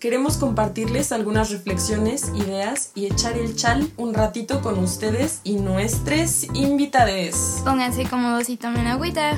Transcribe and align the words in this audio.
Queremos 0.00 0.36
compartirles 0.36 1.10
algunas 1.10 1.50
reflexiones, 1.50 2.32
ideas 2.32 2.92
y 2.94 3.06
echar 3.06 3.36
el 3.36 3.56
chal 3.56 3.82
un 3.96 4.14
ratito 4.14 4.62
con 4.62 4.78
ustedes 4.78 5.40
y 5.42 5.56
nuestros 5.56 6.44
invitades. 6.54 7.60
Pónganse 7.64 8.08
cómodos 8.08 8.48
y 8.48 8.56
tomen 8.56 8.86
agüita. 8.86 9.32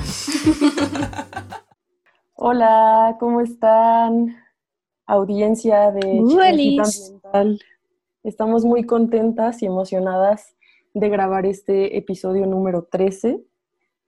Hola, 2.35 3.17
¿cómo 3.19 3.41
están? 3.41 4.35
Audiencia 5.07 5.89
de 5.89 6.21
Chismecito 6.27 6.83
Ambiental. 6.83 7.59
Estamos 8.23 8.63
muy 8.63 8.85
contentas 8.85 9.63
y 9.63 9.65
emocionadas 9.65 10.55
de 10.93 11.09
grabar 11.09 11.47
este 11.47 11.97
episodio 11.97 12.45
número 12.45 12.83
13, 12.83 13.43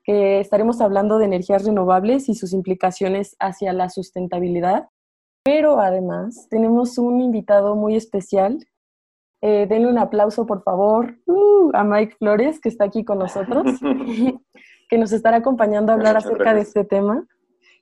que 0.04 0.40
estaremos 0.40 0.82
hablando 0.82 1.18
de 1.18 1.26
energías 1.26 1.66
renovables 1.66 2.30
y 2.30 2.36
sus 2.36 2.54
implicaciones 2.54 3.36
hacia 3.40 3.74
la 3.74 3.90
sustentabilidad. 3.90 4.90
Pero 5.44 5.80
además 5.80 6.48
tenemos 6.50 6.98
un 6.98 7.20
invitado 7.22 7.76
muy 7.76 7.96
especial. 7.96 8.66
Eh, 9.42 9.68
denle 9.68 9.90
un 9.90 9.98
aplauso, 9.98 10.46
por 10.46 10.64
favor, 10.64 11.18
uh, 11.26 11.70
a 11.74 11.84
Mike 11.84 12.16
Flores, 12.18 12.62
que 12.62 12.70
está 12.70 12.86
aquí 12.86 13.04
con 13.04 13.20
nosotros, 13.20 13.64
que 14.90 14.98
nos 14.98 15.12
estará 15.12 15.38
acompañando 15.38 15.92
a 15.92 15.96
hablar 15.96 16.16
Muchas 16.16 16.26
acerca 16.32 16.54
de 16.54 16.62
este 16.62 16.84
tema. 16.86 17.28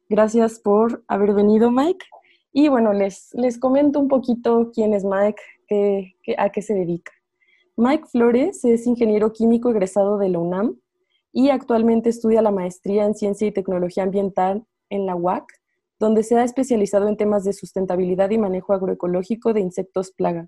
Gracias 0.10 0.60
por 0.60 1.04
haber 1.08 1.34
venido, 1.34 1.70
Mike. 1.72 2.06
Y 2.52 2.68
bueno, 2.68 2.94
les, 2.94 3.30
les 3.34 3.58
comento 3.60 4.00
un 4.00 4.08
poquito 4.08 4.72
quién 4.74 4.94
es 4.94 5.06
Mike, 5.06 5.42
qué- 5.68 6.16
qué- 6.24 6.36
a 6.38 6.50
qué 6.50 6.62
se 6.62 6.74
dedica. 6.74 7.12
Mike 7.78 8.08
Flores 8.12 8.66
es 8.66 8.86
ingeniero 8.88 9.32
químico 9.32 9.70
egresado 9.70 10.18
de 10.18 10.30
la 10.30 10.40
UNAM 10.40 10.76
y 11.32 11.50
actualmente 11.50 12.10
estudia 12.10 12.42
la 12.42 12.52
maestría 12.52 13.06
en 13.06 13.16
Ciencia 13.16 13.48
y 13.48 13.52
Tecnología 13.54 14.04
Ambiental 14.04 14.66
en 14.90 15.06
la 15.06 15.16
UAC, 15.16 15.46
donde 16.02 16.24
se 16.24 16.36
ha 16.36 16.44
especializado 16.44 17.08
en 17.08 17.16
temas 17.16 17.44
de 17.44 17.54
sustentabilidad 17.54 18.32
y 18.32 18.40
manejo 18.40 18.74
agroecológico 18.74 19.54
de 19.54 19.60
insectos 19.60 20.12
plaga. 20.12 20.48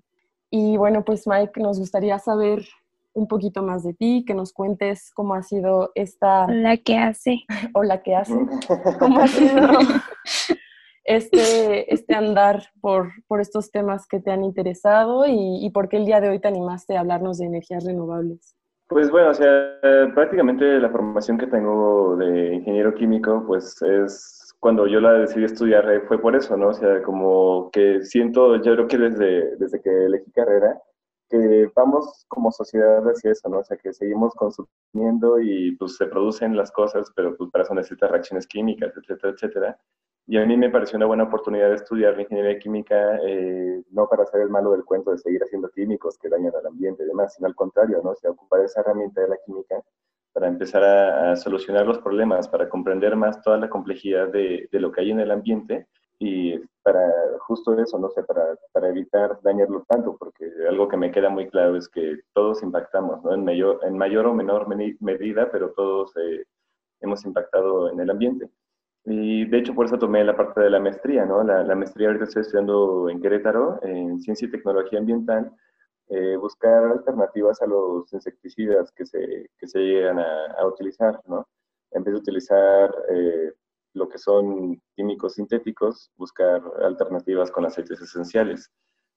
Y 0.50 0.76
bueno, 0.76 1.04
pues 1.04 1.28
Mike, 1.28 1.60
nos 1.60 1.78
gustaría 1.78 2.18
saber 2.18 2.66
un 3.12 3.28
poquito 3.28 3.62
más 3.62 3.84
de 3.84 3.94
ti, 3.94 4.24
que 4.26 4.34
nos 4.34 4.52
cuentes 4.52 5.12
cómo 5.14 5.34
ha 5.34 5.44
sido 5.44 5.92
esta 5.94 6.48
La 6.48 6.76
que 6.76 6.98
hace. 6.98 7.44
o 7.72 7.84
la 7.84 8.02
que 8.02 8.16
hace, 8.16 8.34
cómo 8.98 9.20
ha 9.20 9.28
sido 9.28 9.78
este, 11.04 11.94
este 11.94 12.16
andar 12.16 12.64
por, 12.80 13.12
por 13.28 13.40
estos 13.40 13.70
temas 13.70 14.08
que 14.08 14.18
te 14.18 14.32
han 14.32 14.42
interesado 14.42 15.24
y, 15.24 15.64
y 15.64 15.70
por 15.70 15.88
qué 15.88 15.98
el 15.98 16.04
día 16.04 16.20
de 16.20 16.30
hoy 16.30 16.40
te 16.40 16.48
animaste 16.48 16.96
a 16.96 17.00
hablarnos 17.00 17.38
de 17.38 17.46
energías 17.46 17.84
renovables. 17.84 18.56
Pues 18.88 19.08
bueno, 19.08 19.30
o 19.30 19.34
sea, 19.34 19.78
prácticamente 20.14 20.80
la 20.80 20.90
formación 20.90 21.38
que 21.38 21.46
tengo 21.46 22.16
de 22.16 22.54
ingeniero 22.54 22.92
químico, 22.92 23.44
pues 23.46 23.80
es 23.82 24.33
cuando 24.64 24.86
yo 24.86 24.98
la 24.98 25.12
decidí 25.12 25.44
estudiar 25.44 25.86
eh, 25.90 26.00
fue 26.08 26.18
por 26.18 26.34
eso, 26.34 26.56
¿no? 26.56 26.68
O 26.68 26.72
sea, 26.72 27.02
como 27.02 27.70
que 27.70 28.02
siento, 28.02 28.56
yo 28.62 28.72
creo 28.72 28.88
que 28.88 28.96
desde, 28.96 29.56
desde 29.56 29.78
que 29.82 29.90
elegí 30.06 30.30
carrera, 30.30 30.80
que 31.28 31.70
vamos 31.76 32.24
como 32.28 32.50
sociedad 32.50 33.06
hacia 33.06 33.32
eso, 33.32 33.46
¿no? 33.50 33.58
O 33.58 33.64
sea, 33.64 33.76
que 33.76 33.92
seguimos 33.92 34.32
consumiendo 34.34 35.38
y 35.38 35.76
pues 35.76 35.98
se 35.98 36.06
producen 36.06 36.56
las 36.56 36.72
cosas, 36.72 37.12
pero 37.14 37.36
pues 37.36 37.50
para 37.50 37.64
eso 37.64 37.74
necesitas 37.74 38.10
reacciones 38.10 38.46
químicas, 38.46 38.90
etcétera, 38.96 39.34
etcétera. 39.34 39.78
Y 40.26 40.38
a 40.38 40.46
mí 40.46 40.56
me 40.56 40.70
pareció 40.70 40.96
una 40.96 41.08
buena 41.08 41.24
oportunidad 41.24 41.68
de 41.68 41.74
estudiar 41.74 42.16
la 42.16 42.22
ingeniería 42.22 42.58
química, 42.58 43.18
eh, 43.22 43.82
no 43.90 44.08
para 44.08 44.22
hacer 44.22 44.40
el 44.40 44.48
malo 44.48 44.70
del 44.70 44.86
cuento 44.86 45.10
de 45.10 45.18
seguir 45.18 45.42
haciendo 45.42 45.68
químicos 45.68 46.16
que 46.16 46.30
dañan 46.30 46.54
al 46.56 46.68
ambiente 46.68 47.02
y 47.02 47.06
demás, 47.06 47.34
sino 47.34 47.48
al 47.48 47.54
contrario, 47.54 48.00
¿no? 48.02 48.12
O 48.12 48.16
sea, 48.16 48.30
ocupar 48.30 48.62
esa 48.62 48.80
herramienta 48.80 49.20
de 49.20 49.28
la 49.28 49.36
química 49.44 49.76
para 50.34 50.48
empezar 50.48 50.84
a, 50.84 51.32
a 51.32 51.36
solucionar 51.36 51.86
los 51.86 52.00
problemas, 52.00 52.48
para 52.48 52.68
comprender 52.68 53.16
más 53.16 53.40
toda 53.40 53.56
la 53.56 53.70
complejidad 53.70 54.28
de, 54.28 54.68
de 54.70 54.80
lo 54.80 54.92
que 54.92 55.00
hay 55.00 55.12
en 55.12 55.20
el 55.20 55.30
ambiente 55.30 55.86
y 56.18 56.58
para 56.82 57.00
justo 57.40 57.78
eso, 57.78 57.98
no 57.98 58.08
sé, 58.10 58.22
para, 58.24 58.56
para 58.72 58.88
evitar 58.88 59.38
dañarlo 59.42 59.84
tanto, 59.88 60.16
porque 60.18 60.50
algo 60.68 60.88
que 60.88 60.96
me 60.96 61.10
queda 61.10 61.28
muy 61.28 61.48
claro 61.48 61.76
es 61.76 61.88
que 61.88 62.20
todos 62.32 62.62
impactamos, 62.62 63.22
¿no? 63.22 63.34
En 63.34 63.44
mayor, 63.44 63.80
en 63.84 63.96
mayor 63.96 64.26
o 64.26 64.34
menor 64.34 64.66
medida, 64.68 65.50
pero 65.50 65.70
todos 65.70 66.16
eh, 66.16 66.44
hemos 67.00 67.24
impactado 67.24 67.90
en 67.90 68.00
el 68.00 68.10
ambiente. 68.10 68.48
Y 69.04 69.44
de 69.46 69.58
hecho 69.58 69.74
por 69.74 69.86
eso 69.86 69.98
tomé 69.98 70.24
la 70.24 70.36
parte 70.36 70.60
de 70.62 70.70
la 70.70 70.80
maestría, 70.80 71.24
¿no? 71.26 71.44
La, 71.44 71.62
la 71.62 71.74
maestría 71.74 72.08
ahorita 72.08 72.24
estoy 72.24 72.42
estudiando 72.42 73.08
en 73.10 73.20
Querétaro, 73.20 73.78
en 73.82 74.18
Ciencia 74.20 74.48
y 74.48 74.50
Tecnología 74.50 74.98
Ambiental, 74.98 75.52
eh, 76.08 76.36
buscar 76.36 76.84
alternativas 76.84 77.60
a 77.62 77.66
los 77.66 78.12
insecticidas 78.12 78.92
que 78.92 79.06
se, 79.06 79.50
que 79.58 79.66
se 79.66 79.78
llegan 79.80 80.18
a, 80.18 80.46
a 80.58 80.66
utilizar, 80.66 81.20
¿no? 81.26 81.46
En 81.92 82.04
vez 82.04 82.14
de 82.14 82.20
utilizar 82.20 82.94
eh, 83.10 83.52
lo 83.94 84.08
que 84.08 84.18
son 84.18 84.80
químicos 84.96 85.34
sintéticos, 85.34 86.10
buscar 86.16 86.62
alternativas 86.82 87.50
con 87.50 87.64
aceites 87.64 88.00
esenciales. 88.00 88.70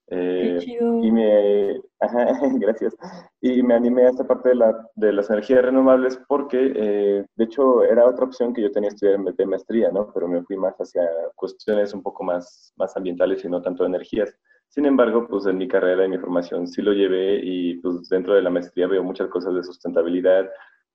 Eh, 0.09 0.57
Qué 0.59 0.65
chido. 0.65 1.03
y 1.03 1.11
me, 1.11 1.81
ajá, 1.99 2.39
gracias. 2.53 2.95
Y 3.41 3.61
me 3.61 3.73
animé 3.73 4.05
a 4.05 4.09
esta 4.09 4.25
parte 4.25 4.49
de, 4.49 4.55
la, 4.55 4.89
de 4.95 5.11
las 5.11 5.29
energías 5.29 5.63
renovables 5.63 6.19
porque, 6.27 6.71
eh, 6.75 7.25
de 7.35 7.43
hecho, 7.43 7.83
era 7.83 8.05
otra 8.05 8.25
opción 8.25 8.53
que 8.53 8.61
yo 8.61 8.71
tenía 8.71 8.89
estudiar 8.89 9.19
de 9.19 9.45
maestría, 9.45 9.91
¿no? 9.91 10.11
Pero 10.13 10.27
me 10.27 10.43
fui 10.43 10.55
más 10.55 10.75
hacia 10.77 11.03
cuestiones 11.35 11.93
un 11.93 12.03
poco 12.03 12.23
más, 12.23 12.71
más 12.77 12.95
ambientales 12.95 13.43
y 13.43 13.49
no 13.49 13.61
tanto 13.61 13.83
de 13.83 13.89
energías. 13.89 14.33
Sin 14.69 14.85
embargo, 14.85 15.27
pues 15.27 15.45
en 15.47 15.57
mi 15.57 15.67
carrera 15.67 16.05
y 16.05 16.09
mi 16.09 16.17
formación 16.17 16.67
sí 16.67 16.81
lo 16.81 16.93
llevé 16.93 17.39
y 17.43 17.75
pues 17.79 18.07
dentro 18.09 18.33
de 18.35 18.41
la 18.41 18.49
maestría 18.49 18.87
veo 18.87 19.03
muchas 19.03 19.27
cosas 19.29 19.53
de 19.55 19.63
sustentabilidad, 19.63 20.49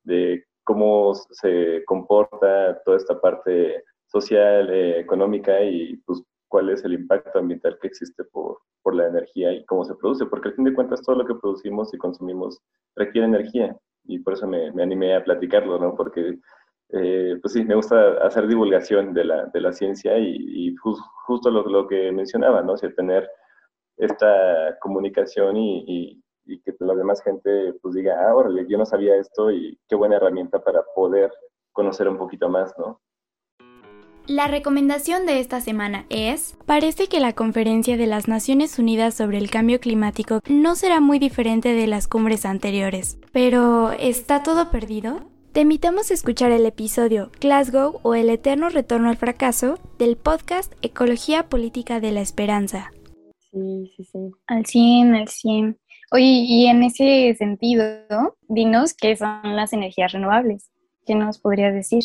de 0.05 0.44
cómo 0.65 1.15
se 1.15 1.83
comporta 1.87 2.81
toda 2.84 2.97
esta 2.97 3.21
parte 3.21 3.83
social, 4.06 4.71
eh, 4.71 5.00
económica 5.00 5.60
y 5.65 5.97
pues 6.06 6.22
cuál 6.49 6.69
es 6.71 6.84
el 6.84 6.93
impacto 6.93 7.38
ambiental 7.38 7.78
que 7.81 7.88
existe 7.88 8.25
por, 8.25 8.59
por 8.83 8.94
la 8.94 9.09
energía 9.09 9.53
y 9.53 9.65
cómo 9.65 9.84
se 9.84 9.94
produce, 9.97 10.27
porque 10.27 10.49
al 10.50 10.54
fin 10.54 10.65
de 10.65 10.75
cuentas 10.75 11.03
todo 11.03 11.16
lo 11.16 11.27
que 11.27 11.34
producimos 11.34 11.93
y 11.94 11.99
consumimos 11.99 12.60
requiere 12.94 13.27
energía 13.27 13.77
y 14.04 14.19
por 14.21 14.34
eso 14.34 14.47
me, 14.47 14.71
me 14.72 14.83
animé 14.83 15.16
a 15.16 15.25
platicarlo, 15.25 15.78
¿no? 15.78 15.94
Porque 15.97 16.39
eh, 16.91 17.39
pues 17.41 17.54
sí, 17.54 17.65
me 17.65 17.75
gusta 17.75 18.19
hacer 18.25 18.47
divulgación 18.47 19.15
de 19.15 19.25
la, 19.25 19.47
de 19.47 19.60
la 19.60 19.72
ciencia 19.72 20.19
y, 20.19 20.37
y 20.37 20.75
jus- 20.77 21.00
justo 21.27 21.50
lo, 21.50 21.65
lo 21.66 21.87
que 21.89 22.12
mencionaba, 22.12 22.62
¿no? 22.62 22.72
O 22.75 22.77
sea, 22.77 22.93
tener 22.94 23.28
esta 23.97 24.78
comunicación 24.80 25.56
y, 25.56 26.20
que 26.64 26.75
la 26.80 26.94
demás 26.94 27.22
gente 27.22 27.72
pues 27.80 27.94
diga, 27.94 28.14
ah, 28.28 28.34
órale, 28.34 28.66
yo 28.69 28.76
no 28.76 28.84
sabía 28.84 29.16
esto 29.16 29.50
y 29.50 29.78
qué 29.88 29.94
buena 29.94 30.16
herramienta 30.16 30.62
para 30.62 30.82
poder 30.94 31.30
conocer 31.72 32.08
un 32.08 32.19
poquito 32.19 32.48
más, 32.48 32.72
¿no? 32.78 33.00
La 34.26 34.47
recomendación 34.47 35.26
de 35.26 35.41
esta 35.41 35.60
semana 35.60 36.06
es, 36.08 36.56
parece 36.64 37.08
que 37.08 37.19
la 37.19 37.32
conferencia 37.32 37.97
de 37.97 38.06
las 38.06 38.28
Naciones 38.28 38.78
Unidas 38.78 39.14
sobre 39.14 39.38
el 39.38 39.50
cambio 39.50 39.80
climático 39.80 40.41
no 40.48 40.76
será 40.76 41.00
muy 41.00 41.19
diferente 41.19 41.72
de 41.74 41.88
las 41.88 42.06
cumbres 42.06 42.47
anteriores. 42.47 43.19
Pero, 43.32 43.91
¿está 43.91 44.44
todo 44.44 44.70
perdido? 44.70 45.20
Te 45.53 45.60
invitamos 45.60 46.10
a 46.10 46.14
escuchar 46.14 46.53
el 46.53 46.64
episodio 46.64 47.30
Glasgow 47.41 47.98
o 48.03 48.14
el 48.14 48.30
eterno 48.30 48.69
retorno 48.69 49.10
al 49.10 49.16
fracaso 49.16 49.78
del 49.98 50.16
podcast 50.16 50.72
Ecología 50.82 51.48
Política 51.48 51.98
de 51.98 52.12
la 52.12 52.20
Esperanza. 52.20 52.92
Sí, 53.53 53.93
sí, 53.95 54.05
sí. 54.05 54.31
Al 54.47 54.65
100, 54.65 55.15
al 55.15 55.29
100. 55.29 55.79
Oye, 56.11 56.25
y 56.25 56.67
en 56.67 56.83
ese 56.83 57.35
sentido, 57.37 57.85
dinos 58.49 58.95
qué 58.95 59.15
son 59.15 59.57
las 59.57 59.73
energías 59.73 60.13
renovables. 60.13 60.71
¿Qué 61.04 61.15
nos 61.15 61.39
podrías 61.39 61.75
decir? 61.75 62.03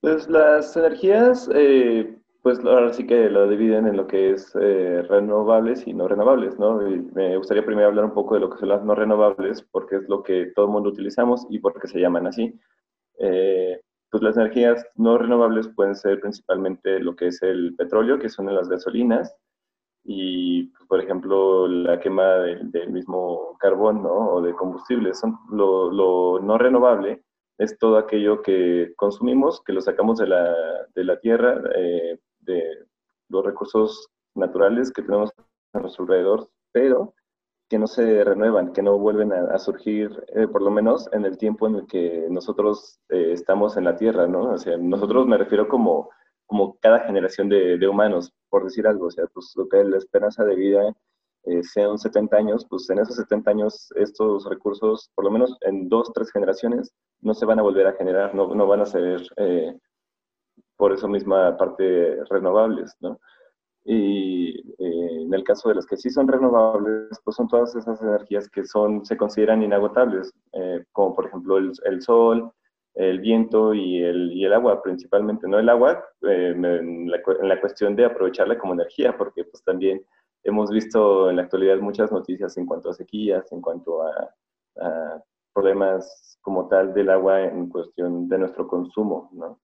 Pues 0.00 0.28
las 0.28 0.76
energías, 0.76 1.48
eh, 1.54 2.14
pues 2.42 2.58
ahora 2.60 2.92
sí 2.92 3.06
que 3.06 3.30
lo 3.30 3.48
dividen 3.48 3.86
en 3.86 3.96
lo 3.96 4.06
que 4.06 4.32
es 4.32 4.54
eh, 4.60 5.00
renovables 5.08 5.86
y 5.86 5.94
no 5.94 6.08
renovables, 6.08 6.58
¿no? 6.58 6.86
Y 6.86 7.00
me 7.14 7.38
gustaría 7.38 7.64
primero 7.64 7.88
hablar 7.88 8.04
un 8.04 8.14
poco 8.14 8.34
de 8.34 8.40
lo 8.40 8.50
que 8.50 8.58
son 8.58 8.68
las 8.68 8.84
no 8.84 8.94
renovables, 8.94 9.62
porque 9.70 9.96
es 9.96 10.08
lo 10.08 10.22
que 10.22 10.52
todo 10.54 10.66
el 10.66 10.72
mundo 10.72 10.90
utilizamos 10.90 11.46
y 11.48 11.58
por 11.58 11.80
qué 11.80 11.88
se 11.88 12.00
llaman 12.00 12.26
así. 12.26 12.54
Eh, 13.18 13.80
pues 14.10 14.22
las 14.22 14.36
energías 14.36 14.86
no 14.94 15.16
renovables 15.16 15.68
pueden 15.68 15.94
ser 15.94 16.20
principalmente 16.20 17.00
lo 17.00 17.16
que 17.16 17.28
es 17.28 17.42
el 17.42 17.74
petróleo, 17.76 18.18
que 18.18 18.28
son 18.28 18.54
las 18.54 18.68
gasolinas, 18.68 19.34
y, 20.04 20.64
pues, 20.64 20.86
por 20.88 21.00
ejemplo, 21.00 21.66
la 21.66 21.98
quema 21.98 22.24
del, 22.34 22.90
mismo 22.90 23.56
carbón, 23.58 24.02
¿no? 24.02 24.34
O 24.34 24.42
de 24.42 24.54
combustibles. 24.54 25.18
Son 25.18 25.38
lo, 25.50 25.90
lo 25.90 26.40
no 26.40 26.58
renovable 26.58 27.24
es 27.58 27.78
todo 27.78 27.98
aquello 27.98 28.42
que 28.42 28.92
consumimos, 28.96 29.62
que 29.62 29.72
lo 29.72 29.80
sacamos 29.80 30.18
de 30.18 30.26
la, 30.26 30.54
de 30.94 31.04
la 31.04 31.18
tierra, 31.20 31.60
eh, 31.76 32.18
de 32.40 32.62
los 33.28 33.44
recursos 33.44 34.08
naturales 34.34 34.92
que 34.92 35.02
tenemos 35.02 35.30
a 35.72 35.78
nuestro 35.78 36.04
alrededor, 36.04 36.48
pero 36.72 37.14
que 37.68 37.78
no 37.78 37.86
se 37.86 38.24
renuevan, 38.24 38.72
que 38.72 38.82
no 38.82 38.98
vuelven 38.98 39.32
a, 39.32 39.58
surgir, 39.58 40.10
eh, 40.34 40.46
por 40.46 40.62
lo 40.62 40.70
menos 40.70 41.08
en 41.12 41.24
el 41.24 41.38
tiempo 41.38 41.66
en 41.66 41.76
el 41.76 41.86
que 41.86 42.26
nosotros 42.28 43.00
eh, 43.08 43.32
estamos 43.32 43.76
en 43.76 43.84
la 43.84 43.96
Tierra, 43.96 44.26
¿no? 44.26 44.52
O 44.52 44.58
sea, 44.58 44.76
nosotros 44.76 45.26
me 45.26 45.38
refiero 45.38 45.66
como, 45.66 46.10
como 46.46 46.76
cada 46.80 47.00
generación 47.00 47.48
de, 47.48 47.78
de 47.78 47.88
humanos, 47.88 48.32
por 48.48 48.64
decir 48.64 48.86
algo, 48.86 49.06
o 49.06 49.10
sea, 49.10 49.26
pues 49.32 49.52
lo 49.56 49.68
que 49.68 49.80
es 49.80 49.86
la 49.86 49.98
esperanza 49.98 50.44
de 50.44 50.54
vida 50.54 50.94
eh, 51.46 51.62
sean 51.62 51.98
70 51.98 52.36
años, 52.36 52.66
pues 52.68 52.88
en 52.88 53.00
esos 53.00 53.16
70 53.16 53.50
años 53.50 53.92
estos 53.96 54.48
recursos, 54.48 55.10
por 55.14 55.26
lo 55.26 55.30
menos 55.30 55.58
en 55.60 55.90
dos, 55.90 56.10
tres 56.14 56.32
generaciones, 56.32 56.90
no 57.20 57.34
se 57.34 57.44
van 57.44 57.58
a 57.58 57.62
volver 57.62 57.86
a 57.86 57.92
generar, 57.92 58.34
no, 58.34 58.54
no 58.54 58.66
van 58.66 58.80
a 58.80 58.86
ser 58.86 59.20
eh, 59.36 59.76
por 60.76 60.92
eso 60.92 61.06
misma 61.06 61.54
parte 61.58 62.24
renovables, 62.30 62.94
¿no? 63.00 63.20
Y 63.84 64.58
eh, 64.78 65.22
en 65.22 65.34
el 65.34 65.44
caso 65.44 65.68
de 65.68 65.74
las 65.74 65.84
que 65.84 65.98
sí 65.98 66.08
son 66.08 66.28
renovables, 66.28 67.20
pues 67.22 67.36
son 67.36 67.46
todas 67.48 67.76
esas 67.76 68.00
energías 68.00 68.48
que 68.48 68.64
son, 68.64 69.04
se 69.04 69.18
consideran 69.18 69.62
inagotables, 69.62 70.32
como 70.92 71.14
por 71.14 71.26
ejemplo 71.26 71.58
el, 71.58 71.72
el, 71.84 72.00
sol, 72.00 72.50
el 72.94 73.20
viento 73.20 73.74
y 73.74 74.02
el, 74.02 74.32
y 74.32 74.44
el 74.44 74.52
agua 74.52 74.82
principalmente, 74.82 75.48
¿no? 75.48 75.58
El 75.58 75.68
agua 75.68 76.04
en 76.22 76.62
la, 76.62 77.16
en, 77.16 77.48
la, 77.48 77.60
cuestión 77.60 77.96
de 77.96 78.04
aprovecharla 78.04 78.58
como 78.58 78.74
energía, 78.74 79.16
porque 79.16 79.44
pues 79.44 79.62
también 79.64 80.04
hemos 80.44 80.70
visto 80.70 81.28
en 81.28 81.36
la 81.36 81.42
actualidad 81.42 81.78
muchas 81.78 82.12
noticias 82.12 82.56
en 82.56 82.66
cuanto 82.66 82.90
a 82.90 82.94
sequías, 82.94 83.50
en 83.52 83.60
cuanto 83.60 84.02
a, 84.02 84.30
problemas 85.52 86.36
como 86.42 86.66
tal 86.66 86.92
del 86.94 87.10
agua 87.10 87.42
en 87.42 87.68
cuestión 87.68 88.28
de 88.28 88.38
nuestro 88.38 88.66
consumo, 88.66 89.30
¿no? 89.32 89.60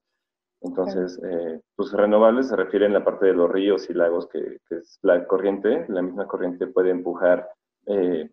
Entonces, 0.62 1.20
eh, 1.24 1.60
pues 1.74 1.92
renovables 1.92 2.48
se 2.48 2.54
refieren 2.54 2.92
a 2.92 3.00
la 3.00 3.04
parte 3.04 3.26
de 3.26 3.32
los 3.32 3.50
ríos 3.50 3.90
y 3.90 3.94
lagos, 3.94 4.28
que, 4.28 4.58
es 4.70 5.00
la 5.02 5.26
corriente, 5.26 5.86
la 5.88 6.02
misma 6.02 6.28
corriente 6.28 6.68
puede 6.68 6.90
empujar 6.90 7.48
eh, 7.86 8.30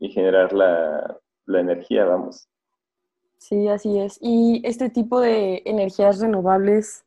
y 0.00 0.10
generar 0.10 0.52
la, 0.52 1.16
la 1.46 1.60
energía, 1.60 2.06
vamos. 2.06 2.48
Sí, 3.40 3.68
así 3.68 3.98
es. 3.98 4.18
Y 4.20 4.60
este 4.64 4.90
tipo 4.90 5.18
de 5.18 5.62
energías 5.64 6.20
renovables, 6.20 7.06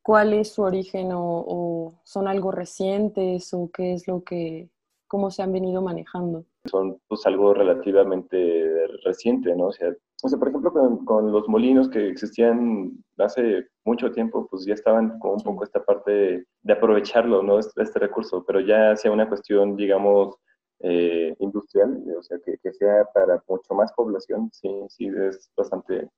cuál 0.00 0.32
es 0.32 0.52
su 0.52 0.62
origen 0.62 1.10
o, 1.12 1.92
son 2.04 2.28
algo 2.28 2.52
recientes 2.52 3.52
o 3.52 3.68
qué 3.74 3.94
es 3.94 4.06
lo 4.06 4.22
que, 4.22 4.70
cómo 5.08 5.30
se 5.32 5.42
han 5.42 5.52
venido 5.52 5.82
manejando. 5.82 6.44
Son 6.66 6.98
pues 7.08 7.26
algo 7.26 7.52
relativamente 7.52 8.86
reciente, 9.04 9.54
¿no? 9.56 9.66
O 9.66 9.72
sea, 9.72 9.92
o 10.22 10.28
sea 10.28 10.38
por 10.38 10.48
ejemplo, 10.48 10.72
con, 11.04 11.32
los 11.32 11.48
molinos 11.48 11.88
que 11.88 12.08
existían 12.08 12.92
hace 13.18 13.66
mucho 13.84 14.12
tiempo, 14.12 14.46
pues 14.48 14.64
ya 14.64 14.74
estaban 14.74 15.18
con 15.18 15.32
un 15.32 15.42
poco 15.42 15.64
esta 15.64 15.84
parte 15.84 16.46
de, 16.62 16.72
aprovecharlo, 16.72 17.42
¿no? 17.42 17.58
Este, 17.58 17.82
este, 17.82 17.98
recurso, 17.98 18.44
pero 18.46 18.60
ya 18.60 18.94
sea 18.94 19.10
una 19.10 19.28
cuestión, 19.28 19.74
digamos, 19.74 20.36
eh, 20.82 21.34
industrial, 21.38 22.02
o 22.18 22.22
sea, 22.22 22.38
que, 22.44 22.58
que, 22.58 22.72
sea 22.72 23.04
para 23.14 23.42
mucho 23.48 23.74
más 23.74 23.92
población, 23.92 24.50
sí, 24.52 24.68
sí, 24.88 25.06
es 25.06 25.50
bastante, 25.56 26.08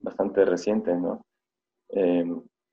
bastante 0.00 0.44
reciente, 0.44 0.94
¿no? 0.96 1.24
Eh, 1.90 2.24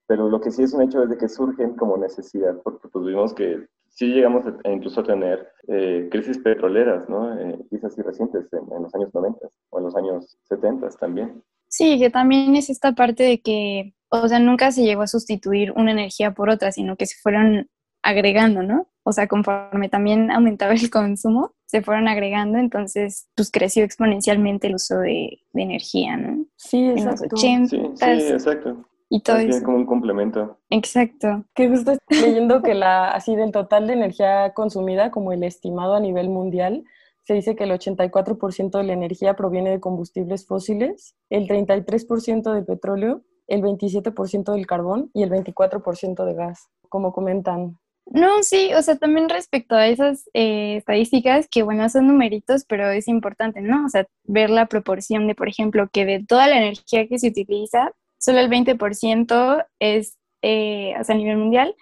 pero 0.06 0.28
lo 0.28 0.40
que 0.40 0.50
sí 0.50 0.62
es 0.62 0.72
un 0.72 0.82
hecho 0.82 1.02
es 1.02 1.10
de 1.10 1.18
que 1.18 1.28
surgen 1.28 1.74
como 1.74 1.96
necesidad, 1.96 2.60
porque 2.62 2.88
pues 2.88 3.04
vimos 3.04 3.34
que 3.34 3.66
sí 3.88 4.06
llegamos 4.06 4.44
a, 4.46 4.70
incluso 4.70 5.00
a 5.00 5.04
tener 5.04 5.48
eh, 5.68 6.08
crisis 6.10 6.38
petroleras, 6.38 7.08
¿no? 7.08 7.38
Eh, 7.38 7.58
crisis 7.70 8.04
recientes 8.04 8.46
en, 8.52 8.82
los 8.82 8.94
años 8.94 9.12
90 9.12 9.48
o 9.70 9.78
en 9.78 9.84
los 9.84 9.96
años 9.96 10.38
70 10.44 10.88
también. 11.00 11.42
Sí, 11.68 11.98
que 11.98 12.10
también 12.10 12.54
es 12.56 12.70
esta 12.70 12.92
parte 12.92 13.24
de 13.24 13.40
que, 13.40 13.94
o 14.08 14.28
sea, 14.28 14.38
nunca 14.38 14.70
se 14.70 14.84
llegó 14.84 15.02
a 15.02 15.08
sustituir 15.08 15.72
una 15.72 15.90
energía 15.90 16.32
por 16.32 16.50
otra, 16.50 16.70
sino 16.72 16.96
que 16.96 17.06
se 17.06 17.16
fueron 17.20 17.68
agregando, 18.02 18.62
¿no? 18.62 18.86
O 19.06 19.12
sea, 19.12 19.28
conforme 19.28 19.88
también 19.88 20.32
aumentaba 20.32 20.74
el 20.74 20.90
consumo, 20.90 21.54
se 21.66 21.80
fueron 21.80 22.08
agregando, 22.08 22.58
entonces 22.58 23.28
pues 23.36 23.50
creció 23.50 23.84
exponencialmente 23.84 24.66
el 24.66 24.74
uso 24.74 24.98
de, 24.98 25.38
de 25.52 25.62
energía, 25.62 26.16
¿no? 26.16 26.44
Sí, 26.56 26.88
exacto. 26.88 27.36
sí, 27.36 27.66
sí, 27.68 27.76
exacto 27.76 28.84
y 29.08 29.20
todo 29.20 29.38
eso. 29.38 29.64
como 29.64 29.76
un 29.76 29.86
complemento. 29.86 30.58
Exacto. 30.70 31.44
Que 31.54 31.68
justo 31.68 31.92
estoy 31.92 32.28
leyendo 32.28 32.62
que 32.62 32.74
la, 32.74 33.10
así 33.10 33.36
del 33.36 33.52
total 33.52 33.86
de 33.86 33.92
energía 33.92 34.52
consumida, 34.54 35.10
como 35.10 35.32
el 35.32 35.44
estimado 35.44 35.94
a 35.94 36.00
nivel 36.00 36.28
mundial, 36.28 36.84
se 37.22 37.34
dice 37.34 37.56
que 37.56 37.64
el 37.64 37.70
84% 37.72 38.78
de 38.78 38.84
la 38.84 38.92
energía 38.92 39.34
proviene 39.34 39.70
de 39.70 39.80
combustibles 39.80 40.46
fósiles, 40.46 41.16
el 41.28 41.48
33% 41.48 42.52
de 42.52 42.62
petróleo, 42.62 43.22
el 43.48 43.62
27% 43.62 44.52
del 44.52 44.66
carbón 44.66 45.10
y 45.12 45.22
el 45.22 45.30
24% 45.30 46.24
de 46.24 46.34
gas, 46.34 46.68
como 46.88 47.12
comentan. 47.12 47.78
No, 48.06 48.42
sí, 48.42 48.72
o 48.72 48.82
sea, 48.82 48.96
también 48.96 49.28
respecto 49.28 49.74
a 49.74 49.88
esas 49.88 50.30
eh, 50.32 50.76
estadísticas, 50.76 51.48
que 51.48 51.64
bueno, 51.64 51.88
son 51.88 52.06
numeritos, 52.06 52.64
pero 52.64 52.88
es 52.90 53.08
importante, 53.08 53.60
¿no? 53.60 53.84
O 53.84 53.88
sea, 53.88 54.06
ver 54.24 54.48
la 54.48 54.66
proporción 54.66 55.26
de, 55.26 55.34
por 55.34 55.48
ejemplo, 55.48 55.88
que 55.92 56.04
de 56.04 56.24
toda 56.24 56.46
la 56.46 56.58
energía 56.58 57.08
que 57.08 57.18
se 57.18 57.28
utiliza, 57.28 57.92
solo 58.18 58.38
el 58.38 58.48
20% 58.48 59.66
es, 59.80 60.18
eh, 60.42 60.94
o 61.00 61.04
sea, 61.04 61.14
a 61.16 61.18
nivel 61.18 61.36
mundial, 61.36 61.74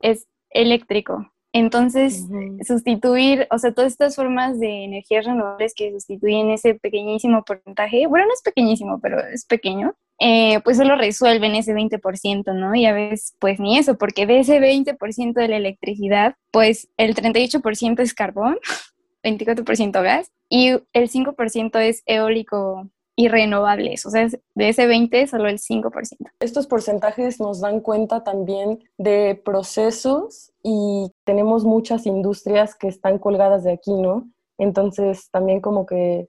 es 0.00 0.28
eléctrico. 0.50 1.32
Entonces, 1.54 2.26
sustituir, 2.66 3.46
o 3.50 3.58
sea, 3.58 3.74
todas 3.74 3.92
estas 3.92 4.16
formas 4.16 4.58
de 4.58 4.84
energías 4.84 5.26
renovables 5.26 5.74
que 5.74 5.92
sustituyen 5.92 6.50
ese 6.50 6.76
pequeñísimo 6.76 7.44
porcentaje, 7.44 8.06
bueno, 8.06 8.24
no 8.26 8.32
es 8.32 8.40
pequeñísimo, 8.42 9.00
pero 9.02 9.18
es 9.20 9.44
pequeño, 9.44 9.94
eh, 10.24 10.60
pues 10.62 10.76
solo 10.76 10.94
resuelven 10.94 11.56
ese 11.56 11.74
20%, 11.74 12.54
¿no? 12.54 12.76
Y 12.76 12.86
a 12.86 12.92
veces, 12.92 13.34
pues 13.40 13.58
ni 13.58 13.76
eso, 13.76 13.98
porque 13.98 14.24
de 14.24 14.38
ese 14.38 14.60
20% 14.60 15.32
de 15.32 15.48
la 15.48 15.56
electricidad, 15.56 16.36
pues 16.52 16.88
el 16.96 17.16
38% 17.16 17.98
es 17.98 18.14
carbón, 18.14 18.56
24% 19.24 20.00
gas 20.00 20.30
y 20.48 20.68
el 20.92 21.10
5% 21.10 21.80
es 21.80 22.04
eólico 22.06 22.88
y 23.16 23.26
renovables, 23.26 24.06
o 24.06 24.10
sea, 24.10 24.28
de 24.54 24.68
ese 24.68 24.86
20 24.86 25.26
solo 25.26 25.48
el 25.48 25.58
5%. 25.58 25.90
Estos 26.38 26.68
porcentajes 26.68 27.40
nos 27.40 27.60
dan 27.60 27.80
cuenta 27.80 28.22
también 28.22 28.78
de 28.98 29.34
procesos 29.44 30.52
y 30.62 31.10
tenemos 31.24 31.64
muchas 31.64 32.06
industrias 32.06 32.76
que 32.76 32.86
están 32.86 33.18
colgadas 33.18 33.64
de 33.64 33.72
aquí, 33.72 33.92
¿no? 33.92 34.30
Entonces, 34.56 35.30
también 35.32 35.60
como 35.60 35.84
que, 35.84 36.28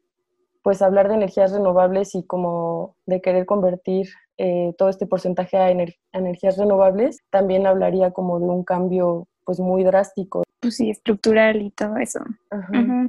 pues 0.64 0.82
hablar 0.82 1.10
de 1.10 1.16
energías 1.16 1.52
renovables 1.52 2.16
y 2.16 2.26
como 2.26 2.96
de 3.06 3.22
querer 3.22 3.46
convertir 3.46 4.08
eh, 4.38 4.74
todo 4.78 4.90
este 4.90 5.06
porcentaje 5.06 5.58
a, 5.58 5.66
a 5.66 6.18
energías 6.18 6.58
renovables, 6.58 7.20
también 7.30 7.68
hablaría 7.68 8.12
como 8.12 8.40
de 8.40 8.46
un 8.46 8.64
cambio 8.64 9.28
pues 9.46 9.60
muy 9.60 9.84
drástico 9.84 10.44
pues 10.64 10.78
sí, 10.78 10.90
estructural 10.90 11.62
y 11.62 11.72
todo 11.72 11.98
eso. 11.98 12.22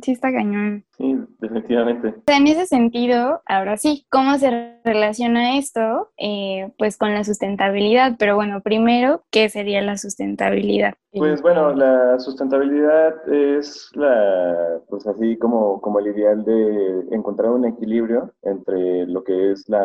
sí, 0.02 0.10
está 0.10 0.32
cañón. 0.32 0.84
Sí, 0.98 1.16
definitivamente. 1.38 2.14
en 2.26 2.46
ese 2.48 2.66
sentido, 2.66 3.42
ahora 3.46 3.76
sí, 3.76 4.06
¿cómo 4.10 4.36
se 4.38 4.81
relaciona 4.84 5.56
esto? 5.56 6.10
Eh, 6.19 6.72
pues 6.79 6.98
con 6.98 7.14
la 7.14 7.22
sustentabilidad, 7.22 8.17
pero 8.19 8.34
bueno, 8.34 8.60
primero, 8.60 9.22
¿qué 9.31 9.48
sería 9.48 9.81
la 9.82 9.96
sustentabilidad? 9.96 10.94
Pues 11.12 11.43
bueno, 11.43 11.72
la 11.72 12.19
sustentabilidad 12.19 13.32
es 13.32 13.88
la, 13.94 14.81
pues 14.88 15.06
así 15.06 15.36
como, 15.38 15.81
como 15.81 16.00
el 16.00 16.08
ideal 16.08 16.44
de 16.44 17.06
encontrar 17.12 17.53
un 17.53 17.67
equilibrio 17.67 18.34
entre 18.43 19.06
lo 19.06 19.22
que 19.22 19.53
es 19.53 19.69
la, 19.69 19.81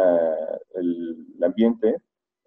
el, 0.74 1.28
ambiente, 1.44 1.98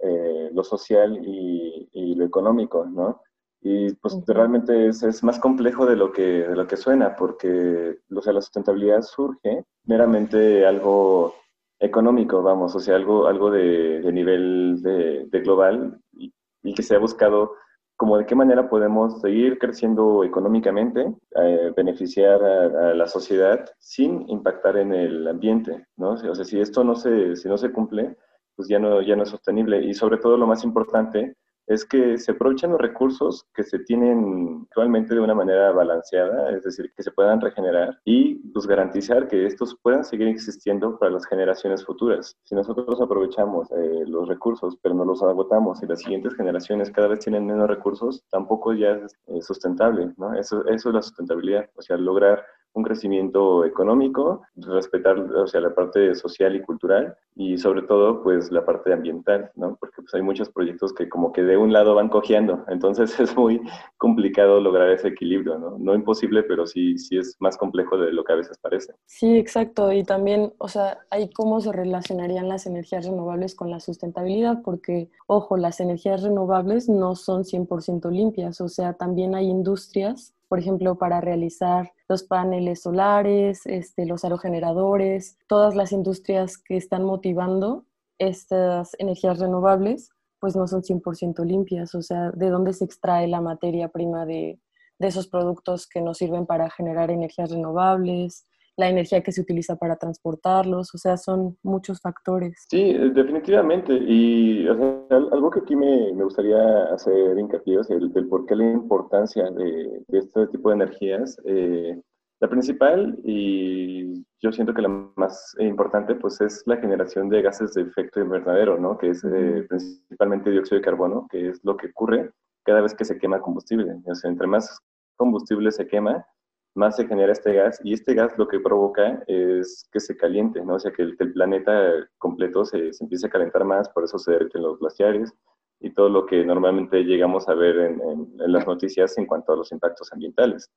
eh, 0.00 0.50
lo 0.52 0.64
social 0.64 1.16
y, 1.24 1.88
y 1.92 2.16
lo 2.16 2.24
económico, 2.24 2.84
¿no? 2.86 3.20
Y 3.64 3.94
pues 3.94 4.16
realmente 4.26 4.88
es, 4.88 5.02
es, 5.04 5.22
más 5.22 5.38
complejo 5.38 5.86
de 5.86 5.94
lo, 5.94 6.12
que, 6.12 6.22
de 6.22 6.56
lo 6.56 6.66
que 6.66 6.76
suena, 6.76 7.14
porque 7.14 8.00
o 8.12 8.20
sea, 8.20 8.32
la 8.32 8.40
sustentabilidad 8.40 9.02
surge 9.02 9.64
meramente 9.84 10.66
algo 10.66 11.34
económico, 11.78 12.42
vamos, 12.42 12.74
o 12.74 12.80
sea, 12.80 12.96
algo, 12.96 13.26
algo 13.26 13.50
de, 13.50 14.00
de 14.00 14.12
nivel 14.12 14.82
de, 14.82 15.26
de 15.26 15.40
global 15.40 16.00
y, 16.12 16.32
y, 16.62 16.74
que 16.74 16.82
se 16.82 16.96
ha 16.96 16.98
buscado 16.98 17.52
como 17.96 18.18
de 18.18 18.26
qué 18.26 18.34
manera 18.34 18.68
podemos 18.68 19.20
seguir 19.20 19.58
creciendo 19.58 20.24
económicamente, 20.24 21.14
eh, 21.36 21.72
beneficiar 21.76 22.42
a, 22.42 22.90
a, 22.90 22.94
la 22.94 23.06
sociedad 23.06 23.64
sin 23.78 24.28
impactar 24.28 24.76
en 24.76 24.92
el 24.92 25.28
ambiente, 25.28 25.86
¿no? 25.96 26.10
O 26.10 26.34
sea, 26.34 26.44
si 26.44 26.60
esto 26.60 26.82
no 26.82 26.96
se, 26.96 27.36
si 27.36 27.48
no 27.48 27.56
se 27.56 27.70
cumple, 27.70 28.16
pues 28.56 28.68
ya 28.68 28.80
no, 28.80 29.02
ya 29.02 29.14
no 29.14 29.22
es 29.22 29.28
sostenible. 29.28 29.84
Y 29.84 29.94
sobre 29.94 30.18
todo 30.18 30.36
lo 30.36 30.46
más 30.46 30.64
importante 30.64 31.36
es 31.66 31.84
que 31.84 32.18
se 32.18 32.32
aprovechen 32.32 32.72
los 32.72 32.80
recursos 32.80 33.46
que 33.54 33.62
se 33.62 33.78
tienen 33.80 34.62
actualmente 34.64 35.14
de 35.14 35.20
una 35.20 35.34
manera 35.34 35.72
balanceada, 35.72 36.50
es 36.50 36.64
decir, 36.64 36.92
que 36.96 37.02
se 37.02 37.10
puedan 37.10 37.40
regenerar 37.40 37.98
y 38.04 38.34
pues, 38.52 38.66
garantizar 38.66 39.28
que 39.28 39.46
estos 39.46 39.76
puedan 39.82 40.04
seguir 40.04 40.28
existiendo 40.28 40.98
para 40.98 41.12
las 41.12 41.26
generaciones 41.26 41.84
futuras. 41.84 42.36
Si 42.44 42.54
nosotros 42.54 43.00
aprovechamos 43.00 43.70
eh, 43.72 44.04
los 44.06 44.28
recursos, 44.28 44.76
pero 44.82 44.94
no 44.94 45.04
los 45.04 45.22
agotamos 45.22 45.82
y 45.82 45.86
las 45.86 46.00
siguientes 46.00 46.34
generaciones 46.34 46.90
cada 46.90 47.08
vez 47.08 47.20
tienen 47.20 47.46
menos 47.46 47.68
recursos, 47.68 48.24
tampoco 48.30 48.74
ya 48.74 48.92
es 48.92 49.16
eh, 49.28 49.40
sustentable, 49.42 50.12
¿no? 50.16 50.34
Eso, 50.34 50.66
eso 50.66 50.88
es 50.88 50.94
la 50.94 51.02
sustentabilidad, 51.02 51.70
o 51.76 51.82
sea, 51.82 51.96
lograr 51.96 52.44
un 52.74 52.82
crecimiento 52.82 53.64
económico, 53.64 54.42
respetar 54.56 55.18
o 55.18 55.46
sea, 55.46 55.60
la 55.60 55.74
parte 55.74 56.14
social 56.14 56.56
y 56.56 56.62
cultural 56.62 57.16
y 57.34 57.56
sobre 57.58 57.82
todo 57.82 58.22
pues 58.22 58.50
la 58.50 58.64
parte 58.64 58.92
ambiental, 58.92 59.50
¿no? 59.54 59.76
Porque 59.80 60.02
pues, 60.02 60.12
hay 60.14 60.22
muchos 60.22 60.50
proyectos 60.50 60.92
que 60.92 61.08
como 61.08 61.32
que 61.32 61.42
de 61.42 61.56
un 61.56 61.72
lado 61.72 61.94
van 61.94 62.08
cojeando, 62.08 62.64
entonces 62.68 63.18
es 63.20 63.36
muy 63.36 63.60
complicado 63.96 64.60
lograr 64.60 64.90
ese 64.90 65.08
equilibrio, 65.08 65.58
¿no? 65.58 65.78
No 65.78 65.94
imposible, 65.94 66.42
pero 66.42 66.66
sí, 66.66 66.98
sí 66.98 67.18
es 67.18 67.36
más 67.40 67.56
complejo 67.56 67.96
de 67.96 68.12
lo 68.12 68.24
que 68.24 68.32
a 68.32 68.36
veces 68.36 68.58
parece. 68.58 68.94
Sí, 69.06 69.36
exacto, 69.36 69.92
y 69.92 70.04
también, 70.04 70.52
o 70.58 70.68
sea, 70.68 70.98
hay 71.10 71.30
cómo 71.30 71.60
se 71.60 71.72
relacionarían 71.72 72.48
las 72.48 72.66
energías 72.66 73.06
renovables 73.06 73.54
con 73.54 73.70
la 73.70 73.80
sustentabilidad, 73.80 74.62
porque, 74.62 75.10
ojo, 75.26 75.56
las 75.56 75.80
energías 75.80 76.22
renovables 76.22 76.88
no 76.88 77.14
son 77.16 77.44
100% 77.44 78.10
limpias, 78.10 78.60
o 78.60 78.68
sea, 78.68 78.94
también 78.94 79.34
hay 79.34 79.48
industrias 79.48 80.34
por 80.52 80.58
ejemplo, 80.58 80.98
para 80.98 81.22
realizar 81.22 81.94
los 82.10 82.24
paneles 82.24 82.82
solares, 82.82 83.64
este, 83.64 84.04
los 84.04 84.22
aerogeneradores, 84.22 85.38
todas 85.48 85.74
las 85.74 85.92
industrias 85.92 86.58
que 86.58 86.76
están 86.76 87.04
motivando 87.04 87.86
estas 88.18 88.90
energías 88.98 89.38
renovables, 89.38 90.10
pues 90.40 90.54
no 90.54 90.68
son 90.68 90.82
100% 90.82 91.42
limpias. 91.46 91.94
O 91.94 92.02
sea, 92.02 92.32
¿de 92.32 92.50
dónde 92.50 92.74
se 92.74 92.84
extrae 92.84 93.28
la 93.28 93.40
materia 93.40 93.88
prima 93.88 94.26
de, 94.26 94.60
de 94.98 95.08
esos 95.08 95.26
productos 95.26 95.88
que 95.88 96.02
nos 96.02 96.18
sirven 96.18 96.44
para 96.44 96.68
generar 96.68 97.10
energías 97.10 97.50
renovables? 97.50 98.46
La 98.76 98.88
energía 98.88 99.22
que 99.22 99.32
se 99.32 99.40
utiliza 99.40 99.76
para 99.76 99.96
transportarlos, 99.96 100.94
o 100.94 100.98
sea, 100.98 101.16
son 101.16 101.56
muchos 101.62 102.00
factores. 102.00 102.66
Sí, 102.70 102.94
definitivamente, 103.14 103.92
y 103.94 104.66
algo 104.66 105.50
que 105.50 105.60
aquí 105.60 105.76
me, 105.76 106.12
me, 106.14 106.24
gustaría 106.24 106.84
hacer 106.94 107.38
hincapié 107.38 107.80
es 107.80 107.90
el, 107.90 108.10
por 108.28 108.46
qué 108.46 108.56
la 108.56 108.70
importancia 108.72 109.50
de, 109.50 110.02
de 110.08 110.18
este 110.18 110.46
tipo 110.48 110.70
de 110.70 110.76
energías. 110.76 111.36
Eh, 111.44 112.00
la 112.42 112.48
principal, 112.48 113.20
y 113.22 114.24
yo 114.40 114.50
siento 114.50 114.74
que 114.74 114.82
la 114.82 114.88
más 115.14 115.54
importante, 115.60 116.16
pues 116.16 116.40
es 116.40 116.64
la 116.66 116.76
generación 116.76 117.28
de 117.28 117.40
gases 117.40 117.72
de 117.74 117.82
efecto 117.82 118.20
invernadero, 118.20 118.80
¿no? 118.80 118.98
Que 118.98 119.10
es 119.10 119.22
eh, 119.22 119.64
principalmente 119.68 120.50
dióxido 120.50 120.78
de 120.78 120.84
carbono, 120.84 121.28
que 121.30 121.50
es 121.50 121.60
lo 121.62 121.76
que 121.76 121.86
ocurre 121.86 122.32
cada 122.64 122.80
vez 122.80 122.94
que 122.96 123.04
se 123.04 123.16
quema 123.16 123.40
combustible. 123.40 123.94
O 124.06 124.14
sea, 124.16 124.28
entre 124.28 124.48
más 124.48 124.76
combustible 125.16 125.70
se 125.70 125.86
quema, 125.86 126.26
más 126.74 126.96
se 126.96 127.06
genera 127.06 127.32
este 127.32 127.52
gas 127.52 127.80
y 127.84 127.92
este 127.92 128.14
gas 128.14 128.32
lo 128.38 128.48
que 128.48 128.60
provoca 128.60 129.22
es 129.26 129.88
que 129.92 130.00
se 130.00 130.16
caliente, 130.16 130.64
¿no? 130.64 130.74
O 130.74 130.78
sea, 130.78 130.92
que 130.92 131.02
el, 131.02 131.16
planeta 131.16 132.08
completo 132.18 132.64
se, 132.64 132.92
se, 132.92 133.04
empiece 133.04 133.26
a 133.26 133.30
calentar 133.30 133.64
más, 133.64 133.88
por 133.90 134.04
eso 134.04 134.18
se 134.18 134.32
derriten 134.32 134.62
los 134.62 134.78
glaciares 134.78 135.32
y 135.80 135.92
todo 135.92 136.08
lo 136.08 136.26
que 136.26 136.44
normalmente 136.44 137.02
llegamos 137.04 137.48
a 137.48 137.54
ver 137.54 137.76
en, 137.76 138.00
en, 138.00 138.52
las 138.52 138.66
noticias 138.66 139.18
en 139.18 139.26
cuanto 139.26 139.52
a 139.52 139.56
los 139.56 139.72
impactos 139.72 140.12
ambientales. 140.12 140.70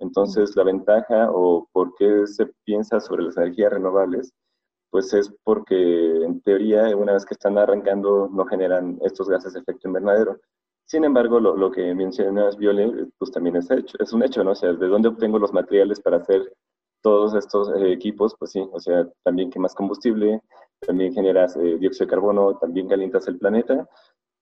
Entonces, 0.00 0.54
la 0.56 0.64
ventaja 0.64 1.30
o 1.32 1.68
por 1.72 1.94
qué 1.96 2.26
se 2.26 2.46
piensa 2.64 3.00
sobre 3.00 3.24
las 3.24 3.36
energías 3.36 3.72
renovables, 3.72 4.32
pues 4.90 5.12
es 5.12 5.32
porque 5.44 5.76
en 6.24 6.40
teoría, 6.42 6.96
una 6.96 7.12
vez 7.14 7.24
que 7.24 7.34
están 7.34 7.58
arrancando, 7.58 8.28
no 8.32 8.44
generan 8.46 8.98
estos 9.02 9.28
gases 9.28 9.52
de 9.52 9.60
efecto 9.60 9.88
invernadero. 9.88 10.40
Sin 10.88 11.04
embargo, 11.04 11.38
lo, 11.38 11.70
que 11.70 11.94
mencionas, 11.94 12.56
Viole, 12.56 13.08
pues 13.18 13.30
también 13.30 13.56
es, 13.56 13.70
hecho, 13.70 13.98
es 14.00 14.10
un 14.14 14.22
hecho, 14.22 14.42
¿no? 14.42 14.52
O 14.52 14.54
sea, 14.54 14.72
¿de 14.72 14.88
dónde 14.88 15.08
obtengo 15.08 15.38
los 15.38 15.52
materiales 15.52 16.00
para 16.00 16.16
hacer 16.16 16.50
todos 17.02 17.34
estos 17.34 17.68
eh, 17.76 17.92
equipos? 17.92 18.34
Pues 18.38 18.52
sí, 18.52 18.66
o 18.72 18.80
sea, 18.80 19.06
también 19.22 19.50
quemas 19.50 19.74
combustible, 19.74 20.40
también 20.80 21.12
generas 21.12 21.56
eh, 21.56 21.76
dióxido 21.78 22.06
de 22.06 22.10
carbono, 22.10 22.56
también 22.58 22.88
calientas 22.88 23.28
el 23.28 23.38
planeta 23.38 23.86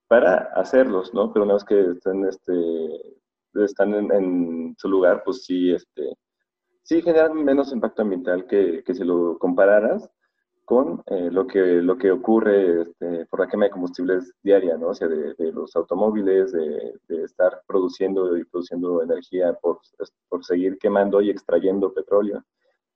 para 0.06 0.52
hacerlos, 0.54 1.12
¿no? 1.12 1.32
Pero 1.32 1.44
una 1.46 1.54
vez 1.54 1.64
que 1.64 1.80
están, 1.80 2.24
este, 2.24 3.16
están 3.54 3.94
en, 3.94 4.76
su 4.78 4.88
lugar, 4.88 5.24
pues 5.24 5.44
sí, 5.44 5.72
este, 5.72 6.14
sí 6.84 7.02
generan 7.02 7.44
menos 7.44 7.72
impacto 7.72 8.02
ambiental 8.02 8.46
que, 8.46 8.84
que 8.84 8.94
si 8.94 9.02
lo 9.02 9.36
compararas 9.38 10.08
con 10.66 11.02
eh, 11.06 11.30
lo, 11.30 11.46
que, 11.46 11.60
lo 11.60 11.96
que 11.96 12.10
ocurre 12.10 12.82
este, 12.82 13.24
por 13.26 13.40
la 13.40 13.48
quema 13.48 13.66
de 13.66 13.70
combustibles 13.70 14.34
diaria, 14.42 14.76
¿no? 14.76 14.88
O 14.88 14.94
sea, 14.94 15.06
de, 15.06 15.34
los 15.52 15.74
automóviles, 15.76 16.52
de, 16.52 16.92
estar 17.24 17.62
produciendo 17.66 18.36
y 18.36 18.44
produciendo 18.44 19.02
energía 19.02 19.54
por, 19.54 19.78
por 20.28 20.44
seguir 20.44 20.76
quemando 20.78 21.22
y 21.22 21.30
extrayendo 21.30 21.94
petróleo. 21.94 22.44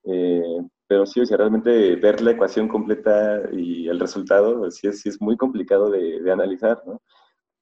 Eh, 0.05 0.61
pero 0.89 1.07
sí, 1.07 1.21
o 1.21 1.27
sea, 1.27 1.37
realmente 1.37 1.95
ver 1.97 2.21
la 2.21 2.33
ecuación 2.33 2.67
completa 2.67 3.43
y 3.53 3.89
el 3.89 4.01
resultado, 4.01 4.69
sí 4.73 4.89
es, 4.89 5.01
sí 5.01 5.09
es 5.09 5.21
muy 5.21 5.37
complicado 5.37 5.91
de, 5.91 6.21
de 6.21 6.33
analizar, 6.33 6.83
¿no? 6.85 7.01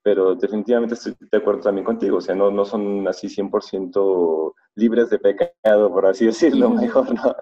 Pero 0.02 0.34
definitivamente 0.34 0.94
estoy 0.94 1.14
de 1.20 1.38
acuerdo 1.38 1.60
también 1.60 1.84
contigo, 1.84 2.16
o 2.16 2.20
sea, 2.22 2.34
no, 2.34 2.50
no 2.50 2.64
son 2.64 3.06
así 3.06 3.28
100% 3.28 4.54
libres 4.76 5.10
de 5.10 5.18
pecado, 5.18 5.92
por 5.92 6.06
así 6.06 6.24
decirlo, 6.32 6.70
mejor, 6.70 7.12
¿no? 7.12 7.36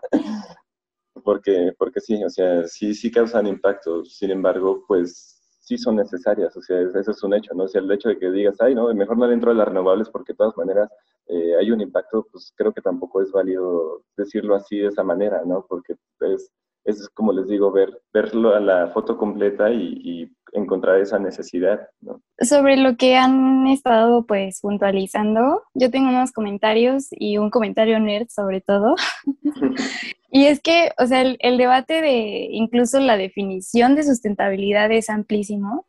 Porque, 1.27 1.73
porque 1.77 2.01
sí, 2.01 2.23
o 2.23 2.31
sea, 2.31 2.69
sí, 2.69 2.95
sí 2.95 3.11
causan 3.11 3.49
impacto, 3.49 4.05
sin 4.05 4.31
embargo, 4.31 4.85
pues 4.87 5.59
sí 5.61 5.77
son 5.77 5.97
necesarias, 5.97 6.57
o 6.57 6.63
sea, 6.63 6.81
eso 6.81 7.11
es 7.11 7.23
un 7.25 7.35
hecho, 7.35 7.53
¿no? 7.53 7.65
O 7.65 7.69
sea, 7.69 7.81
el 7.81 7.91
hecho 7.91 8.11
de 8.11 8.17
que 8.17 8.31
digas, 8.31 8.55
ay, 8.61 8.77
no, 8.77 8.95
mejor 8.95 9.19
no 9.19 9.27
dentro 9.27 9.51
de 9.51 9.57
las 9.57 9.67
renovables 9.67 10.09
porque 10.09 10.35
de 10.35 10.37
todas 10.37 10.57
maneras 10.57 10.89
eh, 11.27 11.57
hay 11.59 11.73
un 11.73 11.81
impacto, 11.81 12.29
pues 12.31 12.53
creo 12.55 12.73
que 12.73 12.81
tampoco 12.81 13.21
es 13.23 13.33
válido 13.33 14.05
decirlo 14.17 14.55
así 14.55 14.79
de 14.79 14.87
esa 14.87 15.03
manera, 15.03 15.43
¿no? 15.45 15.67
Porque 15.69 15.97
es, 16.21 16.53
es 16.85 17.09
como 17.09 17.33
les 17.33 17.49
digo, 17.49 17.73
ver, 17.73 18.01
verlo 18.15 18.55
a 18.55 18.61
la 18.61 18.87
foto 18.93 19.19
completa 19.19 19.69
y, 19.73 19.99
y 20.05 20.33
encontrar 20.53 21.01
esa 21.01 21.19
necesidad, 21.19 21.89
¿no? 22.01 22.23
Sobre 22.39 22.77
lo 22.77 22.97
que 22.97 23.17
han 23.17 23.67
estado 23.67 24.25
pues 24.27 24.61
puntualizando, 24.61 25.65
yo 25.75 25.91
tengo 25.91 26.09
unos 26.09 26.31
comentarios 26.31 27.09
y 27.11 27.39
un 27.39 27.51
comentario 27.51 27.99
nerd 27.99 28.29
sobre 28.29 28.61
todo. 28.61 28.95
Y 30.37 30.49
es 30.49 30.61
que, 30.61 30.93
o 30.99 31.07
sea, 31.07 31.23
el, 31.23 31.57
debate 31.57 32.03
de 32.03 32.49
incluso 32.51 33.01
la 33.01 33.17
definición 33.17 33.95
de 33.95 34.03
sustentabilidad 34.03 34.93
es 34.93 35.09
amplísimo 35.09 35.87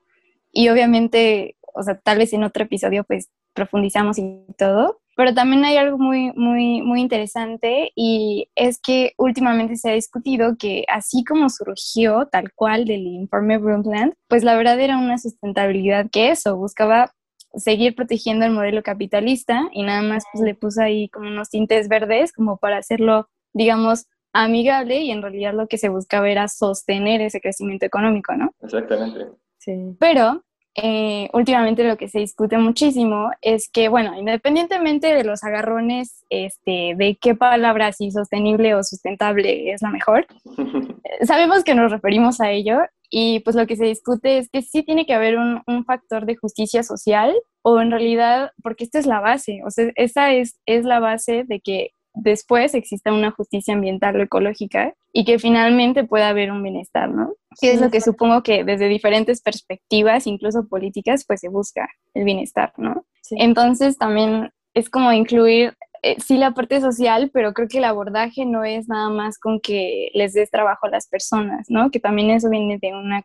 y 0.54 0.70
obviamente, 0.70 1.58
o 1.74 1.84
sea, 1.84 2.00
tal 2.00 2.20
vez 2.20 2.32
en 2.32 2.46
otro 2.46 2.64
episodio 2.64 3.04
pues 3.04 3.30
profundizamos 3.52 4.18
y 4.18 4.46
todo, 4.58 5.02
pero 5.18 5.34
también 5.34 5.66
hay 5.66 5.76
algo 5.76 5.98
muy, 5.98 6.32
muy, 6.38 6.82
muy 6.82 7.02
interesante 7.02 7.92
y 7.94 8.48
es 8.56 8.80
que 8.80 9.12
últimamente 9.18 9.76
se 9.76 9.90
ha 9.90 9.96
discutido 9.96 10.56
que 10.58 10.86
así 10.88 11.26
como 11.26 11.50
surgió 11.50 12.30
tal 12.32 12.54
cual 12.54 12.86
del 12.86 13.02
informe 13.02 13.58
Brundtland, 13.58 14.14
pues 14.30 14.46
la 14.46 14.56
verdad 14.56 14.80
era 14.80 14.98
una 14.98 15.18
sustentabilidad 15.18 16.10
que 16.10 16.30
eso, 16.30 16.56
buscaba 16.56 17.12
seguir 17.54 17.96
protegiendo 17.96 18.46
el 18.46 18.54
modelo 18.54 18.82
capitalista 18.82 19.68
y 19.74 19.84
nada 19.84 20.04
más 20.04 20.24
pues 20.32 20.42
le 20.42 20.56
puso 20.56 20.82
ahí 20.82 21.10
como 21.10 21.28
unos 21.28 21.50
tintes 21.50 21.90
verdes 21.90 22.32
como 22.32 22.56
para 22.56 22.78
hacerlo, 22.78 23.28
digamos, 23.52 24.06
amigable 24.34 25.02
y 25.02 25.12
en 25.12 25.22
realidad 25.22 25.54
lo 25.54 25.68
que 25.68 25.78
se 25.78 25.90
buscaba 25.90 26.30
era 26.30 26.48
sostener 26.48 27.22
ese 27.22 27.42
crecimiento 27.42 27.86
económico, 27.86 28.36
¿no? 28.36 28.54
Exactamente. 28.62 29.28
Sí. 29.58 29.96
Pero 30.00 30.44
eh, 30.80 31.28
últimamente 31.34 31.84
lo 31.84 31.98
que 31.98 32.08
se 32.08 32.20
discute 32.20 32.56
muchísimo 32.60 33.32
es 33.42 33.68
que, 33.68 33.90
bueno, 33.90 34.16
independientemente 34.16 35.08
de 35.08 35.24
los 35.24 35.44
agarrones 35.44 36.24
este, 36.30 36.94
de 36.96 37.18
qué 37.20 37.34
palabra 37.34 37.92
si 37.94 38.12
sostenible 38.12 38.76
o 38.76 38.84
sustentable 38.84 39.72
es 39.72 39.82
la 39.82 39.90
mejor, 39.90 40.28
sabemos 41.24 41.64
que 41.64 41.74
nos 41.74 41.92
referimos 41.92 42.40
a 42.42 42.52
ello 42.52 42.78
y 43.10 43.40
pues 43.40 43.56
lo 43.56 43.66
que 43.66 43.76
se 43.76 43.86
discute 43.86 44.38
es 44.38 44.50
que 44.52 44.62
sí 44.62 44.84
tiene 44.84 45.08
que 45.08 45.16
haber 45.16 45.38
un, 45.38 45.64
un, 45.66 45.84
factor 45.84 46.28
de 46.28 46.36
justicia 46.36 46.84
social 46.84 47.34
o 47.64 47.82
en 47.82 47.90
realidad, 47.90 48.52
porque 48.62 48.84
esta 48.84 49.00
es 49.00 49.08
la 49.08 49.20
base, 49.20 49.62
o 49.66 49.72
sea, 49.72 49.92
esa 49.96 50.32
es, 50.34 50.60
es 50.68 50.86
la 50.86 51.00
base 51.00 51.44
de 51.48 51.60
que 51.60 51.92
después 52.22 52.74
exista 52.74 53.14
una 53.14 53.32
justicia 53.32 53.74
ambiental 53.74 54.20
o 54.20 54.24
ecológica 54.24 54.94
y 55.14 55.26
que 55.26 55.40
finalmente 55.40 56.04
pueda 56.04 56.30
haber 56.30 56.52
un 56.52 56.64
bienestar, 56.64 57.10
¿no? 57.10 57.34
Que 57.60 57.72
es 57.72 57.82
lo 57.82 57.90
que 57.90 58.02
supongo 58.02 58.44
que 58.44 58.64
desde 58.64 58.88
diferentes 58.88 59.42
perspectivas, 59.42 60.28
incluso 60.28 60.68
políticas, 60.68 61.26
pues 61.26 61.40
se 61.40 61.50
busca 61.50 61.88
el 62.14 62.24
bienestar, 62.24 62.74
¿no? 62.78 63.06
Entonces 63.32 63.98
también 63.98 64.52
es 64.74 64.90
como 64.90 65.12
incluir, 65.12 65.76
eh, 66.04 66.18
sí, 66.20 66.38
la 66.38 66.52
parte 66.52 66.82
social, 66.82 67.32
pero 67.34 67.54
creo 67.54 67.68
que 67.68 67.80
el 67.80 67.86
abordaje 67.86 68.46
no 68.46 68.64
es 68.64 68.88
nada 68.88 69.10
más 69.10 69.40
con 69.40 69.60
que 69.60 70.10
les 70.14 70.34
des 70.34 70.52
trabajo 70.52 70.86
a 70.86 70.92
las 70.92 71.08
personas, 71.08 71.68
¿no? 71.70 71.90
Que 71.90 72.00
también 72.00 72.30
eso 72.30 72.50
viene 72.50 72.78
de 72.80 72.94
una 72.94 73.24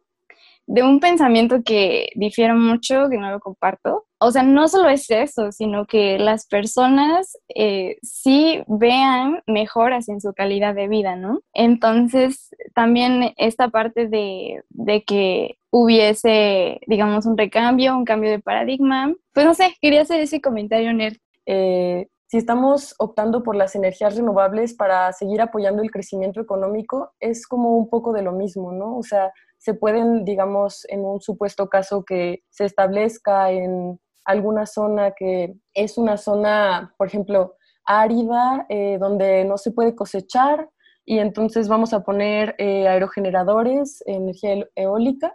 de 0.67 0.83
un 0.83 1.01
pensamiento 1.01 1.63
que 1.65 2.11
difiere 2.15 2.55
mucho, 2.55 3.09
que 3.11 3.19
no 3.19 3.31
lo 3.31 3.41
comparto. 3.41 4.07
O 4.19 4.31
sea, 4.31 4.43
no 4.43 4.69
solo 4.69 4.89
es 4.89 5.11
eso, 5.11 5.51
sino 5.51 5.87
que 5.87 6.19
las 6.19 6.47
personas 6.47 7.37
eh, 7.55 7.97
sí 8.03 8.63
vean 8.69 9.43
mejoras 9.47 10.09
en 10.09 10.21
su 10.21 10.33
calidad 10.33 10.75
de 10.75 10.89
vida, 10.89 11.17
¿no? 11.17 11.41
Entonces, 11.53 12.51
también 12.75 13.35
esta 13.37 13.69
parte 13.69 14.09
de, 14.09 14.63
de 14.71 15.03
que 15.03 15.59
hubiese, 15.71 16.81
digamos, 16.87 17.27
un 17.27 17.37
recambio, 17.37 17.97
un 17.97 18.05
cambio 18.05 18.31
de 18.31 18.39
paradigma. 18.39 19.13
Pues 19.33 19.47
no 19.47 19.55
sé, 19.55 19.75
quería 19.81 20.03
hacer 20.03 20.21
ese 20.21 20.41
comentario, 20.41 20.93
Nerd. 20.93 21.17
Eh, 21.47 22.09
si 22.27 22.39
estamos 22.39 22.95
optando 22.99 23.43
por 23.43 23.57
las 23.57 23.75
energías 23.75 24.17
renovables 24.17 24.75
para 24.75 25.13
seguir 25.13 25.41
apoyando 25.41 25.83
el 25.83 25.91
crecimiento 25.91 26.41
económico, 26.41 27.13
es 27.21 27.47
como 27.47 27.77
un 27.77 27.91
poco 27.91 28.13
de 28.13 28.23
lo 28.23 28.33
mismo, 28.33 28.73
¿no? 28.73 28.97
O 28.97 29.03
sea, 29.03 29.33
se 29.63 29.75
pueden, 29.75 30.25
digamos, 30.25 30.85
en 30.89 31.05
un 31.05 31.21
supuesto 31.21 31.69
caso 31.69 32.05
que 32.05 32.43
se 32.51 32.65
establezca 32.65 33.53
en 33.53 34.01
alguna 34.25 34.67
zona 34.67 35.13
que 35.13 35.55
es 35.73 35.99
una 35.99 36.17
zona, 36.17 36.93
por 36.99 37.07
ejemplo, 37.07 37.55
árida, 37.85 38.67
eh, 38.69 38.99
donde 38.99 39.45
no 39.45 39.59
se 39.59 39.71
puede 39.71 39.95
cosechar, 39.95 40.69
y 41.05 41.21
entonces 41.21 41.69
vamos 41.69 41.93
a 41.93 42.03
poner 42.03 42.57
eh, 42.59 42.89
aerogeneradores, 42.89 44.03
energía 44.07 44.67
eólica, 44.75 45.33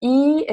y 0.00 0.46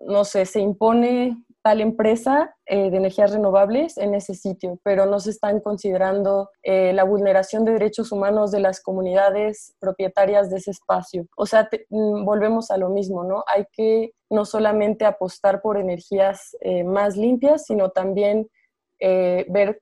no 0.00 0.24
sé, 0.24 0.46
se 0.46 0.60
impone 0.60 1.36
tal 1.62 1.80
empresa 1.80 2.54
de 2.66 2.86
energías 2.86 3.32
renovables 3.32 3.98
en 3.98 4.14
ese 4.14 4.34
sitio, 4.34 4.78
pero 4.84 5.06
no 5.06 5.20
se 5.20 5.30
están 5.30 5.60
considerando 5.60 6.50
la 6.64 7.04
vulneración 7.04 7.64
de 7.64 7.72
derechos 7.72 8.12
humanos 8.12 8.50
de 8.50 8.60
las 8.60 8.80
comunidades 8.80 9.74
propietarias 9.78 10.50
de 10.50 10.58
ese 10.58 10.70
espacio. 10.70 11.26
O 11.36 11.46
sea, 11.46 11.68
mm, 11.90 12.24
volvemos 12.24 12.70
a 12.70 12.76
lo 12.76 12.90
mismo, 12.90 13.24
¿no? 13.24 13.44
Hay 13.54 13.66
que 13.72 14.12
no 14.30 14.44
solamente 14.44 15.04
apostar 15.04 15.60
por 15.60 15.78
energías 15.78 16.56
más 16.84 17.16
limpias, 17.16 17.64
sino 17.66 17.90
también 17.90 18.48
ver 19.00 19.80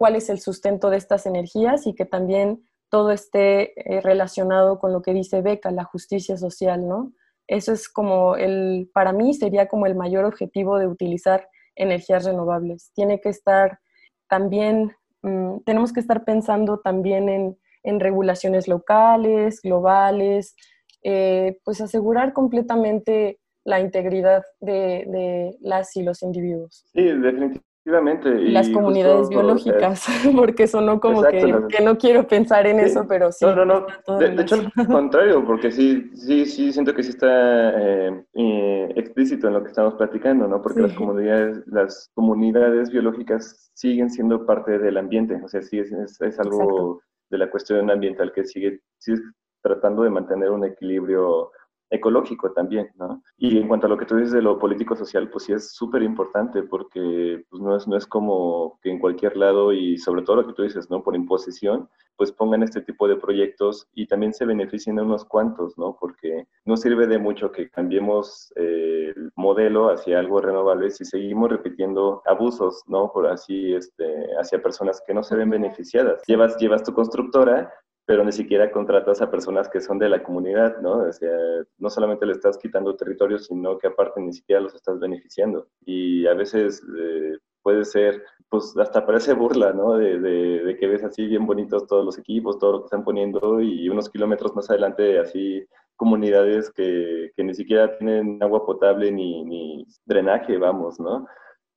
cuál 0.00 0.16
es 0.16 0.30
el 0.30 0.40
sustento 0.40 0.88
de 0.88 0.96
estas 0.96 1.26
energías 1.26 1.86
y 1.86 1.94
que 1.94 2.06
también 2.06 2.64
todo 2.90 3.12
esté 3.12 3.72
eh, 3.76 4.00
relacionado 4.00 4.78
con 4.78 4.94
lo 4.94 5.02
que 5.02 5.12
dice 5.12 5.42
Beca, 5.42 5.70
la 5.70 5.84
justicia 5.84 6.38
social, 6.38 6.88
¿no? 6.88 7.12
Eso 7.50 7.72
es 7.72 7.88
como 7.88 8.36
el, 8.36 8.88
para 8.94 9.12
mí 9.12 9.34
sería 9.34 9.66
como 9.66 9.86
el 9.86 9.96
mayor 9.96 10.24
objetivo 10.24 10.78
de 10.78 10.86
utilizar 10.86 11.48
energías 11.74 12.24
renovables. 12.24 12.92
Tiene 12.94 13.20
que 13.20 13.28
estar 13.28 13.80
también, 14.28 14.92
mm, 15.22 15.58
tenemos 15.66 15.92
que 15.92 15.98
estar 15.98 16.24
pensando 16.24 16.78
también 16.78 17.28
en, 17.28 17.56
regulaciones 17.98 18.68
locales, 18.68 19.60
globales, 19.62 20.54
eh, 21.02 21.58
pues 21.64 21.80
asegurar 21.80 22.34
completamente 22.34 23.40
la 23.64 23.80
integridad 23.80 24.44
de, 24.60 25.06
de, 25.08 25.56
las 25.60 25.96
y 25.96 26.04
los 26.04 26.22
individuos. 26.22 26.84
Sí, 26.92 27.02
definitivamente 27.02 27.69
las 27.84 28.68
comunidades 28.68 29.28
biológicas, 29.28 30.04
porque 30.36 30.66
sonó 30.66 31.00
como 31.00 31.22
que, 31.22 31.80
no 31.82 31.96
quiero 31.96 32.26
pensar 32.26 32.66
en 32.66 32.80
eso, 32.80 33.06
pero 33.08 33.32
sí. 33.32 33.44
No, 33.44 33.64
no, 33.64 33.86
no. 34.06 34.18
De, 34.18 34.42
hecho, 34.42 34.56
al 34.76 34.86
contrario, 34.86 35.44
porque 35.44 35.70
sí, 35.70 36.10
sí, 36.14 36.44
sí, 36.44 36.72
siento 36.72 36.94
que 36.94 37.02
sí 37.02 37.10
está 37.10 37.70
eh, 37.80 38.24
eh, 38.34 38.92
explícito 38.96 39.48
en 39.48 39.54
lo 39.54 39.62
que 39.62 39.70
estamos 39.70 39.94
platicando, 39.94 40.46
¿no? 40.46 40.60
Porque 40.60 40.82
las, 40.82 40.94
comunidades, 40.94 41.62
las 41.66 42.10
comunidades 42.14 42.90
biológicas 42.90 43.70
siguen 43.74 44.10
siendo 44.10 44.44
parte 44.44 44.78
del 44.78 44.98
ambiente, 44.98 45.40
o 45.42 45.48
sea, 45.48 45.62
sí 45.62 45.78
es, 45.78 45.90
es, 45.92 46.38
algo 46.38 47.00
de 47.30 47.38
la 47.38 47.50
cuestión 47.50 47.90
ambiental 47.90 48.32
que 48.32 48.44
sigue, 48.44 48.80
sigue 48.98 49.22
tratando 49.62 50.02
de 50.02 50.10
mantener 50.10 50.50
un 50.50 50.64
equilibrio 50.64 51.50
ecológico 51.90 52.52
también, 52.52 52.90
¿no? 52.96 53.22
Y 53.36 53.58
en 53.58 53.68
cuanto 53.68 53.86
a 53.86 53.90
lo 53.90 53.98
que 53.98 54.06
tú 54.06 54.16
dices 54.16 54.32
de 54.32 54.42
lo 54.42 54.58
político-social, 54.58 55.28
pues 55.28 55.44
sí 55.44 55.52
es 55.52 55.72
súper 55.72 56.02
importante 56.02 56.62
porque 56.62 57.44
pues 57.50 57.62
no, 57.62 57.76
es, 57.76 57.86
no 57.88 57.96
es 57.96 58.06
como 58.06 58.78
que 58.82 58.90
en 58.90 58.98
cualquier 58.98 59.36
lado 59.36 59.72
y 59.72 59.98
sobre 59.98 60.22
todo 60.22 60.36
lo 60.36 60.46
que 60.46 60.52
tú 60.52 60.62
dices, 60.62 60.88
¿no? 60.90 61.02
Por 61.02 61.16
imposición, 61.16 61.88
pues 62.20 62.32
pongan 62.32 62.62
este 62.62 62.82
tipo 62.82 63.08
de 63.08 63.16
proyectos 63.16 63.88
y 63.94 64.06
también 64.06 64.34
se 64.34 64.44
beneficien 64.44 64.98
a 64.98 65.02
unos 65.02 65.24
cuantos, 65.24 65.78
¿no? 65.78 65.96
Porque 65.98 66.46
no 66.66 66.76
sirve 66.76 67.06
de 67.06 67.18
mucho 67.18 67.50
que 67.50 67.70
cambiemos 67.70 68.52
eh, 68.56 69.14
el 69.16 69.32
modelo 69.36 69.88
hacia 69.88 70.18
algo 70.18 70.40
renovable 70.40 70.90
si 70.90 71.06
seguimos 71.06 71.48
repitiendo 71.48 72.20
abusos, 72.26 72.82
¿no? 72.86 73.10
Por 73.10 73.26
así, 73.26 73.72
este, 73.72 74.26
hacia 74.38 74.62
personas 74.62 75.02
que 75.06 75.14
no 75.14 75.22
se 75.22 75.34
ven 75.34 75.48
beneficiadas. 75.48 76.22
Llevas, 76.26 76.58
llevas 76.58 76.84
tu 76.84 76.92
constructora, 76.92 77.72
pero 78.10 78.24
ni 78.24 78.32
siquiera 78.32 78.72
contratas 78.72 79.22
a 79.22 79.30
personas 79.30 79.68
que 79.68 79.80
son 79.80 79.96
de 80.00 80.08
la 80.08 80.20
comunidad, 80.20 80.78
¿no? 80.80 80.94
O 81.08 81.12
sea, 81.12 81.30
no 81.78 81.88
solamente 81.90 82.26
le 82.26 82.32
estás 82.32 82.58
quitando 82.58 82.96
territorio, 82.96 83.38
sino 83.38 83.78
que 83.78 83.86
aparte 83.86 84.20
ni 84.20 84.32
siquiera 84.32 84.60
los 84.60 84.74
estás 84.74 84.98
beneficiando. 84.98 85.68
Y 85.86 86.26
a 86.26 86.34
veces 86.34 86.82
eh, 86.98 87.38
puede 87.62 87.84
ser, 87.84 88.20
pues 88.48 88.76
hasta 88.76 89.06
parece 89.06 89.32
burla, 89.32 89.72
¿no? 89.72 89.96
De, 89.96 90.18
de, 90.18 90.76
que 90.76 90.88
ves 90.88 91.04
así 91.04 91.24
bien 91.28 91.46
bonitos 91.46 91.86
todos 91.86 92.04
los 92.04 92.18
equipos, 92.18 92.58
todo 92.58 92.72
lo 92.72 92.78
que 92.80 92.86
están 92.86 93.04
poniendo 93.04 93.60
y 93.60 93.88
unos 93.88 94.10
kilómetros 94.10 94.56
más 94.56 94.68
adelante 94.70 95.20
así 95.20 95.64
comunidades 95.94 96.68
que, 96.72 97.30
que 97.36 97.44
ni 97.44 97.54
siquiera 97.54 97.96
tienen 97.96 98.42
agua 98.42 98.66
potable 98.66 99.12
ni, 99.12 99.44
ni 99.44 99.86
drenaje, 100.04 100.58
vamos, 100.58 100.98
¿no? 100.98 101.28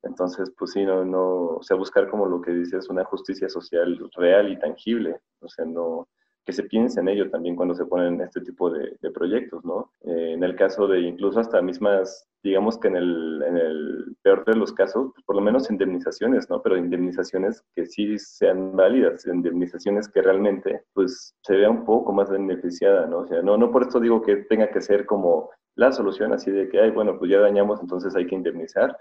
Entonces, 0.03 0.51
pues 0.57 0.71
sí, 0.71 0.83
no, 0.83 1.05
no, 1.05 1.57
o 1.57 1.63
sea, 1.63 1.77
buscar 1.77 2.09
como 2.09 2.25
lo 2.25 2.41
que 2.41 2.51
dices, 2.51 2.89
una 2.89 3.05
justicia 3.05 3.47
social 3.47 3.97
real 4.17 4.51
y 4.51 4.59
tangible, 4.59 5.19
o 5.39 5.47
sea, 5.47 5.63
no, 5.63 6.09
que 6.45 6.53
se 6.53 6.63
piense 6.63 6.99
en 6.99 7.07
ello 7.07 7.29
también 7.29 7.55
cuando 7.55 7.73
se 7.73 7.85
ponen 7.85 8.21
este 8.21 8.41
tipo 8.41 8.69
de, 8.69 8.97
proyectos, 9.13 9.63
¿no? 9.63 9.91
Eh, 10.01 10.33
en 10.33 10.43
el 10.43 10.55
caso 10.55 10.87
de 10.87 11.01
incluso 11.01 11.39
hasta 11.39 11.61
mismas, 11.61 12.27
digamos 12.43 12.77
que 12.77 12.87
en 12.87 12.95
el, 12.97 13.43
en 13.47 13.57
el 13.57 14.15
peor 14.21 14.43
de 14.45 14.55
los 14.55 14.73
casos, 14.73 15.11
pues 15.13 15.25
por 15.25 15.35
lo 15.35 15.41
menos 15.41 15.69
indemnizaciones, 15.69 16.49
¿no? 16.49 16.61
Pero 16.61 16.77
indemnizaciones 16.77 17.63
que 17.75 17.85
sí 17.85 18.17
sean 18.17 18.75
válidas, 18.75 19.25
indemnizaciones 19.25 20.09
que 20.09 20.21
realmente, 20.21 20.83
pues, 20.93 21.35
se 21.41 21.55
vea 21.55 21.69
un 21.69 21.85
poco 21.85 22.11
más 22.11 22.29
beneficiada, 22.29 23.05
¿no? 23.05 23.19
O 23.19 23.27
sea, 23.27 23.41
no, 23.41 23.57
no 23.57 23.71
por 23.71 23.83
esto 23.83 23.99
digo 23.99 24.21
que 24.21 24.37
tenga 24.37 24.69
que 24.69 24.81
ser 24.81 25.05
como 25.05 25.49
la 25.75 25.91
solución 25.91 26.33
así 26.33 26.51
de 26.51 26.69
que, 26.69 26.79
ay, 26.79 26.91
bueno, 26.91 27.17
pues 27.17 27.31
ya 27.31 27.39
dañamos, 27.39 27.79
entonces 27.81 28.15
hay 28.15 28.27
que 28.27 28.35
indemnizar, 28.35 28.97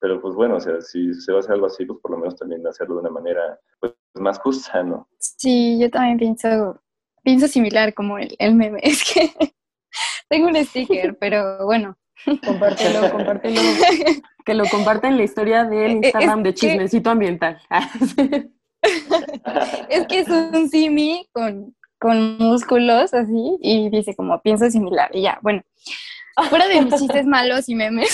pero 0.00 0.20
pues 0.20 0.34
bueno, 0.34 0.56
o 0.56 0.60
sea, 0.60 0.80
si 0.80 1.14
se 1.14 1.32
va 1.32 1.38
a 1.38 1.40
hacer 1.40 1.52
algo 1.54 1.66
así, 1.66 1.84
pues 1.86 1.98
por 2.00 2.10
lo 2.10 2.18
menos 2.18 2.36
también 2.36 2.66
hacerlo 2.66 2.96
de 2.96 3.00
una 3.00 3.10
manera 3.10 3.58
pues, 3.80 3.94
más 4.14 4.38
justa, 4.38 4.82
¿no? 4.82 5.08
Sí, 5.18 5.78
yo 5.80 5.90
también 5.90 6.18
pienso, 6.18 6.80
pienso 7.24 7.48
similar 7.48 7.94
como 7.94 8.18
el, 8.18 8.36
el 8.38 8.54
meme. 8.54 8.78
Es 8.82 9.02
que 9.12 9.32
tengo 10.28 10.48
un 10.48 10.64
sticker, 10.64 11.16
pero 11.20 11.64
bueno. 11.64 11.96
Compártelo, 12.44 13.10
compártelo. 13.12 13.60
que 14.44 14.54
lo 14.54 14.64
comparten 14.66 15.16
la 15.16 15.24
historia 15.24 15.64
del 15.64 15.90
eh, 15.90 16.00
Instagram 16.02 16.42
de 16.42 16.54
Chismecito 16.54 17.10
Ambiental. 17.10 17.60
es 19.88 20.06
que 20.06 20.20
es 20.20 20.28
un 20.28 20.68
simi 20.68 21.28
con, 21.32 21.74
con 21.98 22.38
músculos 22.38 23.12
así 23.14 23.58
y 23.60 23.90
dice 23.90 24.14
como 24.14 24.40
pienso 24.42 24.70
similar. 24.70 25.10
Y 25.12 25.22
ya, 25.22 25.38
bueno. 25.42 25.62
Fuera 26.48 26.66
de 26.66 26.80
mis 26.80 26.94
chistes 26.96 27.26
malos 27.26 27.68
y 27.68 27.76
memes. 27.76 28.10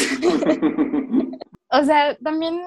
o 1.70 1.84
sea, 1.84 2.14
también 2.16 2.60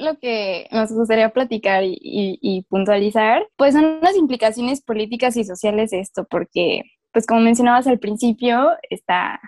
lo 0.00 0.18
que 0.18 0.66
nos 0.72 0.90
gustaría 0.92 1.30
platicar 1.30 1.82
y, 1.84 2.66
puntualizar, 2.68 3.46
pues 3.56 3.74
son 3.74 4.00
las 4.00 4.16
implicaciones 4.16 4.82
políticas 4.82 5.36
y 5.36 5.44
sociales 5.44 5.90
de 5.90 6.00
esto, 6.00 6.26
porque, 6.30 6.82
pues 7.12 7.26
como 7.26 7.40
mencionabas 7.40 7.86
al 7.86 7.98
principio, 7.98 8.70
está 8.88 9.40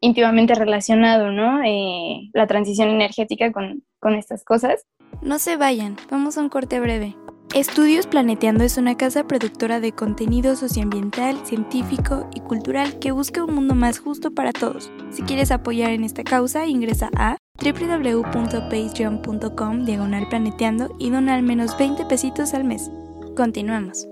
íntimamente 0.00 0.54
relacionado, 0.54 1.30
¿no? 1.30 1.62
Eh, 1.64 2.30
la 2.32 2.46
transición 2.46 2.88
energética 2.88 3.52
con, 3.52 3.84
con 3.98 4.14
estas 4.14 4.44
cosas. 4.44 4.86
No 5.22 5.38
se 5.38 5.56
vayan, 5.56 5.96
vamos 6.10 6.38
a 6.38 6.40
un 6.40 6.48
corte 6.48 6.80
breve. 6.80 7.16
Estudios 7.54 8.06
Planeteando 8.06 8.62
es 8.62 8.78
una 8.78 8.96
casa 8.96 9.26
productora 9.26 9.80
de 9.80 9.90
contenido 9.90 10.54
socioambiental, 10.54 11.44
científico 11.44 12.28
y 12.32 12.40
cultural 12.40 13.00
que 13.00 13.10
busca 13.10 13.42
un 13.42 13.56
mundo 13.56 13.74
más 13.74 13.98
justo 13.98 14.30
para 14.30 14.52
todos. 14.52 14.92
Si 15.10 15.22
quieres 15.22 15.50
apoyar 15.50 15.90
en 15.90 16.04
esta 16.04 16.22
causa, 16.22 16.66
ingresa 16.66 17.10
a 17.16 17.38
www.patreon.com 17.62 19.84
diagonal 19.84 20.28
planeteando 20.28 20.88
y 20.98 21.10
dona 21.10 21.34
al 21.34 21.42
menos 21.42 21.76
20 21.78 22.06
pesitos 22.06 22.54
al 22.54 22.64
mes. 22.64 22.90
Continuamos. 23.36 24.08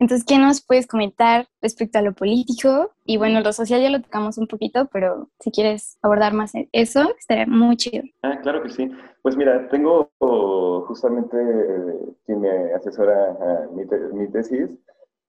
Entonces, 0.00 0.26
¿qué 0.26 0.38
nos 0.38 0.60
puedes 0.60 0.86
comentar 0.86 1.46
respecto 1.62 1.98
a 1.98 2.02
lo 2.02 2.12
político? 2.12 2.92
Y 3.04 3.16
bueno, 3.16 3.40
lo 3.40 3.52
social 3.52 3.80
ya 3.80 3.90
lo 3.90 4.02
tocamos 4.02 4.36
un 4.36 4.46
poquito, 4.46 4.88
pero 4.92 5.30
si 5.40 5.50
quieres 5.50 5.98
abordar 6.02 6.34
más 6.34 6.52
eso, 6.72 7.14
estaría 7.18 7.46
muy 7.46 7.76
chido. 7.76 8.04
Ah, 8.22 8.38
claro 8.42 8.62
que 8.62 8.70
sí. 8.70 8.90
Pues 9.22 9.36
mira, 9.36 9.68
tengo 9.68 10.10
justamente 10.86 11.36
eh, 11.38 12.14
quien 12.26 12.42
me 12.42 12.74
asesora 12.74 13.68
mi, 13.72 13.84
mi, 14.12 14.30
tesis. 14.30 14.78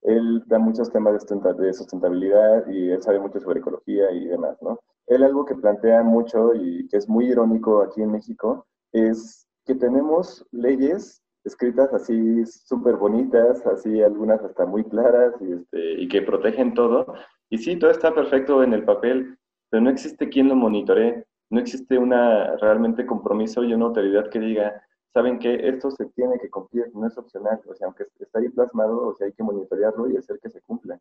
Él 0.01 0.43
da 0.45 0.59
muchos 0.59 0.91
temas 0.91 1.25
de 1.57 1.73
sustentabilidad 1.73 2.67
y 2.67 2.91
él 2.91 3.01
sabe 3.01 3.19
mucho 3.19 3.39
sobre 3.39 3.59
ecología 3.59 4.11
y 4.11 4.25
demás, 4.25 4.57
¿no? 4.61 4.79
él 5.07 5.23
algo 5.23 5.45
que 5.45 5.55
plantea 5.55 6.03
mucho 6.03 6.53
y 6.55 6.87
que 6.87 6.97
es 6.97 7.07
muy 7.07 7.25
irónico 7.25 7.81
aquí 7.81 8.01
en 8.01 8.11
México 8.11 8.65
es 8.91 9.47
que 9.65 9.75
tenemos 9.75 10.45
leyes 10.51 11.21
escritas 11.43 11.93
así 11.93 12.43
súper 12.45 12.95
bonitas, 12.95 13.65
así 13.67 14.01
algunas 14.01 14.41
hasta 14.41 14.65
muy 14.65 14.83
claras 14.83 15.33
y, 15.41 15.53
este, 15.53 16.01
y 16.01 16.07
que 16.07 16.23
protegen 16.23 16.73
todo. 16.73 17.05
Y 17.49 17.59
sí, 17.59 17.75
todo 17.77 17.91
está 17.91 18.13
perfecto 18.15 18.63
en 18.63 18.73
el 18.73 18.83
papel, 18.83 19.37
pero 19.69 19.83
no 19.83 19.91
existe 19.91 20.29
quien 20.29 20.47
lo 20.47 20.55
monitoree, 20.55 21.23
no 21.51 21.59
existe 21.59 21.99
una 21.99 22.55
realmente 22.57 23.05
compromiso 23.05 23.63
y 23.63 23.73
una 23.73 23.85
autoridad 23.85 24.29
que 24.29 24.39
diga, 24.39 24.81
saben 25.15 25.39
que 25.39 25.55
esto 25.69 25.91
se 25.91 26.07
tiene 26.07 26.37
que 26.37 26.49
cumplir, 26.49 26.91
no 26.93 27.07
es 27.07 27.17
opcional, 27.17 27.61
o 27.65 27.73
sea, 27.73 27.87
aunque 27.87 28.05
está 28.19 28.39
ahí 28.39 28.49
plasmado, 28.49 29.07
o 29.07 29.15
sea, 29.15 29.27
hay 29.27 29.31
que 29.31 29.43
monitorearlo 29.43 30.09
y 30.09 30.17
hacer 30.17 30.37
que 30.41 30.49
se 30.49 30.59
cumpla. 30.61 30.99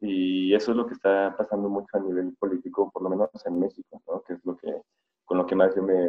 Y 0.00 0.54
eso 0.54 0.70
es 0.70 0.78
lo 0.78 0.86
que 0.86 0.94
está 0.94 1.34
pasando 1.36 1.68
mucho 1.68 1.94
a 1.98 2.00
nivel 2.00 2.34
político, 2.38 2.90
por 2.90 3.02
lo 3.02 3.10
menos 3.10 3.28
en 3.44 3.60
México, 3.60 4.00
¿no? 4.08 4.22
que 4.22 4.32
es 4.32 4.40
lo 4.46 4.56
que, 4.56 4.80
con 5.26 5.36
lo 5.36 5.44
que 5.44 5.54
más 5.54 5.74
yo, 5.76 5.82
me, 5.82 6.08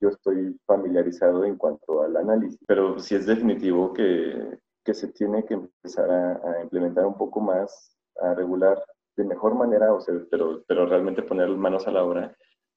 yo 0.00 0.08
estoy 0.08 0.58
familiarizado 0.66 1.44
en 1.44 1.54
cuanto 1.54 2.02
al 2.02 2.16
análisis. 2.16 2.58
Pero 2.66 2.98
sí 2.98 3.14
es 3.14 3.26
definitivo 3.26 3.92
que, 3.92 4.58
que 4.84 4.92
se 4.92 5.06
tiene 5.06 5.44
que 5.44 5.54
empezar 5.54 6.10
a, 6.10 6.62
implementar 6.62 7.06
un 7.06 7.16
poco 7.16 7.40
más, 7.40 7.96
a 8.20 8.34
regular 8.34 8.82
de 9.16 9.22
mejor 9.22 9.54
manera, 9.54 9.94
o 9.94 10.00
sea, 10.00 10.16
pero, 10.32 10.64
pero 10.66 10.86
realmente 10.86 11.22
poner 11.22 11.48
manos 11.50 11.86
a 11.86 11.92
la 11.92 12.02
obra 12.02 12.36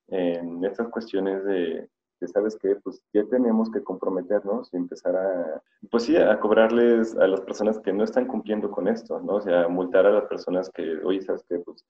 en 0.09 0.63
estas 0.63 0.89
cuestiones 0.89 1.43
de, 1.43 1.89
que 2.19 2.27
sabes 2.27 2.57
que 2.57 2.75
pues 2.77 3.01
ya 3.13 3.23
tenemos 3.25 3.69
que 3.71 3.83
comprometernos 3.83 4.73
y 4.73 4.77
empezar 4.77 5.15
a, 5.15 5.61
pues 5.91 6.03
sí, 6.03 6.15
a 6.17 6.39
cobrarles 6.39 7.15
a 7.15 7.27
las 7.27 7.41
personas 7.41 7.79
que 7.79 7.93
no 7.93 8.03
están 8.03 8.27
cumpliendo 8.27 8.71
con 8.71 8.87
esto, 8.87 9.19
¿no? 9.19 9.35
O 9.35 9.41
sea, 9.41 9.67
multar 9.67 10.05
a 10.05 10.11
las 10.11 10.25
personas 10.25 10.69
que, 10.69 10.97
oye, 11.03 11.21
sabes 11.21 11.43
que 11.47 11.59
pues 11.59 11.85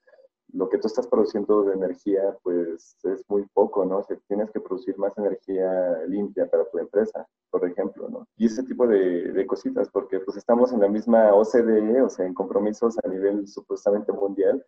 lo 0.54 0.70
que 0.70 0.78
tú 0.78 0.88
estás 0.88 1.08
produciendo 1.08 1.64
de 1.64 1.74
energía, 1.74 2.38
pues 2.42 2.98
es 3.04 3.24
muy 3.28 3.46
poco, 3.54 3.86
¿no? 3.86 3.98
O 3.98 4.04
sea, 4.04 4.18
tienes 4.28 4.50
que 4.52 4.60
producir 4.60 4.98
más 4.98 5.18
energía 5.18 6.00
limpia 6.08 6.50
para 6.50 6.66
tu 6.70 6.80
empresa, 6.80 7.28
por 7.50 7.68
ejemplo, 7.68 8.08
¿no? 8.10 8.28
Y 8.38 8.46
ese 8.46 8.64
tipo 8.64 8.88
de, 8.88 9.32
de 9.32 9.46
cositas, 9.46 9.90
porque 9.90 10.20
pues 10.20 10.38
estamos 10.38 10.72
en 10.72 10.80
la 10.80 10.88
misma 10.88 11.34
OCDE, 11.34 12.02
o 12.02 12.10
sea, 12.10 12.26
en 12.26 12.34
compromisos 12.34 12.96
a 13.04 13.08
nivel 13.08 13.48
supuestamente 13.48 14.14
mundial, 14.14 14.64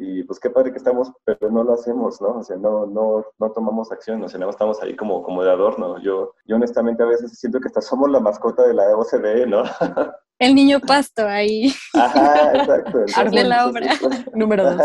y 0.00 0.22
pues 0.22 0.38
qué 0.38 0.48
padre 0.48 0.70
que 0.70 0.78
estamos, 0.78 1.10
pero 1.24 1.50
no 1.50 1.64
lo 1.64 1.74
hacemos, 1.74 2.20
¿no? 2.22 2.38
O 2.38 2.42
sea, 2.44 2.56
no, 2.56 2.86
no, 2.86 3.26
no 3.36 3.50
tomamos 3.50 3.90
acción, 3.90 4.22
o 4.22 4.28
sea, 4.28 4.38
no 4.38 4.48
estamos 4.48 4.80
ahí 4.80 4.94
como, 4.94 5.24
como 5.24 5.42
de 5.42 5.50
adorno. 5.50 6.00
Yo, 6.00 6.34
yo 6.46 6.54
honestamente 6.54 7.02
a 7.02 7.06
veces 7.06 7.36
siento 7.36 7.58
que 7.58 7.66
hasta 7.66 7.80
somos 7.80 8.08
la 8.08 8.20
mascota 8.20 8.62
de 8.62 8.74
la 8.74 8.96
OCDE, 8.96 9.46
¿no? 9.46 9.64
El 10.38 10.54
niño 10.54 10.78
pasto 10.78 11.26
ahí. 11.26 11.72
Ajá, 11.94 12.52
exacto. 12.54 12.98
de 13.32 13.44
la 13.44 13.66
obra. 13.66 13.88
número 14.34 14.70
dos. 14.70 14.80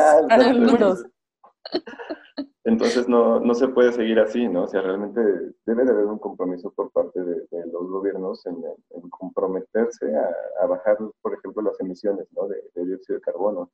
número 0.58 0.88
dos. 0.88 1.06
Entonces 2.64 3.08
no, 3.08 3.40
no 3.40 3.54
se 3.54 3.68
puede 3.68 3.94
seguir 3.94 4.20
así, 4.20 4.48
¿no? 4.48 4.64
O 4.64 4.68
sea, 4.68 4.82
realmente 4.82 5.22
debe 5.68 5.86
de 5.86 5.92
haber 5.92 6.06
un 6.06 6.18
compromiso 6.18 6.72
por 6.72 6.92
parte 6.92 7.24
de, 7.24 7.46
los 7.72 7.88
gobiernos 7.88 8.44
en, 8.48 8.64
comprometerse 9.12 10.08
a, 10.60 10.66
bajar, 10.66 10.98
por 11.22 11.36
ejemplo, 11.36 11.62
las 11.62 11.80
emisiones 11.82 12.26
¿no? 12.32 12.48
de, 12.48 12.56
de 12.74 12.86
dióxido 12.86 13.20
de 13.20 13.22
carbono 13.22 13.70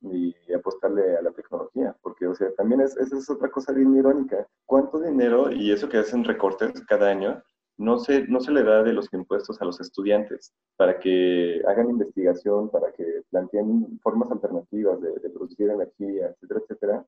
y 0.00 0.34
apostarle 0.52 1.16
a 1.16 1.22
la 1.22 1.30
tecnología, 1.32 1.96
porque, 2.02 2.26
o 2.26 2.34
sea, 2.34 2.52
también 2.56 2.80
es, 2.80 2.96
esa 2.96 3.16
es 3.16 3.28
otra 3.30 3.50
cosa 3.50 3.72
bien 3.72 3.96
irónica. 3.96 4.46
¿Cuánto 4.66 5.00
dinero, 5.00 5.50
y 5.50 5.72
eso 5.72 5.88
que 5.88 5.98
hacen 5.98 6.24
recortes 6.24 6.72
cada 6.86 7.10
año, 7.10 7.42
no 7.76 7.98
se, 7.98 8.26
no 8.26 8.40
se 8.40 8.50
le 8.50 8.64
da 8.64 8.82
de 8.82 8.92
los 8.92 9.12
impuestos 9.12 9.60
a 9.60 9.64
los 9.64 9.80
estudiantes 9.80 10.52
para 10.76 10.98
que 10.98 11.62
hagan 11.66 11.90
investigación, 11.90 12.70
para 12.70 12.92
que 12.92 13.22
planteen 13.30 13.98
formas 14.02 14.30
alternativas 14.30 15.00
de, 15.00 15.30
producir 15.30 15.70
energía, 15.70 16.28
etcétera, 16.28 16.60
etcétera, 16.60 17.06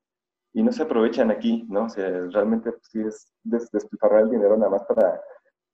y 0.53 0.63
no 0.63 0.71
se 0.71 0.83
aprovechan 0.83 1.31
aquí, 1.31 1.65
¿no? 1.69 1.85
O 1.85 1.89
sea, 1.89 2.09
realmente 2.31 2.71
pues, 2.71 2.87
sí 2.89 3.01
es 3.01 3.31
despilfarrar 3.43 4.23
el 4.23 4.31
dinero 4.31 4.57
nada 4.57 4.71
más 4.71 4.83
para 4.83 5.21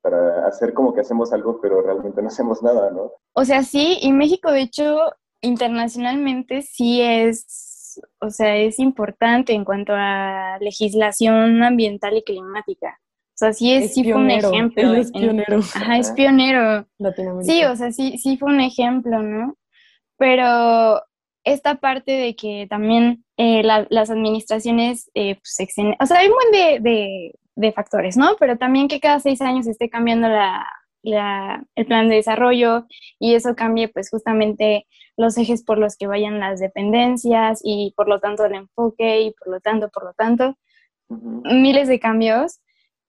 para 0.02 0.48
hacer 0.48 0.74
como 0.74 0.94
que 0.94 1.02
hacemos 1.02 1.34
algo, 1.34 1.60
pero 1.60 1.82
realmente 1.82 2.22
no 2.22 2.30
hacemos 2.30 2.64
nada, 2.64 2.92
¿no? 2.92 3.12
O 3.34 3.44
sea, 3.44 3.64
sí, 3.64 3.98
y 4.02 4.14
México, 4.14 4.52
de 4.52 4.62
hecho, 4.62 4.98
internacionalmente 5.42 6.62
sí 6.62 7.02
es, 7.02 8.02
o 8.20 8.30
sea, 8.30 8.56
es 8.58 8.80
importante 8.80 9.54
en 9.54 9.66
cuanto 9.66 9.94
a 9.96 10.58
legislación 10.60 11.64
ambiental 11.64 12.18
y 12.18 12.24
climática. 12.24 13.00
O 13.00 13.38
sea, 13.38 13.54
sí, 13.54 13.72
es, 13.72 13.94
sí 13.94 14.04
fue 14.04 14.16
un 14.16 14.32
ejemplo. 14.32 14.96
es 14.96 15.12
pionero. 15.12 15.60
ajá, 15.60 15.98
es 15.98 16.12
pionero. 16.12 16.88
Sí, 17.44 17.64
o 17.66 17.76
sea, 17.76 17.92
sí, 17.92 18.18
sí 18.18 18.38
fue 18.38 18.52
un 18.52 18.62
ejemplo, 18.62 19.22
¿no? 19.22 19.56
Pero 20.18 21.04
esta 21.44 21.76
parte 21.76 22.12
de 22.14 22.36
que 22.36 22.66
también 22.68 23.24
eh, 23.38 23.62
las 23.64 24.10
administraciones, 24.10 25.12
eh, 25.14 25.36
pues, 25.36 25.76
o 26.00 26.06
sea, 26.08 26.18
hay 26.18 26.28
un 26.28 26.34
buen 26.34 26.82
de, 26.82 27.32
de, 27.56 27.72
factores, 27.74 28.18
¿no? 28.18 28.36
Pero 28.40 28.58
también 28.58 28.88
que 28.88 29.00
cada 29.00 29.20
seis 29.20 29.40
años 29.42 29.68
esté 29.68 29.88
cambiando 29.88 30.28
la, 30.28 30.66
la, 31.12 31.64
el 31.76 31.86
plan 31.86 32.10
de 32.10 32.16
desarrollo 32.16 32.86
y 33.20 33.36
eso 33.36 33.56
cambie 33.56 33.88
pues 33.88 34.10
justamente 34.10 34.88
los 35.18 35.38
ejes 35.38 35.64
por 35.64 35.80
los 35.80 35.98
que 35.98 36.08
vayan 36.08 36.40
las 36.40 36.60
dependencias 36.60 37.60
y 37.64 37.94
por 37.96 38.08
lo 38.08 38.20
tanto 38.20 38.46
el 38.46 38.54
enfoque 38.54 39.22
y 39.22 39.32
por 39.32 39.50
lo 39.50 39.60
tanto, 39.60 39.90
por 39.90 40.06
lo 40.06 40.14
tanto, 40.14 40.56
miles 41.10 41.88
de 41.88 42.00
cambios, 42.00 42.60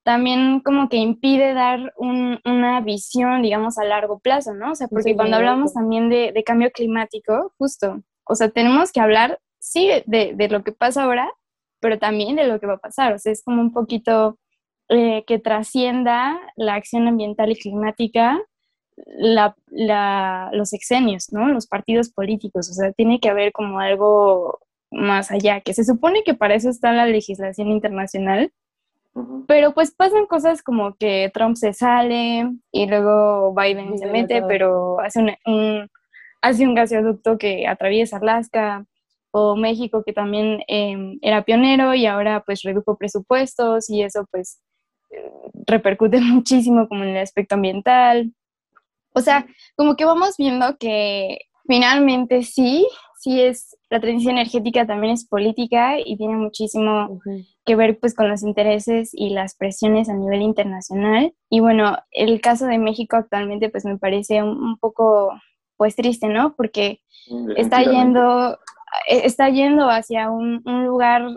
también 0.05 0.61
como 0.61 0.89
que 0.89 0.97
impide 0.97 1.53
dar 1.53 1.93
una 1.99 2.81
visión, 2.81 3.43
digamos, 3.43 3.77
a 3.77 3.85
largo 3.85 4.21
plazo, 4.21 4.55
¿no? 4.55 4.73
O 4.73 4.75
sea, 4.75 4.89
porque 4.89 5.15
cuando 5.15 5.37
hablamos 5.37 5.75
también 5.75 6.09
de, 6.09 6.43
cambio 6.47 6.71
climático, 6.71 7.53
justo, 7.59 8.01
o 8.25 8.35
sea, 8.35 8.49
tenemos 8.49 8.91
que 8.91 9.01
hablar, 9.01 9.39
sí, 9.59 9.91
de, 10.07 10.33
de, 10.35 10.49
lo 10.49 10.65
que 10.65 10.73
pasa 10.73 11.05
ahora, 11.05 11.31
pero 11.81 11.99
también 11.99 12.37
de 12.37 12.47
lo 12.47 12.59
que 12.59 12.67
va 12.67 12.75
a 12.75 12.79
pasar, 12.79 13.13
o 13.13 13.19
sea, 13.19 13.33
es 13.33 13.43
como 13.45 13.61
un 13.61 13.73
poquito 13.73 14.39
eh, 14.89 15.25
que 15.27 15.39
trascienda 15.39 16.39
la 16.57 16.75
acción 16.75 17.07
ambiental 17.09 17.51
y 17.51 17.57
climática 17.57 18.41
la, 19.07 20.51
los 20.53 20.73
exenios, 20.73 21.33
¿no? 21.33 21.49
Los 21.49 21.67
partidos 21.67 22.11
políticos, 22.11 22.69
o 22.71 22.73
sea, 22.73 22.93
tiene 22.93 23.21
que 23.21 23.29
haber 23.29 23.53
como 23.53 23.81
algo 23.81 24.61
más 24.91 25.31
allá, 25.31 25.61
que 25.61 25.75
se 25.75 25.85
supone 25.85 26.23
que 26.25 26.35
para 26.35 26.55
eso 26.55 26.71
está 26.71 26.93
la 26.93 27.07
legislación 27.07 27.69
internacional, 27.69 28.53
pero 29.47 29.75
pues 29.75 29.93
pasan 29.93 30.27
cosas 30.27 30.63
como 30.63 30.95
que 30.95 31.31
Trump 31.35 31.57
se 31.57 31.73
sale 31.73 32.51
y 32.73 32.87
luego 32.87 33.55
Biden 33.55 33.99
se 33.99 34.07
mete, 34.07 34.43
pero 34.43 35.01
hace 35.01 35.21
un, 35.45 35.91
hace 36.41 36.67
un 36.67 36.75
gasoducto 36.75 37.37
que 37.37 37.67
atraviesa 37.67 38.19
Alaska, 38.19 38.87
o 39.31 39.57
México 39.57 40.03
que 40.05 40.13
también 40.13 40.61
em, 40.69 41.19
era 41.23 41.45
pionero 41.45 41.95
y 41.95 42.07
ahora 42.07 42.43
pues 42.45 42.63
redujo 42.63 42.97
presupuestos 42.97 43.91
y 43.91 44.03
eso 44.03 44.27
pues 44.31 44.61
eh, 44.61 44.63
repercute 45.67 46.21
muchísimo 46.21 46.89
como 46.89 47.05
en 47.05 47.11
el 47.11 47.19
aspecto 47.19 47.55
ambiental. 47.55 48.33
O 49.15 49.21
sea, 49.21 49.47
como 49.77 49.97
que 49.97 50.05
vamos 50.05 50.37
viendo 50.37 50.77
que 50.79 51.39
finalmente 51.67 52.43
sí, 52.43 52.87
sí 53.19 53.41
es, 53.41 53.77
la 53.91 54.01
transición 54.01 54.37
energética 54.37 54.87
también 54.87 55.13
es 55.13 55.27
política 55.27 55.99
y 55.99 56.17
tiene 56.17 56.35
muchísimo 56.35 57.21
que 57.65 57.77
ver 57.77 57.99
pues 57.99 58.15
con 58.15 58.29
los 58.29 58.43
intereses 58.43 59.11
y 59.13 59.31
las 59.31 59.57
presiones 59.57 60.09
a 60.09 60.15
nivel 60.15 60.43
internacional. 60.43 61.35
Y 61.51 61.61
bueno, 61.61 61.99
el 62.13 62.41
caso 62.41 62.67
de 62.67 62.79
México 62.79 63.17
actualmente 63.17 63.71
pues 63.71 63.85
me 63.85 63.99
parece 63.99 64.43
un, 64.43 64.79
poco 64.79 65.33
pues 65.77 65.97
triste, 65.97 66.29
¿no? 66.29 66.55
Porque 66.55 67.01
está 67.57 67.83
yendo, 67.83 68.55
eh, 69.09 69.23
está 69.25 69.49
yendo 69.49 69.89
hacia 69.91 70.31
un, 70.31 70.63
un 70.65 70.87
lugar 70.87 71.29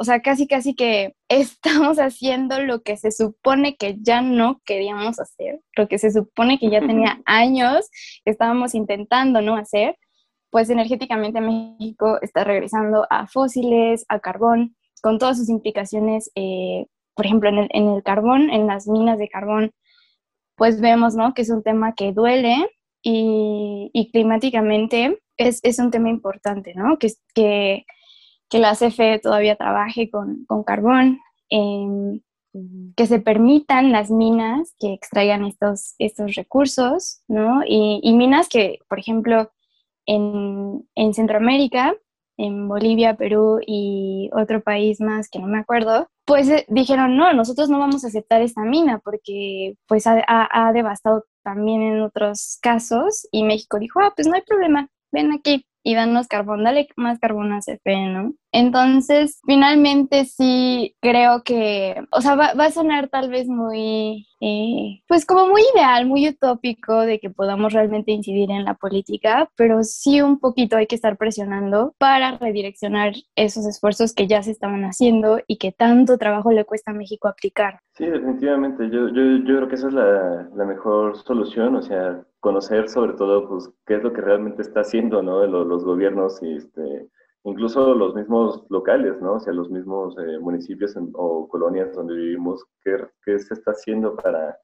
o 0.00 0.04
sea, 0.04 0.20
casi 0.20 0.46
casi 0.46 0.74
que 0.74 1.14
estamos 1.28 1.98
haciendo 1.98 2.60
lo 2.60 2.82
que 2.82 2.96
se 2.96 3.10
supone 3.10 3.76
que 3.76 3.96
ya 4.00 4.22
no 4.22 4.60
queríamos 4.64 5.18
hacer, 5.18 5.60
lo 5.76 5.88
que 5.88 5.98
se 5.98 6.12
supone 6.12 6.58
que 6.58 6.70
ya 6.70 6.80
tenía 6.80 7.20
años 7.26 7.90
que 8.24 8.30
estábamos 8.30 8.74
intentando 8.74 9.42
no 9.42 9.56
hacer, 9.56 9.96
pues 10.50 10.70
energéticamente 10.70 11.40
México 11.40 12.18
está 12.22 12.44
regresando 12.44 13.06
a 13.10 13.26
fósiles, 13.26 14.06
a 14.08 14.20
carbón, 14.20 14.76
con 15.02 15.18
todas 15.18 15.36
sus 15.36 15.48
implicaciones, 15.50 16.30
eh, 16.36 16.86
por 17.14 17.26
ejemplo, 17.26 17.48
en 17.48 17.58
el, 17.58 17.68
en 17.70 17.88
el, 17.88 18.02
carbón, 18.02 18.50
en 18.50 18.66
las 18.66 18.86
minas 18.86 19.18
de 19.18 19.28
carbón, 19.28 19.72
pues 20.56 20.80
vemos, 20.80 21.16
¿no? 21.16 21.34
Que 21.34 21.42
es 21.42 21.50
un 21.50 21.62
tema 21.62 21.94
que 21.94 22.12
duele 22.12 22.56
y, 23.02 23.90
y 23.92 24.10
climáticamente 24.10 25.18
es, 25.36 25.60
es, 25.64 25.78
un 25.78 25.90
tema 25.90 26.08
importante, 26.08 26.74
¿no? 26.74 26.98
Que, 26.98 27.08
que 27.34 27.84
que 28.48 28.58
la 28.58 28.74
CFE 28.74 29.18
todavía 29.18 29.56
trabaje 29.56 30.10
con, 30.10 30.46
carbón, 30.64 31.20
em, 31.50 32.20
que 32.96 33.06
se 33.06 33.20
permitan 33.20 33.92
las 33.92 34.10
minas 34.10 34.74
que 34.78 34.92
extraigan 34.92 35.44
estos, 35.44 35.94
estos 35.98 36.34
recursos, 36.34 37.22
¿no? 37.28 37.60
Y, 37.66 38.12
minas 38.14 38.48
que, 38.48 38.78
por 38.88 38.98
ejemplo, 38.98 39.50
en, 40.06 40.86
Centroamérica, 41.12 41.94
en 42.36 42.68
Bolivia, 42.68 43.16
Perú 43.16 43.60
y 43.66 44.30
otro 44.32 44.62
país 44.62 45.00
más 45.00 45.28
que 45.28 45.38
no 45.38 45.46
me 45.46 45.58
acuerdo, 45.58 46.08
pues 46.24 46.48
eh, 46.48 46.64
dijeron, 46.68 47.16
no, 47.16 47.32
nosotros 47.32 47.68
no 47.68 47.78
vamos 47.78 48.04
a 48.04 48.08
aceptar 48.08 48.42
esta 48.42 48.62
mina 48.62 49.00
porque 49.00 49.74
pues 49.86 50.06
ha, 50.06 50.24
ha, 50.26 50.72
devastado 50.72 51.24
también 51.42 51.82
en 51.82 52.00
otros 52.00 52.58
casos 52.62 53.26
y 53.32 53.42
México 53.42 53.78
dijo, 53.78 54.00
ah, 54.00 54.12
pues 54.14 54.28
no 54.28 54.34
hay 54.34 54.42
problema, 54.42 54.88
ven 55.10 55.32
aquí, 55.32 55.66
y 55.82 55.94
danos 55.94 56.28
carbón, 56.28 56.64
dale 56.64 56.88
más 56.96 57.18
carbón 57.18 57.52
a 57.52 57.60
CFE, 57.60 58.06
¿no? 58.08 58.34
Entonces, 58.52 59.40
finalmente 59.46 60.24
sí 60.24 60.96
creo 61.00 61.42
que, 61.42 62.02
o 62.10 62.20
sea, 62.20 62.34
va, 62.34 62.52
a 62.52 62.70
sonar 62.70 63.08
tal 63.08 63.28
vez 63.28 63.46
muy, 63.46 64.26
eh, 64.40 65.02
pues 65.06 65.26
como 65.26 65.48
muy 65.48 65.62
ideal, 65.74 66.06
muy 66.06 66.28
utópico 66.28 67.00
de 67.00 67.18
que 67.18 67.28
podamos 67.28 67.72
realmente 67.74 68.12
incidir 68.12 68.50
en 68.50 68.64
la 68.64 68.74
política, 68.74 69.50
pero 69.56 69.84
sí 69.84 70.22
un 70.22 70.38
poquito 70.40 70.76
hay 70.76 70.86
que 70.86 70.94
estar 70.94 71.18
presionando 71.18 71.94
para 71.98 72.38
redireccionar 72.38 73.12
esos 73.36 73.66
esfuerzos 73.66 74.14
que 74.14 74.26
ya 74.26 74.42
se 74.42 74.52
estaban 74.52 74.82
haciendo 74.84 75.40
y 75.46 75.58
que 75.58 75.72
tanto 75.72 76.16
trabajo 76.16 76.50
le 76.50 76.64
cuesta 76.64 76.92
a 76.92 76.94
México 76.94 77.28
aplicar. 77.28 77.80
Sí, 77.96 78.06
definitivamente. 78.06 78.88
Yo, 78.90 79.08
yo, 79.08 79.44
yo 79.44 79.56
creo 79.56 79.68
que 79.68 79.74
esa 79.74 79.88
es 79.88 79.94
la, 79.94 80.48
la 80.54 80.64
mejor 80.64 81.16
solución, 81.18 81.76
o 81.76 81.82
sea, 81.82 82.22
conocer 82.40 82.88
sobre 82.88 83.12
todo 83.14 83.48
pues 83.48 83.70
qué 83.86 83.96
es 83.96 84.02
lo 84.02 84.12
que 84.12 84.20
realmente 84.20 84.62
está 84.62 84.80
haciendo 84.80 85.22
¿no? 85.22 85.44
los, 85.46 85.66
los 85.66 85.84
gobiernos 85.84 86.42
y 86.42 86.56
este, 86.56 87.08
incluso 87.50 87.94
los 87.94 88.14
mismos 88.14 88.64
locales, 88.70 89.20
¿no? 89.20 89.34
o 89.34 89.40
sea, 89.40 89.52
los 89.52 89.70
mismos 89.70 90.16
eh, 90.18 90.38
municipios 90.38 90.94
o 91.14 91.48
colonias 91.48 91.94
donde 91.94 92.14
vivimos, 92.14 92.64
qué, 92.82 92.96
qué 93.24 93.38
se 93.38 93.54
está 93.54 93.72
haciendo 93.72 94.16
para, 94.16 94.58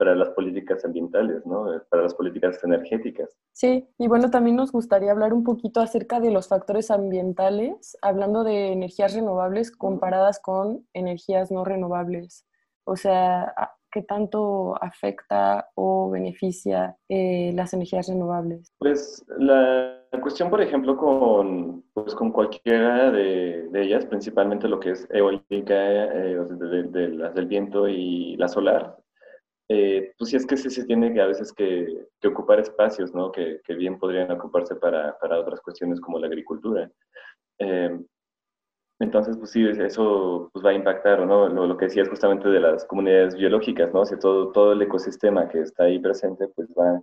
para 0.00 0.14
las 0.14 0.30
políticas 0.30 0.82
ambientales, 0.86 1.44
¿no? 1.44 1.74
Eh, 1.74 1.80
para 1.90 2.04
las 2.04 2.14
políticas 2.14 2.58
energéticas. 2.64 3.36
Sí, 3.52 3.86
y 3.98 4.08
bueno, 4.08 4.30
también 4.30 4.56
nos 4.56 4.72
gustaría 4.72 5.12
hablar 5.12 5.34
un 5.34 5.44
poquito 5.44 5.80
acerca 5.80 6.20
de 6.20 6.30
los 6.30 6.48
factores 6.48 6.90
ambientales, 6.90 7.98
hablando 8.00 8.42
de 8.42 8.72
energías 8.72 9.12
renovables 9.12 9.70
comparadas 9.70 10.40
con 10.40 10.86
energías 10.94 11.50
no 11.50 11.66
renovables. 11.66 12.46
O 12.84 12.96
sea, 12.96 13.54
¿qué 13.90 14.02
tanto 14.02 14.74
afecta 14.82 15.68
o 15.74 16.10
beneficia 16.10 16.96
eh, 17.08 17.52
las 17.54 17.72
energías 17.72 18.08
renovables? 18.08 18.72
Pues 18.78 19.24
la 19.38 20.00
cuestión, 20.22 20.50
por 20.50 20.60
ejemplo, 20.60 20.96
con, 20.96 21.84
pues, 21.92 22.14
con 22.14 22.32
cualquiera 22.32 23.10
de, 23.10 23.68
ellas, 23.74 24.06
principalmente 24.06 24.68
lo 24.68 24.80
que 24.80 24.90
es 24.90 25.08
eólica, 25.10 25.74
eh, 25.74 26.36
de, 26.36 27.08
las 27.08 27.34
del 27.34 27.46
viento 27.46 27.88
y 27.88 28.36
la 28.36 28.48
solar, 28.48 28.96
eh, 29.68 30.12
pues 30.18 30.30
sí 30.30 30.36
es 30.36 30.46
que 30.46 30.56
sí 30.56 30.68
se 30.68 30.84
tiene 30.84 31.12
que 31.12 31.20
a 31.20 31.26
veces 31.26 31.52
que, 31.52 32.06
ocupar 32.26 32.58
espacios, 32.60 33.14
¿no? 33.14 33.30
Que, 33.30 33.60
que, 33.64 33.74
bien 33.74 33.98
podrían 33.98 34.30
ocuparse 34.30 34.74
para, 34.76 35.16
para, 35.18 35.38
otras 35.38 35.60
cuestiones 35.60 36.00
como 36.00 36.18
la 36.18 36.26
agricultura. 36.26 36.90
Entonces, 39.00 39.36
pues 39.38 39.50
sí, 39.50 39.66
eso 39.66 40.50
pues, 40.52 40.64
va 40.64 40.70
a 40.70 40.74
impactar, 40.74 41.26
¿no? 41.26 41.48
Lo, 41.48 41.66
lo, 41.66 41.76
que 41.76 41.86
decías 41.86 42.08
justamente 42.08 42.48
de 42.48 42.60
las 42.60 42.84
comunidades 42.84 43.34
biológicas, 43.34 43.92
¿no? 43.94 44.02
O 44.02 44.06
todo, 44.18 44.52
todo 44.52 44.72
el 44.72 44.82
ecosistema 44.82 45.48
que 45.48 45.60
está 45.60 45.84
ahí 45.84 45.98
presente, 45.98 46.48
pues 46.48 46.68
va, 46.78 46.92
va 46.92 47.02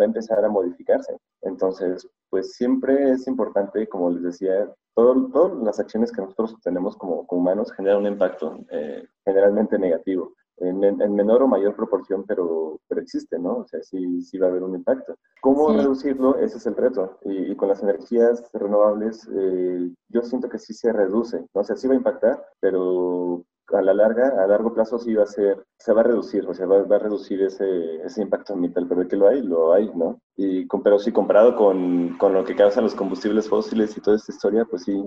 a 0.00 0.04
empezar 0.04 0.44
a 0.44 0.48
modificarse. 0.48 1.16
Entonces, 1.42 2.08
pues 2.30 2.52
siempre 2.52 3.10
es 3.10 3.26
importante, 3.26 3.88
como 3.88 4.10
les 4.10 4.22
decía, 4.22 4.72
todo, 4.94 5.28
todas 5.32 5.62
las 5.64 5.80
acciones 5.80 6.12
que 6.12 6.22
nosotros 6.22 6.54
tenemos 6.62 6.96
como, 6.96 7.26
como 7.26 7.42
humanos 7.42 7.72
generan 7.72 7.98
un 7.98 8.06
impacto 8.06 8.58
eh, 8.70 9.04
generalmente 9.24 9.78
negativo 9.78 10.32
en, 10.58 11.14
menor 11.14 11.42
o 11.42 11.48
mayor 11.48 11.74
proporción, 11.74 12.24
pero, 12.26 12.80
pero 12.88 13.00
existe, 13.00 13.38
¿no? 13.38 13.58
O 13.58 13.66
sea, 13.66 13.82
sí, 13.82 14.22
sí 14.22 14.38
va 14.38 14.46
a 14.46 14.50
haber 14.50 14.62
un 14.62 14.76
impacto. 14.76 15.16
¿Cómo 15.40 15.72
reducirlo? 15.72 16.36
Ese 16.36 16.58
es 16.58 16.66
el 16.66 16.76
reto. 16.76 17.18
Y, 17.24 17.54
con 17.56 17.68
las 17.68 17.82
energías 17.82 18.48
renovables, 18.52 19.28
eh, 19.34 19.90
yo 20.08 20.22
siento 20.22 20.48
que 20.48 20.58
sí 20.58 20.74
se 20.74 20.92
reduce, 20.92 21.40
¿no? 21.40 21.60
O 21.60 21.64
sea, 21.64 21.76
sí 21.76 21.88
va 21.88 21.94
a 21.94 21.98
impactar, 21.98 22.44
pero 22.60 23.44
a 23.68 23.82
la 23.82 23.94
larga, 23.94 24.42
a 24.42 24.46
largo 24.46 24.74
plazo 24.74 24.98
sí 24.98 25.14
va 25.14 25.22
a 25.22 25.26
ser, 25.26 25.64
se 25.78 25.92
va 25.92 26.00
a 26.00 26.04
reducir, 26.04 26.46
o 26.46 26.54
sea, 26.54 26.66
va, 26.66 26.82
va 26.82 26.96
a 26.96 27.00
reducir 27.00 27.42
ese, 27.42 27.96
ese, 28.04 28.22
impacto 28.22 28.52
ambiental, 28.52 28.86
pero 28.86 29.02
de 29.02 29.08
que 29.08 29.16
lo 29.16 29.28
hay, 29.28 29.42
lo 29.42 29.72
hay, 29.72 29.90
¿no? 29.94 30.20
Y 30.36 30.66
pero 30.82 30.98
sí, 30.98 31.12
comparado 31.12 31.56
con, 31.56 32.16
con, 32.18 32.34
lo 32.34 32.44
que 32.44 32.56
causan 32.56 32.84
los 32.84 32.94
combustibles 32.94 33.48
fósiles 33.48 33.96
y 33.96 34.00
toda 34.00 34.16
esta 34.16 34.32
historia, 34.32 34.64
pues 34.64 34.82
sí, 34.82 35.02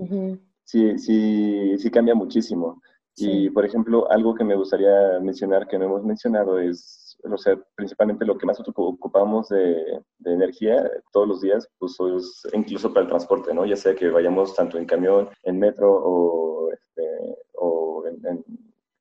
sí, 0.64 0.98
sí, 0.98 1.78
sí 1.78 1.92
cambia 1.92 2.16
muchísimo. 2.16 2.82
Y, 3.18 3.50
por 3.50 3.66
ejemplo, 3.66 4.12
algo 4.12 4.36
que 4.36 4.44
me 4.44 4.56
gustaría 4.56 5.20
mencionar 5.22 5.68
que 5.68 5.78
no 5.78 5.86
hemos 5.86 6.04
mencionado 6.04 6.60
es, 6.60 7.18
o 7.24 7.38
sea, 7.38 7.58
principalmente 7.76 8.26
lo 8.26 8.38
que 8.38 8.46
más 8.46 8.60
ocupamos 8.60 9.48
de, 9.50 10.02
energía 10.26 10.90
todos 11.14 11.28
los 11.28 11.42
días, 11.42 11.68
pues 11.78 11.96
es 12.18 12.48
incluso 12.54 12.94
para 12.94 13.04
el 13.04 13.10
transporte, 13.10 13.54
¿no? 13.54 13.66
Ya 13.66 13.78
sea 13.78 13.96
que 13.96 14.10
vayamos 14.10 14.54
tanto 14.54 14.78
en 14.78 14.86
camión, 14.86 15.30
en 15.44 15.60
metro 15.60 15.94
o, 15.94 16.72
este, 16.74 17.38
o 17.54 18.04
en, 18.06 18.44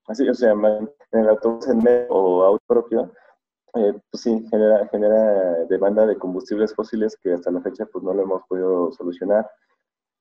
así, 0.06 0.28
o 0.28 0.34
sea, 0.34 0.52
en 0.52 1.20
el 1.20 1.28
autobús, 1.28 1.66
en 1.68 1.78
metro 1.78 2.14
o 2.14 2.44
auto 2.44 2.64
propio, 2.68 3.12
eh, 3.74 3.92
pues 4.10 4.22
sí, 4.22 4.46
genera, 4.48 4.86
genera 4.88 5.64
demanda 5.68 6.06
de 6.06 6.16
combustibles 6.16 6.72
fósiles 6.74 7.16
que 7.20 7.32
hasta 7.32 7.50
la 7.50 7.60
fecha 7.60 7.86
pues 7.86 8.04
no 8.04 8.14
lo 8.14 8.22
hemos 8.22 8.42
podido 8.48 8.92
solucionar. 8.92 9.50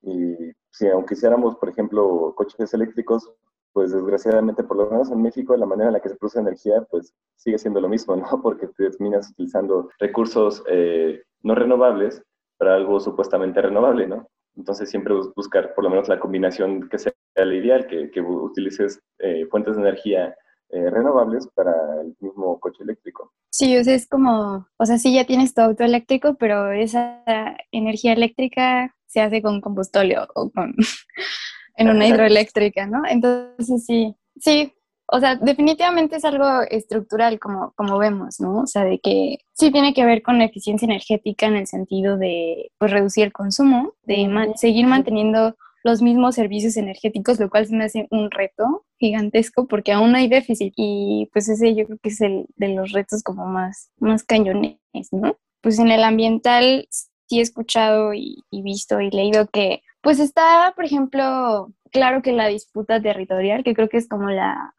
Y 0.02 0.36
si 0.72 0.88
aunque 0.88 1.14
hiciéramos, 1.14 1.56
por 1.58 1.70
ejemplo, 1.70 2.34
coches 2.36 2.74
eléctricos, 2.74 3.32
pues 3.74 3.92
desgraciadamente, 3.92 4.64
por 4.64 4.78
lo 4.78 4.90
menos 4.90 5.12
en 5.12 5.22
México, 5.22 5.58
la 5.58 5.66
manera 5.66 5.90
en 5.90 5.94
la 5.94 6.00
que 6.00 6.10
se 6.10 6.16
produce 6.16 6.40
energía, 6.40 6.86
pues 6.90 7.14
sigue 7.36 7.58
siendo 7.58 7.82
lo 7.82 7.90
mismo, 7.90 8.16
¿no? 8.16 8.26
Porque 8.42 8.68
terminas 8.68 9.32
utilizando 9.32 9.90
recursos 10.00 10.64
eh, 10.70 11.24
no 11.42 11.56
renovables 11.56 12.22
para 12.58 12.76
algo 12.76 13.00
supuestamente 13.00 13.62
renovable, 13.62 14.08
¿no? 14.08 14.28
Entonces 14.56 14.90
siempre 14.90 15.16
buscar 15.36 15.74
por 15.74 15.84
lo 15.84 15.90
menos 15.90 16.08
la 16.08 16.20
combinación 16.20 16.88
que 16.88 17.00
sea 17.00 17.14
la 17.36 17.56
ideal, 17.56 17.88
que, 17.88 18.12
que 18.12 18.22
utilices 18.22 19.02
eh, 19.18 19.48
fuentes 19.50 19.76
de 19.76 19.82
energía 19.82 20.36
eh, 20.70 20.90
renovables 20.90 21.48
para 21.54 21.74
el 22.02 22.16
mismo 22.20 22.60
coche 22.60 22.84
eléctrico. 22.84 23.32
Sí, 23.52 23.76
o 23.76 23.80
es 23.80 24.08
como, 24.08 24.68
o 24.78 24.86
sea, 24.86 24.98
sí 24.98 25.14
ya 25.14 25.26
tienes 25.26 25.54
tu 25.54 25.62
auto 25.62 25.84
eléctrico, 25.84 26.36
pero 26.36 26.72
esa 26.72 27.24
energía 27.72 28.14
eléctrica 28.14 28.96
se 29.06 29.22
hace 29.22 29.42
con 29.42 29.62
combustóleo 29.62 30.28
o 30.34 30.50
con 30.50 30.74
en 31.76 31.90
una 31.90 32.08
hidroeléctrica, 32.08 32.86
¿no? 32.86 33.04
Entonces 33.08 33.86
sí, 33.86 34.16
sí, 34.40 34.74
o 35.08 35.20
sea, 35.20 35.36
definitivamente 35.36 36.16
es 36.16 36.26
algo 36.26 36.62
estructural 36.70 37.40
como, 37.40 37.74
como 37.76 37.98
vemos, 37.98 38.40
¿no? 38.40 38.62
O 38.62 38.68
sea, 38.68 38.84
de 38.84 39.00
que 39.00 39.38
sí 39.54 39.72
tiene 39.72 39.94
que 39.94 40.06
ver 40.06 40.24
con 40.24 40.40
la 40.40 40.46
eficiencia 40.46 40.86
energética 40.86 41.46
en 41.46 41.56
el 41.56 41.68
sentido 41.68 42.18
de 42.18 42.72
pues, 42.80 42.92
reducir 42.92 43.26
el 43.26 43.34
consumo, 43.34 43.94
de 44.04 44.28
seguir 44.56 44.88
manteniendo 44.88 45.56
los 45.84 46.02
mismos 46.02 46.36
servicios 46.36 46.78
energéticos, 46.78 47.40
lo 47.40 47.50
cual 47.50 47.68
se 47.68 47.76
me 47.76 47.84
hace 47.84 48.08
un 48.10 48.32
reto 48.32 48.86
gigantesco 48.98 49.68
porque 49.68 49.92
aún 49.92 50.16
hay 50.16 50.30
déficit 50.30 50.74
y 50.78 51.30
pues 51.34 51.50
ese 51.50 51.76
yo 51.76 51.86
creo 51.86 52.00
que 52.02 52.10
es 52.10 52.22
el 52.22 52.46
de 52.56 52.70
los 52.70 52.94
retos 52.94 53.22
como 53.22 53.46
más, 53.46 53.92
más 54.00 54.24
cañones, 54.24 54.80
¿no? 55.12 55.36
Pues 55.62 55.78
en 55.80 55.92
el 55.92 56.04
ambiental 56.06 56.88
sí 56.90 57.40
he 57.40 57.42
escuchado 57.42 58.14
y 58.14 58.44
visto 58.50 59.02
y 59.02 59.12
leído 59.12 59.48
que 59.48 59.83
pues 60.04 60.20
está, 60.20 60.74
por 60.76 60.84
ejemplo, 60.84 61.72
claro 61.90 62.22
que 62.22 62.34
la 62.34 62.48
disputa 62.48 63.02
territorial, 63.02 63.64
que 63.64 63.74
creo 63.74 63.88
que 63.88 63.98
es 63.98 64.10
como 64.10 64.30
la, 64.30 64.76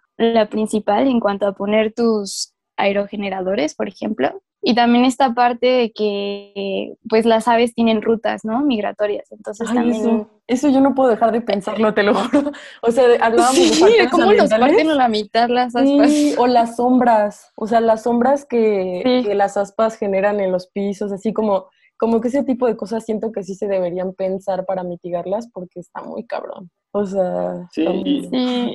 principal 0.51 1.09
en 1.09 1.19
cuanto 1.19 1.47
a 1.47 1.55
poner 1.55 1.93
tus 1.93 2.53
aerogeneradores, 2.77 3.75
por 3.75 3.89
ejemplo. 3.89 4.43
Y 4.63 4.75
también 4.75 5.05
esta 5.05 5.35
parte 5.35 5.67
de 5.67 5.93
que 5.93 6.95
pues 7.09 7.27
las 7.27 7.49
aves 7.49 7.75
tienen 7.75 8.01
rutas, 8.01 8.45
¿no? 8.45 8.61
Migratorias. 8.61 9.31
Entonces 9.33 9.67
también... 9.73 10.27
Eso, 10.47 10.69
yo 10.69 10.81
no 10.81 10.95
puedo 10.95 11.11
dejar 11.11 11.33
de 11.33 11.41
pensarlo, 11.41 11.95
te 11.95 12.03
lo 12.03 12.15
juro. 12.15 12.53
O 12.83 12.91
sea, 12.91 13.05
hablábamos 13.21 13.81
de, 13.81 14.09
cómo 14.11 14.33
los 14.33 14.51
parten 14.51 14.91
a 14.91 14.95
la 14.95 15.09
mitad 15.09 15.49
las 15.49 15.75
aspas. 15.75 16.13
o 16.39 16.47
las 16.47 16.77
sombras. 16.77 17.51
O 17.57 17.67
sea, 17.67 17.81
las 17.81 18.03
sombras 18.03 18.45
que, 18.45 19.23
que 19.25 19.35
las 19.35 19.57
aspas 19.57 19.97
generan 19.97 20.41
en 20.41 20.53
los 20.53 20.67
pisos, 20.67 21.13
así 21.13 21.33
como 21.33 21.67
como 21.97 22.21
que 22.21 22.29
ese 22.29 22.45
tipo 22.45 22.67
de 22.67 22.77
cosas 22.77 23.05
siento 23.05 23.33
que 23.33 23.43
sí 23.43 23.55
se 23.55 23.69
deberían 23.69 24.15
pensar 24.15 24.65
para 24.67 24.83
mitigarlas 24.83 25.49
porque 25.53 25.81
está 25.81 26.03
muy 26.03 26.27
cabrón. 26.27 26.71
O 26.93 27.05
sea, 27.05 27.67
sí, 27.73 27.87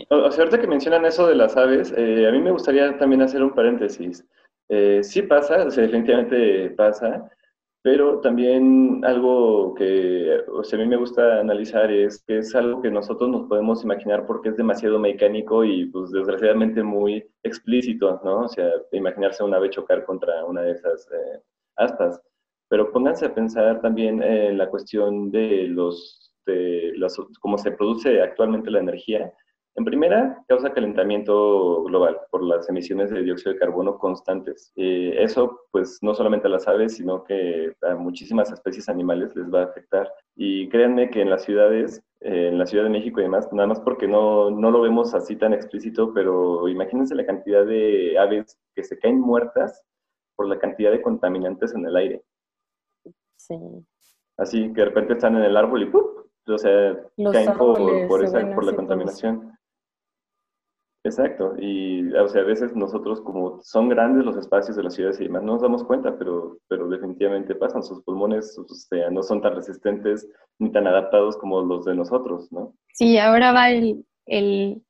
O, 0.09 0.31
sea, 0.31 0.43
ahorita 0.43 0.59
que 0.59 0.67
mencionan 0.67 1.05
eso 1.05 1.27
de 1.27 1.35
las 1.35 1.55
aves, 1.55 1.93
eh, 1.95 2.27
a 2.27 2.31
mí 2.31 2.41
me 2.41 2.51
gustaría 2.51 2.97
también 2.97 3.21
hacer 3.21 3.41
un 3.41 3.53
paréntesis. 3.53 4.25
Eh, 4.69 5.01
sí 5.03 5.21
pasa, 5.21 5.65
o 5.65 5.71
sea, 5.71 5.83
definitivamente 5.83 6.69
pasa, 6.71 7.29
pero 7.81 8.19
también 8.19 9.03
algo 9.05 9.73
que 9.73 10.43
o 10.51 10.63
sea, 10.63 10.77
a 10.77 10.81
mí 10.81 10.87
me 10.87 10.97
gusta 10.97 11.39
analizar 11.39 11.89
es 11.91 12.21
que 12.23 12.39
es 12.39 12.53
algo 12.53 12.81
que 12.81 12.91
nosotros 12.91 13.29
nos 13.29 13.47
podemos 13.47 13.83
imaginar 13.83 14.25
porque 14.25 14.49
es 14.49 14.57
demasiado 14.57 14.99
mecánico 14.99 15.63
y 15.63 15.85
pues 15.85 16.11
desgraciadamente 16.11 16.83
muy 16.83 17.25
explícito, 17.43 18.19
¿no? 18.23 18.41
O 18.41 18.47
sea, 18.49 18.69
imaginarse 18.91 19.43
una 19.43 19.57
ave 19.57 19.69
chocar 19.69 20.03
contra 20.05 20.43
una 20.45 20.61
de 20.61 20.71
esas 20.73 21.07
eh, 21.11 21.41
aspas. 21.77 22.21
Pero 22.69 22.91
pónganse 22.91 23.25
a 23.25 23.33
pensar 23.33 23.81
también 23.81 24.21
en 24.21 24.57
la 24.57 24.69
cuestión 24.69 25.31
de 25.31 25.67
los, 25.67 26.33
de 26.45 26.93
cómo 27.39 27.57
se 27.57 27.71
produce 27.71 28.21
actualmente 28.21 28.71
la 28.71 28.79
energía. 28.79 29.33
En 29.75 29.85
primera, 29.85 30.43
causa 30.49 30.73
calentamiento 30.73 31.83
global 31.83 32.19
por 32.31 32.43
las 32.43 32.67
emisiones 32.67 33.11
de 33.11 33.23
dióxido 33.23 33.53
de 33.53 33.59
carbono 33.59 33.97
constantes. 33.97 34.73
Eh, 34.75 35.15
eso, 35.17 35.61
pues, 35.71 35.99
no 36.01 36.13
solamente 36.13 36.47
a 36.47 36.49
las 36.49 36.67
aves, 36.67 36.97
sino 36.97 37.23
que 37.23 37.73
a 37.83 37.95
muchísimas 37.95 38.51
especies 38.51 38.89
animales 38.89 39.33
les 39.37 39.49
va 39.49 39.61
a 39.61 39.65
afectar. 39.65 40.11
Y 40.35 40.67
créanme 40.67 41.09
que 41.09 41.21
en 41.21 41.29
las 41.29 41.45
ciudades, 41.45 42.03
eh, 42.19 42.49
en 42.49 42.57
la 42.57 42.65
Ciudad 42.65 42.83
de 42.83 42.89
México 42.89 43.19
y 43.19 43.23
demás, 43.23 43.47
nada 43.53 43.67
más 43.67 43.79
porque 43.79 44.07
no, 44.07 44.51
no 44.51 44.69
lo 44.69 44.81
vemos 44.81 45.13
así 45.13 45.37
tan 45.37 45.53
explícito, 45.53 46.13
pero 46.13 46.67
imagínense 46.67 47.15
la 47.15 47.25
cantidad 47.25 47.65
de 47.65 48.17
aves 48.17 48.59
que 48.75 48.83
se 48.83 48.99
caen 48.99 49.21
muertas 49.21 49.81
por 50.35 50.47
la 50.47 50.59
cantidad 50.59 50.91
de 50.91 51.01
contaminantes 51.01 51.73
en 51.73 51.85
el 51.85 51.95
aire. 51.95 52.23
Así 54.37 54.71
que 54.73 54.81
de 54.81 54.85
repente 54.85 55.13
están 55.13 55.35
en 55.35 55.43
el 55.43 55.57
árbol 55.57 55.83
y 55.83 55.85
¡pum! 55.87 56.03
O 56.47 56.57
sea, 56.57 56.97
caen 57.31 57.53
por, 57.57 58.07
por, 58.07 58.23
esa, 58.23 58.39
por 58.55 58.63
la 58.63 58.75
contaminación. 58.75 59.53
Exacto, 61.05 61.55
y 61.57 62.13
o 62.13 62.27
sea, 62.27 62.41
a 62.41 62.45
veces 62.45 62.75
nosotros 62.75 63.21
como 63.21 63.61
son 63.61 63.87
grandes 63.87 64.25
los 64.25 64.35
espacios 64.35 64.75
de 64.75 64.83
las 64.83 64.95
ciudades 64.95 65.19
y 65.21 65.23
demás, 65.23 65.43
no 65.43 65.53
nos 65.53 65.61
damos 65.61 65.85
cuenta, 65.85 66.17
pero, 66.17 66.57
pero 66.67 66.89
definitivamente 66.89 67.55
pasan, 67.55 67.83
sus 67.83 68.03
pulmones 68.03 68.57
o 68.59 68.67
sea, 68.67 69.09
no 69.09 69.23
son 69.23 69.41
tan 69.41 69.55
resistentes 69.55 70.27
ni 70.59 70.71
tan 70.71 70.87
adaptados 70.87 71.37
como 71.37 71.61
los 71.61 71.85
de 71.85 71.95
nosotros, 71.95 72.51
¿no? 72.51 72.73
Sí, 72.93 73.17
ahora 73.17 73.53
va 73.53 73.71
el, 73.71 74.05
el, 74.25 74.83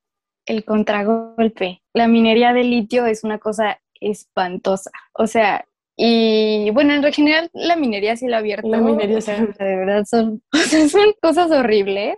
el 0.48 0.66
contragolpe. 0.66 1.84
La 1.94 2.08
minería 2.08 2.54
de 2.54 2.64
litio 2.64 3.06
es 3.06 3.24
una 3.24 3.38
cosa 3.38 3.80
espantosa, 4.02 4.90
o 5.14 5.28
sea, 5.28 5.64
y 6.02 6.70
bueno, 6.72 6.94
en 6.94 7.12
general 7.12 7.50
la 7.52 7.76
minería 7.76 8.16
sí 8.16 8.26
la 8.26 8.38
abierto. 8.38 8.70
La 8.70 8.78
minería 8.78 9.20
sí. 9.20 9.34
De 9.34 9.76
verdad 9.76 10.06
son, 10.06 10.42
son 10.90 11.14
cosas 11.22 11.52
horribles, 11.52 12.16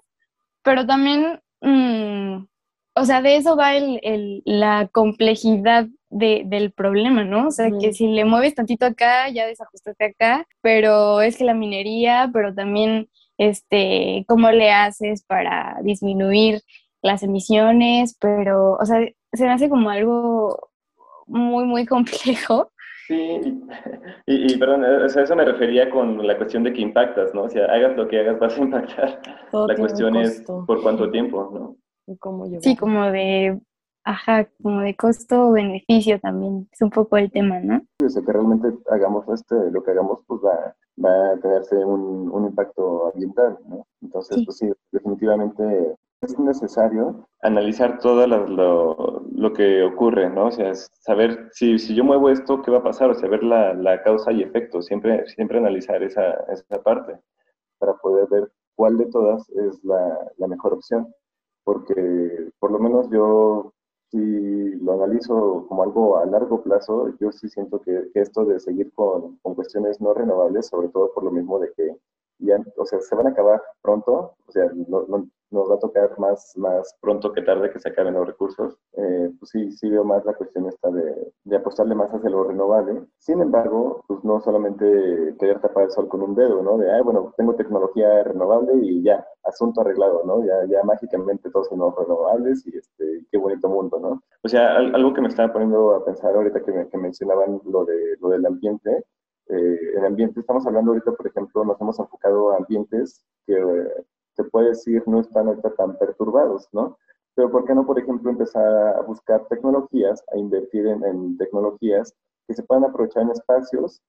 pero 0.61 0.85
también, 0.85 1.41
mm, 1.61 2.45
o 2.93 3.05
sea, 3.05 3.23
de 3.23 3.37
eso 3.37 3.55
va 3.55 3.75
el, 3.75 4.43
la 4.45 4.87
complejidad 4.91 5.87
de, 6.11 6.43
del 6.45 6.71
problema, 6.71 7.23
¿no? 7.23 7.47
O 7.47 7.51
sea, 7.51 7.71
que 7.81 7.91
si 7.91 8.05
le 8.05 8.23
mueves 8.23 8.53
tantito 8.53 8.85
acá, 8.85 9.27
ya 9.29 9.47
desajustaste 9.47 10.05
acá, 10.05 10.45
pero 10.61 11.21
es 11.21 11.37
que 11.37 11.43
la 11.43 11.55
minería, 11.55 12.29
pero 12.31 12.53
también, 12.53 13.09
este, 13.39 14.25
cómo 14.27 14.51
le 14.51 14.71
haces 14.71 15.23
para 15.23 15.79
disminuir 15.81 16.61
las 17.01 17.23
emisiones, 17.23 18.15
pero, 18.19 18.73
o 18.73 18.85
sea, 18.85 18.99
se 19.33 19.43
me 19.43 19.53
hace 19.53 19.69
como 19.69 19.89
algo 19.89 20.69
muy, 21.25 21.65
muy 21.65 21.85
complejo. 21.87 22.70
Sí, 23.11 23.61
y, 24.25 24.57
perdón, 24.57 24.85
a 24.85 25.05
eso 25.05 25.35
me 25.35 25.43
refería 25.43 25.89
con 25.89 26.25
la 26.25 26.37
cuestión 26.37 26.63
de 26.63 26.71
que 26.71 26.81
impactas, 26.81 27.33
¿no? 27.33 27.43
O 27.43 27.49
sea, 27.49 27.65
hagas 27.65 27.97
lo 27.97 28.07
que 28.07 28.19
hagas, 28.19 28.39
vas 28.39 28.57
a 28.57 28.61
impactar. 28.61 29.21
la 29.51 29.75
cuestión 29.75 30.15
es 30.15 30.41
por 30.41 30.81
cuánto 30.81 31.11
tiempo, 31.11 31.49
¿no? 31.53 31.75
sí, 32.61 32.75
como 32.77 33.11
de, 33.11 33.59
ajá, 34.05 34.47
como 34.63 34.79
de 34.79 34.95
costo-beneficio 34.95 36.21
también, 36.21 36.69
es 36.71 36.81
un 36.81 36.89
poco 36.89 37.17
el 37.17 37.29
tema, 37.29 37.59
¿no? 37.59 37.81
O 38.01 38.09
sea, 38.09 38.23
que 38.23 38.31
realmente 38.31 38.69
hagamos 38.89 39.27
este, 39.27 39.55
lo 39.71 39.83
que 39.83 39.91
hagamos, 39.91 40.19
pues 40.25 40.39
va, 40.41 40.73
va 41.03 41.33
a 41.33 41.37
tenerse 41.37 41.75
un, 41.83 42.31
un 42.31 42.45
impacto 42.45 43.11
ambiental, 43.13 43.57
¿no? 43.67 43.85
Entonces, 44.01 44.41
pues 44.45 44.57
sí, 44.57 44.71
definitivamente 44.93 45.95
es 46.21 46.37
necesario 46.37 47.27
analizar 47.41 47.99
todo 47.99 48.27
lo, 48.27 49.25
lo, 49.31 49.53
que 49.53 49.83
ocurre, 49.83 50.29
¿no? 50.29 50.47
O 50.47 50.51
sea, 50.51 50.73
saber 50.75 51.49
si, 51.51 51.79
si, 51.79 51.95
yo 51.95 52.03
muevo 52.03 52.29
esto, 52.29 52.61
¿qué 52.61 52.69
va 52.69 52.77
a 52.77 52.83
pasar? 52.83 53.09
O 53.09 53.15
sea, 53.15 53.27
ver 53.27 53.43
la, 53.43 53.73
la 53.73 54.03
causa 54.03 54.31
y 54.31 54.43
efecto, 54.43 54.81
siempre, 54.83 55.27
siempre 55.27 55.57
analizar 55.57 56.03
esa, 56.03 56.33
esa, 56.51 56.81
parte 56.83 57.19
para 57.79 57.95
poder 57.95 58.27
ver 58.29 58.51
cuál 58.75 58.97
de 58.97 59.07
todas 59.07 59.49
es 59.49 59.83
la, 59.83 60.31
la, 60.37 60.47
mejor 60.47 60.73
opción. 60.73 61.11
Porque 61.63 62.51
por 62.59 62.71
lo 62.71 62.79
menos 62.79 63.09
yo, 63.09 63.73
si 64.11 64.19
lo 64.75 64.93
analizo 64.93 65.65
como 65.67 65.83
algo 65.83 66.17
a 66.17 66.25
largo 66.27 66.61
plazo, 66.61 67.09
yo 67.19 67.31
sí 67.31 67.49
siento 67.49 67.81
que, 67.81 68.09
esto 68.13 68.45
de 68.45 68.59
seguir 68.59 68.93
con, 68.93 69.37
con 69.37 69.55
cuestiones 69.55 69.99
no 69.99 70.13
renovables, 70.13 70.67
sobre 70.67 70.89
todo 70.89 71.11
por 71.13 71.23
lo 71.23 71.31
mismo 71.31 71.57
de 71.59 71.71
que 71.73 71.97
ya, 72.39 72.57
o 72.77 72.85
sea, 72.85 72.99
se 73.01 73.15
van 73.15 73.27
a 73.27 73.29
acabar 73.31 73.61
pronto, 73.81 74.35
o 74.47 74.51
sea, 74.51 74.71
no, 74.87 75.05
nos 75.51 75.69
va 75.69 75.75
a 75.75 75.79
tocar 75.79 76.17
más, 76.17 76.53
más 76.57 76.97
pronto 77.01 77.31
que 77.33 77.41
tarde 77.41 77.71
que 77.71 77.79
se 77.79 77.89
acaben 77.89 78.13
los 78.13 78.25
recursos, 78.25 78.77
eh, 78.93 79.31
pues 79.37 79.51
sí, 79.51 79.71
sí 79.71 79.89
veo 79.89 80.03
más 80.03 80.25
la 80.25 80.33
cuestión 80.33 80.67
esta 80.67 80.89
de, 80.89 81.33
de, 81.43 81.55
apostarle 81.57 81.95
más 81.95 82.09
hacia 82.09 82.29
lo 82.29 82.43
renovable. 82.43 83.03
Sin 83.17 83.41
embargo, 83.41 84.03
pues 84.07 84.23
no 84.23 84.39
solamente 84.41 85.35
querer 85.39 85.59
tapar 85.61 85.85
el 85.85 85.91
sol 85.91 86.07
con 86.07 86.21
un 86.21 86.35
dedo, 86.35 86.63
¿no? 86.63 86.77
De, 86.77 86.91
ay, 86.91 87.01
bueno, 87.01 87.33
tengo 87.37 87.55
tecnología 87.55 88.23
renovable 88.23 88.73
y 88.81 89.03
ya, 89.03 89.25
asunto 89.43 89.81
arreglado, 89.81 90.23
¿no? 90.25 90.45
Ya, 90.45 90.65
ya 90.69 90.83
mágicamente 90.83 91.49
todos 91.49 91.67
son 91.67 91.79
renovables 91.95 92.65
y 92.65 92.77
este, 92.77 93.25
qué 93.31 93.37
bonito 93.37 93.69
mundo, 93.69 93.99
¿no? 93.99 94.23
O 94.43 94.47
sea, 94.47 94.77
algo 94.77 95.13
que 95.13 95.21
me 95.21 95.27
estaba 95.27 95.51
poniendo 95.53 95.95
a 95.95 96.05
pensar 96.05 96.33
ahorita 96.35 96.61
que, 96.61 96.87
que 96.89 96.97
mencionaban 96.97 97.61
lo, 97.65 97.85
de, 97.85 98.17
lo 98.19 98.29
del 98.29 98.45
ambiente, 98.45 99.05
eh, 99.49 99.79
en 99.95 100.05
ambiente, 100.05 100.39
estamos 100.39 100.65
hablando 100.65 100.91
ahorita, 100.91 101.11
por 101.11 101.27
ejemplo, 101.27 101.65
nos 101.65 101.79
hemos 101.81 101.99
enfocado 101.99 102.51
a 102.51 102.57
ambientes 102.57 103.25
que 103.45 103.55
se 104.35 104.43
puede 104.45 104.69
decir 104.69 105.03
no 105.07 105.19
están 105.19 105.61
tan 105.77 105.97
perturbados, 105.97 106.67
¿no? 106.71 106.97
Pero 107.35 107.49
¿por 107.49 107.65
qué 107.65 107.73
no, 107.73 107.85
por 107.85 107.97
ejemplo, 107.97 108.29
empezar 108.29 108.97
a 108.97 109.01
buscar 109.01 109.47
tecnologías, 109.47 110.23
a 110.33 110.37
invertir 110.37 110.87
en, 110.87 111.37
tecnologías 111.37 112.13
que 112.47 112.53
se 112.53 112.63
puedan 112.63 112.83
aprovechar 112.83 113.23
en 113.23 113.31
espacios 113.31 114.01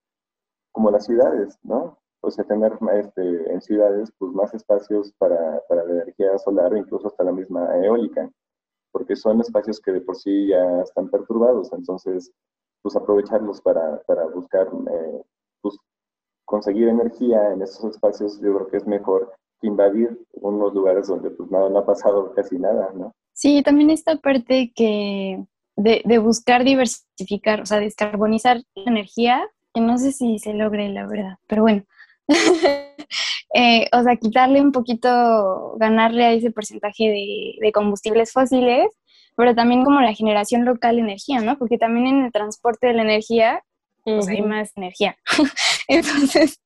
como 0.73 0.91
las 0.91 1.07
ciudades, 1.07 1.59
¿no? 1.63 1.99
O 2.21 2.31
sea, 2.31 2.45
tener 2.45 2.73
este, 2.95 3.53
en 3.53 3.61
ciudades 3.61 4.13
pues, 4.19 4.33
más 4.33 4.55
espacios 4.55 5.13
para, 5.19 5.61
para 5.69 5.85
la 5.85 5.93
energía 5.93 6.39
solar 6.39 6.73
o 6.73 6.77
incluso 6.77 7.09
hasta 7.09 7.25
la 7.25 7.33
misma 7.33 7.77
eólica, 7.85 8.31
porque 8.93 9.17
son 9.17 9.41
espacios 9.41 9.81
que 9.81 9.93
de 9.93 10.01
por 10.01 10.17
sí 10.17 10.49
ya 10.49 10.83
están 10.83 11.09
perturbados, 11.11 11.73
entonces, 11.73 12.33
pues 12.83 12.97
aprovecharlos 12.97 13.61
para, 13.61 14.01
para 14.03 14.27
buscar, 14.27 14.69
eh, 14.91 15.23
pues, 15.61 15.77
conseguir 16.45 16.89
energía 16.89 17.53
en 17.53 17.63
esos 17.63 17.85
espacios, 17.85 18.41
yo 18.41 18.55
creo 18.55 18.67
que 18.69 18.77
es 18.79 18.87
mejor 18.87 19.33
invadir 19.63 20.19
unos 20.33 20.75
lugares 20.75 21.07
donde 21.07 21.31
pues 21.31 21.51
no, 21.51 21.69
no 21.69 21.79
ha 21.79 21.87
pasado 21.87 22.33
casi 22.35 22.59
nada, 22.59 22.91
¿no? 22.95 23.15
Sí, 23.33 23.63
también 23.63 23.91
esta 23.91 24.17
parte 24.17 24.73
que 24.75 25.43
de, 25.77 26.03
de, 26.05 26.19
buscar 26.19 26.65
diversificar, 26.65 27.63
o 27.63 27.67
sea, 27.67 27.81
descarbonizar 27.81 28.63
la 28.75 28.91
energía, 28.91 29.43
que 29.73 29.81
no 29.81 29.97
sé 29.99 30.13
si 30.13 30.39
se 30.39 30.53
logre, 30.53 30.89
la 30.91 31.07
verdad, 31.07 31.39
pero 31.47 31.63
bueno. 31.63 31.85
eh, 33.55 33.89
o 33.93 34.03
sea, 34.03 34.17
quitarle 34.17 34.61
un 34.61 34.73
poquito, 34.73 35.77
ganarle 35.79 36.25
a 36.25 36.33
ese 36.33 36.51
porcentaje 36.51 37.05
de, 37.05 37.55
de, 37.61 37.73
combustibles 37.73 38.33
fósiles, 38.33 38.87
pero 39.35 39.55
también 39.55 39.85
como 39.85 40.01
la 40.01 40.15
generación 40.15 40.65
local 40.65 40.97
de 40.97 41.03
energía, 41.03 41.41
¿no? 41.41 41.57
Porque 41.59 41.79
también 41.79 42.07
en 42.07 42.25
el 42.27 42.33
transporte 42.33 42.89
de 42.89 42.95
la 42.95 43.03
energía, 43.03 43.63
pues 44.05 44.29
hay 44.29 44.43
más 44.43 44.77
energía. 44.77 45.17
Entonces, 45.89 46.61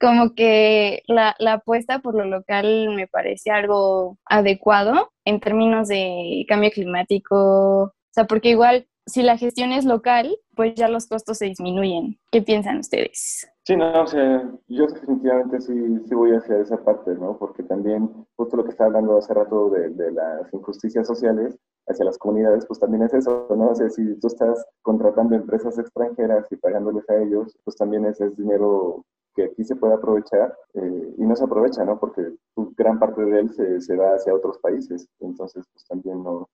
como 0.00 0.34
que 0.34 1.02
la, 1.06 1.34
apuesta 1.46 2.00
por 2.00 2.14
lo 2.14 2.24
local 2.24 2.94
me 2.94 3.06
parece 3.06 3.50
algo 3.50 4.18
adecuado 4.26 5.10
en 5.24 5.40
términos 5.40 5.88
de 5.88 6.44
cambio 6.48 6.70
climático, 6.70 7.82
o 7.82 7.92
sea, 8.10 8.26
porque 8.26 8.50
igual 8.50 8.86
si 9.06 9.22
la 9.22 9.38
gestión 9.38 9.72
es 9.72 9.84
local, 9.84 10.36
pues 10.54 10.74
ya 10.74 10.88
los 10.88 11.06
costos 11.06 11.38
se 11.38 11.46
disminuyen. 11.46 12.18
¿Qué 12.30 12.42
piensan 12.42 12.78
ustedes? 12.78 13.48
Sí, 13.64 13.74
no, 13.74 14.02
o 14.02 14.06
sea, 14.06 14.50
yo 14.66 14.86
definitivamente 14.86 15.60
sí, 15.60 15.72
sí 16.06 16.14
voy 16.14 16.32
hacia 16.32 16.58
esa 16.58 16.76
parte, 16.84 17.14
¿no? 17.14 17.38
Porque 17.38 17.62
también, 17.62 18.10
justo 18.36 18.56
lo 18.56 18.64
que 18.64 18.70
estaba 18.70 18.88
hablando 18.88 19.16
hace 19.16 19.32
rato 19.32 19.70
de, 19.70 19.90
de, 19.90 20.12
las 20.12 20.52
injusticias 20.52 21.06
sociales 21.06 21.58
hacia 21.86 22.04
las 22.04 22.18
comunidades, 22.18 22.66
pues 22.66 22.80
también 22.80 23.02
es 23.02 23.14
eso, 23.14 23.46
¿no? 23.50 23.70
O 23.70 23.74
sea, 23.74 23.88
si 23.88 24.18
tú 24.20 24.26
estás 24.26 24.64
contratando 24.82 25.36
empresas 25.36 25.78
extranjeras 25.78 26.46
y 26.50 26.56
pagándoles 26.56 27.08
a 27.08 27.16
ellos, 27.16 27.56
pues 27.64 27.76
también 27.76 28.04
ese 28.04 28.26
es 28.26 28.36
dinero 28.36 29.04
que 29.38 29.44
aquí 29.44 29.62
se 29.62 29.76
puede 29.76 29.94
aprovechar 29.94 30.52
eh, 30.74 31.14
y 31.16 31.22
no 31.22 31.36
se 31.36 31.44
aprovecha, 31.44 31.84
¿no? 31.84 31.98
Porque 32.00 32.34
gran 32.76 32.98
parte 32.98 33.24
de 33.24 33.40
él 33.40 33.50
se, 33.54 33.80
se 33.80 33.94
hacia 33.94 34.34
otros 34.34 34.58
países, 34.58 35.08
entonces 35.20 35.64
pues 35.72 35.86
también 35.86 36.24
no, 36.24 36.48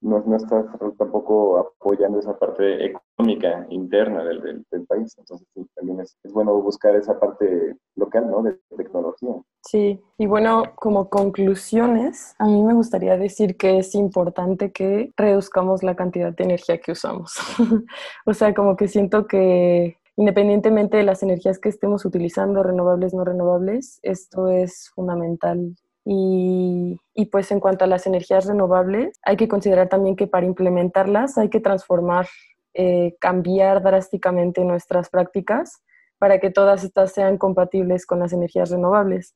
no, 0.00 0.22
no 0.26 0.36
estás 0.36 0.64
tampoco 0.96 1.58
apoyando 1.58 2.18
esa 2.18 2.38
parte 2.38 2.86
económica 2.86 3.66
interna 3.68 4.24
del, 4.24 4.64
del, 4.70 4.86
país, 4.86 5.14
entonces 5.18 5.46
también 5.74 6.00
es, 6.00 6.16
es, 6.24 6.32
bueno 6.32 6.54
buscar 6.62 6.96
esa 6.96 7.20
parte 7.20 7.76
local, 7.96 8.30
¿no? 8.30 8.42
De 8.42 8.58
tecnología. 8.74 9.34
Sí, 9.62 10.00
y 10.16 10.26
bueno, 10.26 10.62
como 10.76 11.10
conclusiones, 11.10 12.34
a 12.38 12.46
mí 12.46 12.62
me 12.62 12.72
gustaría 12.72 13.18
decir 13.18 13.58
que 13.58 13.78
es 13.78 13.94
importante 13.94 14.72
que 14.72 15.12
reduzcamos 15.16 15.82
la 15.82 15.94
cantidad 15.94 16.34
de 16.34 16.44
energía 16.44 16.80
que 16.80 16.92
usamos. 16.92 17.34
o 18.24 18.32
sea, 18.32 18.54
como 18.54 18.76
que 18.76 18.88
siento 18.88 19.26
que 19.26 19.98
independientemente 20.16 20.96
de 20.96 21.02
las 21.02 21.22
energías 21.22 21.58
que 21.58 21.68
estemos 21.68 22.04
utilizando, 22.04 22.62
renovables, 22.62 23.14
no 23.14 23.24
renovables, 23.24 23.98
esto 24.02 24.48
es 24.48 24.90
fundamental. 24.94 25.74
Y, 26.04 26.96
y, 27.14 27.26
pues 27.26 27.50
en 27.52 27.60
cuanto 27.60 27.84
a 27.84 27.88
las 27.88 28.06
energías 28.06 28.46
renovables, 28.46 29.18
hay 29.22 29.36
que 29.36 29.48
considerar 29.48 29.88
también 29.88 30.16
que 30.16 30.26
para 30.26 30.46
implementarlas 30.46 31.36
hay 31.38 31.50
que 31.50 31.60
transformar, 31.60 32.26
eh, 32.74 33.16
cambiar 33.20 33.82
drásticamente 33.82 34.64
nuestras 34.64 35.10
prácticas 35.10 35.82
para 36.18 36.38
que 36.38 36.50
todas 36.50 36.84
estas 36.84 37.12
sean 37.12 37.38
compatibles 37.38 38.06
con 38.06 38.20
las 38.20 38.32
energías 38.32 38.70
renovables. 38.70 39.34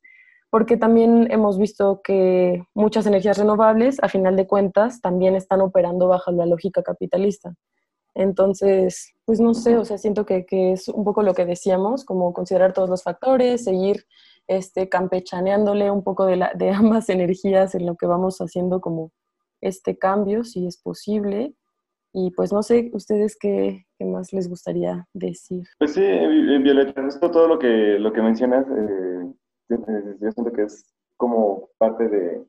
Porque 0.50 0.76
también 0.76 1.28
hemos 1.32 1.58
visto 1.58 2.00
que 2.04 2.62
muchas 2.74 3.06
energías 3.06 3.38
renovables, 3.38 4.00
a 4.02 4.08
final 4.08 4.36
de 4.36 4.46
cuentas, 4.46 5.00
también 5.00 5.34
están 5.34 5.62
operando 5.62 6.08
bajo 6.08 6.30
la 6.30 6.46
lógica 6.46 6.82
capitalista. 6.82 7.54
Entonces, 8.14 9.12
pues 9.24 9.40
no 9.40 9.54
sé, 9.54 9.76
o 9.76 9.84
sea, 9.84 9.98
siento 9.98 10.24
que, 10.24 10.46
que, 10.46 10.72
es 10.72 10.88
un 10.88 11.04
poco 11.04 11.22
lo 11.22 11.34
que 11.34 11.44
decíamos, 11.44 12.04
como 12.04 12.32
considerar 12.32 12.72
todos 12.72 12.88
los 12.88 13.02
factores, 13.02 13.64
seguir 13.64 14.06
este, 14.46 14.88
campechaneándole 14.88 15.90
un 15.90 16.04
poco 16.04 16.24
de, 16.26 16.36
la, 16.36 16.52
de 16.54 16.70
ambas 16.72 17.08
energías 17.08 17.74
en 17.74 17.86
lo 17.86 17.96
que 17.96 18.06
vamos 18.06 18.38
haciendo 18.38 18.80
como 18.80 19.12
este 19.60 19.98
cambio, 19.98 20.44
si 20.44 20.66
es 20.66 20.80
posible. 20.80 21.54
Y 22.16 22.30
pues 22.30 22.52
no 22.52 22.62
sé, 22.62 22.90
ustedes 22.92 23.36
qué, 23.36 23.86
qué 23.98 24.04
más 24.04 24.32
les 24.32 24.48
gustaría 24.48 25.08
decir. 25.12 25.64
Pues 25.78 25.94
sí, 25.94 26.00
Violeta, 26.00 27.04
esto 27.08 27.28
todo 27.28 27.48
lo 27.48 27.58
que, 27.58 27.98
lo 27.98 28.12
que 28.12 28.22
mencionas, 28.22 28.64
eh, 28.68 29.32
yo 29.68 30.30
siento 30.30 30.52
que 30.52 30.62
es 30.62 30.94
como 31.16 31.70
parte 31.76 32.08
de, 32.08 32.44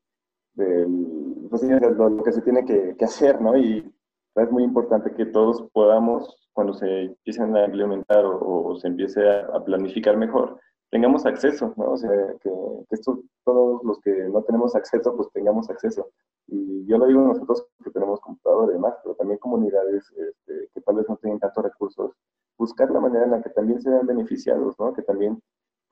de 0.54 0.88
pues, 1.49 1.63
lo, 1.63 2.23
que 2.23 2.32
se 2.32 2.43
tiene 2.43 2.63
que, 2.63 2.95
que 2.95 3.06
hacer, 3.06 3.41
¿no? 3.41 3.58
Y 3.58 3.91
es 4.43 4.51
muy 4.51 4.63
importante 4.63 5.13
que 5.13 5.25
todos 5.25 5.63
podamos, 5.71 6.49
cuando 6.53 6.73
se 6.73 7.03
empiecen 7.03 7.55
a 7.55 7.65
implementar 7.65 8.25
o, 8.25 8.75
se 8.77 8.87
empiece 8.87 9.21
a, 9.29 9.63
planificar 9.63 10.17
mejor, 10.17 10.59
tengamos 10.91 11.25
acceso, 11.25 11.73
¿no? 11.77 11.91
O 11.91 11.97
sea, 11.97 12.11
que, 12.41 12.51
esto, 12.89 13.21
todos 13.43 13.83
los 13.83 13.99
que 14.01 14.11
no 14.29 14.43
tenemos 14.43 14.75
acceso, 14.75 15.15
pues 15.15 15.29
tengamos 15.33 15.69
acceso. 15.69 16.09
Y 16.47 16.85
yo 16.85 16.97
lo 16.97 17.07
digo 17.07 17.21
nosotros 17.21 17.65
que 17.83 17.91
tenemos 17.91 18.19
computador 18.19 18.69
y 18.69 18.73
demás, 18.73 18.95
pero 19.03 19.15
también 19.15 19.39
comunidades 19.39 20.11
este, 20.11 20.69
que 20.73 20.81
tal 20.81 20.95
vez 20.95 21.09
no 21.09 21.17
tengan 21.17 21.39
tantos 21.39 21.63
recursos, 21.63 22.11
buscar 22.57 22.91
la 22.91 22.99
manera 22.99 23.25
en 23.25 23.31
la 23.31 23.41
que 23.41 23.49
también 23.49 23.81
se 23.81 23.89
vean 23.89 24.05
beneficiados, 24.05 24.75
¿no? 24.79 24.93
Que 24.93 25.01
también 25.01 25.41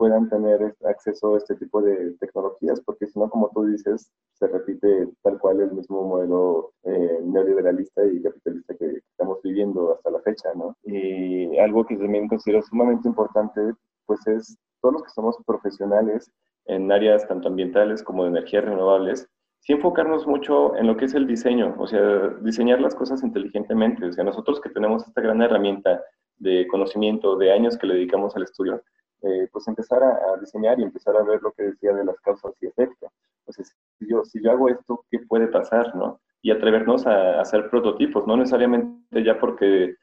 puedan 0.04 0.30
tener 0.30 0.76
acceso 0.84 1.34
a 1.34 1.38
este 1.38 1.56
tipo 1.56 1.82
de 1.82 2.12
tecnologías, 2.20 2.82
porque 2.82 3.08
si 3.08 3.18
no, 3.18 3.30
como 3.30 3.50
tú 3.56 3.64
dices, 3.68 4.12
se 4.34 4.48
repite 4.48 5.08
tal 5.22 5.40
cual 5.40 5.62
el 5.62 5.72
mismo 5.72 6.04
modelo 6.04 6.74
eh, 6.84 7.22
neoliberalista 7.24 8.04
y 8.04 8.22
capitalista 8.22 8.76
que 8.76 8.98
estamos 8.98 9.42
viviendo 9.42 9.94
hasta 9.94 10.12
la 10.12 10.20
fecha, 10.20 10.50
¿no? 10.56 10.76
Y 10.84 11.58
algo 11.58 11.86
que 11.86 11.96
también 11.96 12.28
considero 12.28 12.62
sumamente 12.64 13.08
importante, 13.08 13.62
pues 14.06 14.28
es 14.28 14.58
todos 14.82 14.96
los 14.96 15.04
que 15.04 15.12
somos 15.12 15.38
profesionales 15.46 16.30
en 16.66 16.92
áreas 16.92 17.26
tanto 17.26 17.48
ambientales 17.48 18.04
como 18.04 18.24
de 18.24 18.32
energías 18.32 18.66
renovables, 18.66 19.30
sí 19.62 19.72
enfocarnos 19.72 20.28
mucho 20.28 20.76
en 20.76 20.88
lo 20.88 20.98
que 20.98 21.06
es 21.06 21.14
el 21.14 21.28
diseño, 21.28 21.76
o 21.78 21.88
sea, 21.88 22.28
diseñar 22.42 22.82
las 22.82 22.94
cosas 22.94 23.24
inteligentemente. 23.24 24.06
O 24.06 24.12
sea, 24.12 24.26
nosotros 24.26 24.60
que 24.60 24.70
tenemos 24.70 25.08
esta 25.08 25.22
gran 25.22 25.42
herramienta 25.42 26.04
de 26.40 26.68
conocimiento, 26.68 27.38
de 27.38 27.54
años 27.54 27.78
que 27.78 27.88
le 27.88 27.94
dedicamos 27.94 28.36
al 28.36 28.44
estudio, 28.44 28.84
eh, 29.24 29.48
pues 29.52 29.68
empezar 29.68 30.04
a, 30.04 30.38
diseñar 30.40 30.80
y 30.80 30.84
empezar 30.84 31.16
a 31.16 31.24
ver 31.24 31.42
lo 31.42 31.52
que 31.54 31.64
decía 31.64 31.94
de 31.94 32.06
las 32.06 32.20
causas 32.22 32.54
y 32.62 32.68
efectos. 32.68 33.10
Entonces, 33.40 33.76
si 33.98 34.10
yo, 34.10 34.24
si 34.24 34.44
yo 34.44 34.52
hago 34.52 34.70
esto, 34.70 35.06
¿qué 35.10 35.20
puede 35.20 35.48
pasar, 35.48 35.96
no? 35.96 36.20
Y 36.42 36.52
atrevernos 36.52 37.08
a, 37.08 37.40
hacer 37.40 37.70
prototipos, 37.70 38.28
no 38.28 38.38
necesariamente 38.38 39.24
ya 39.24 39.40
porque 39.40 39.96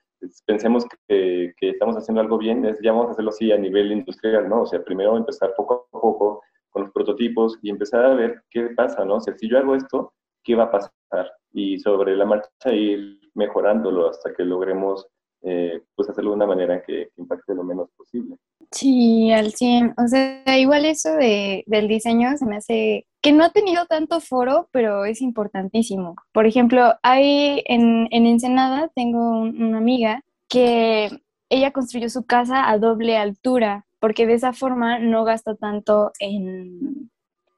pensemos 0.46 0.86
que, 1.06 1.52
que, 1.56 1.70
estamos 1.70 1.96
haciendo 1.96 2.20
algo 2.20 2.38
bien, 2.38 2.64
es, 2.64 2.78
ya 2.82 2.92
vamos 2.92 3.08
a 3.08 3.10
hacerlo 3.12 3.30
así 3.30 3.52
a 3.52 3.58
nivel 3.58 3.92
industrial, 3.92 4.48
¿no? 4.48 4.62
O 4.62 4.66
sea, 4.66 4.82
primero 4.82 5.16
empezar 5.16 5.54
poco 5.56 5.86
a 5.92 6.00
poco 6.00 6.42
con 6.70 6.82
los 6.84 6.92
prototipos 6.92 7.58
y 7.62 7.70
empezar 7.70 8.04
a 8.04 8.14
ver 8.14 8.42
qué 8.50 8.68
pasa, 8.76 9.04
¿no? 9.04 9.16
O 9.16 9.20
sea, 9.20 9.36
si 9.36 9.48
yo 9.48 9.58
hago 9.58 9.74
esto, 9.74 10.12
¿qué 10.42 10.54
va 10.54 10.64
a 10.64 10.70
pasar? 10.70 11.32
Y 11.52 11.78
sobre 11.80 12.16
la 12.16 12.24
marcha 12.24 12.72
ir 12.72 13.20
mejorándolo 13.34 14.08
hasta 14.08 14.32
que 14.32 14.44
logremos 14.44 15.06
eh, 15.42 15.82
pues 15.94 16.08
hacerlo 16.08 16.30
de 16.30 16.36
una 16.36 16.46
manera 16.46 16.82
que, 16.82 17.10
impacte 17.16 17.54
lo 17.54 17.64
menos 17.64 17.90
posible. 17.96 18.36
Sí, 18.70 19.32
al 19.32 19.52
100. 19.52 19.94
O 19.96 20.08
sea, 20.08 20.58
igual 20.58 20.84
eso 20.84 21.12
de, 21.14 21.64
del 21.66 21.88
diseño 21.88 22.36
se 22.36 22.46
me 22.46 22.56
hace 22.56 23.06
que 23.22 23.32
no 23.32 23.44
ha 23.44 23.50
tenido 23.50 23.86
tanto 23.86 24.20
foro, 24.20 24.68
pero 24.72 25.04
es 25.04 25.20
importantísimo. 25.20 26.16
Por 26.32 26.46
ejemplo, 26.46 26.94
hay 27.02 27.62
en, 27.66 28.08
en 28.10 28.26
Ensenada, 28.26 28.90
tengo 28.94 29.40
una 29.40 29.78
amiga 29.78 30.22
que 30.48 31.10
ella 31.48 31.72
construyó 31.72 32.08
su 32.08 32.24
casa 32.24 32.70
a 32.70 32.78
doble 32.78 33.16
altura 33.16 33.86
porque 34.00 34.26
de 34.26 34.34
esa 34.34 34.52
forma 34.52 34.98
no 34.98 35.24
gasta 35.24 35.54
tanto 35.54 36.10
en, 36.18 37.10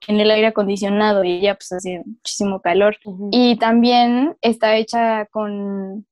el 0.08 0.30
aire 0.30 0.48
acondicionado 0.48 1.22
y 1.22 1.40
ya 1.40 1.54
pues 1.54 1.70
hace 1.72 2.02
muchísimo 2.04 2.60
calor. 2.60 2.96
Y 3.30 3.56
también 3.56 4.36
está 4.40 4.76
hecha 4.76 5.26
con, 5.26 6.06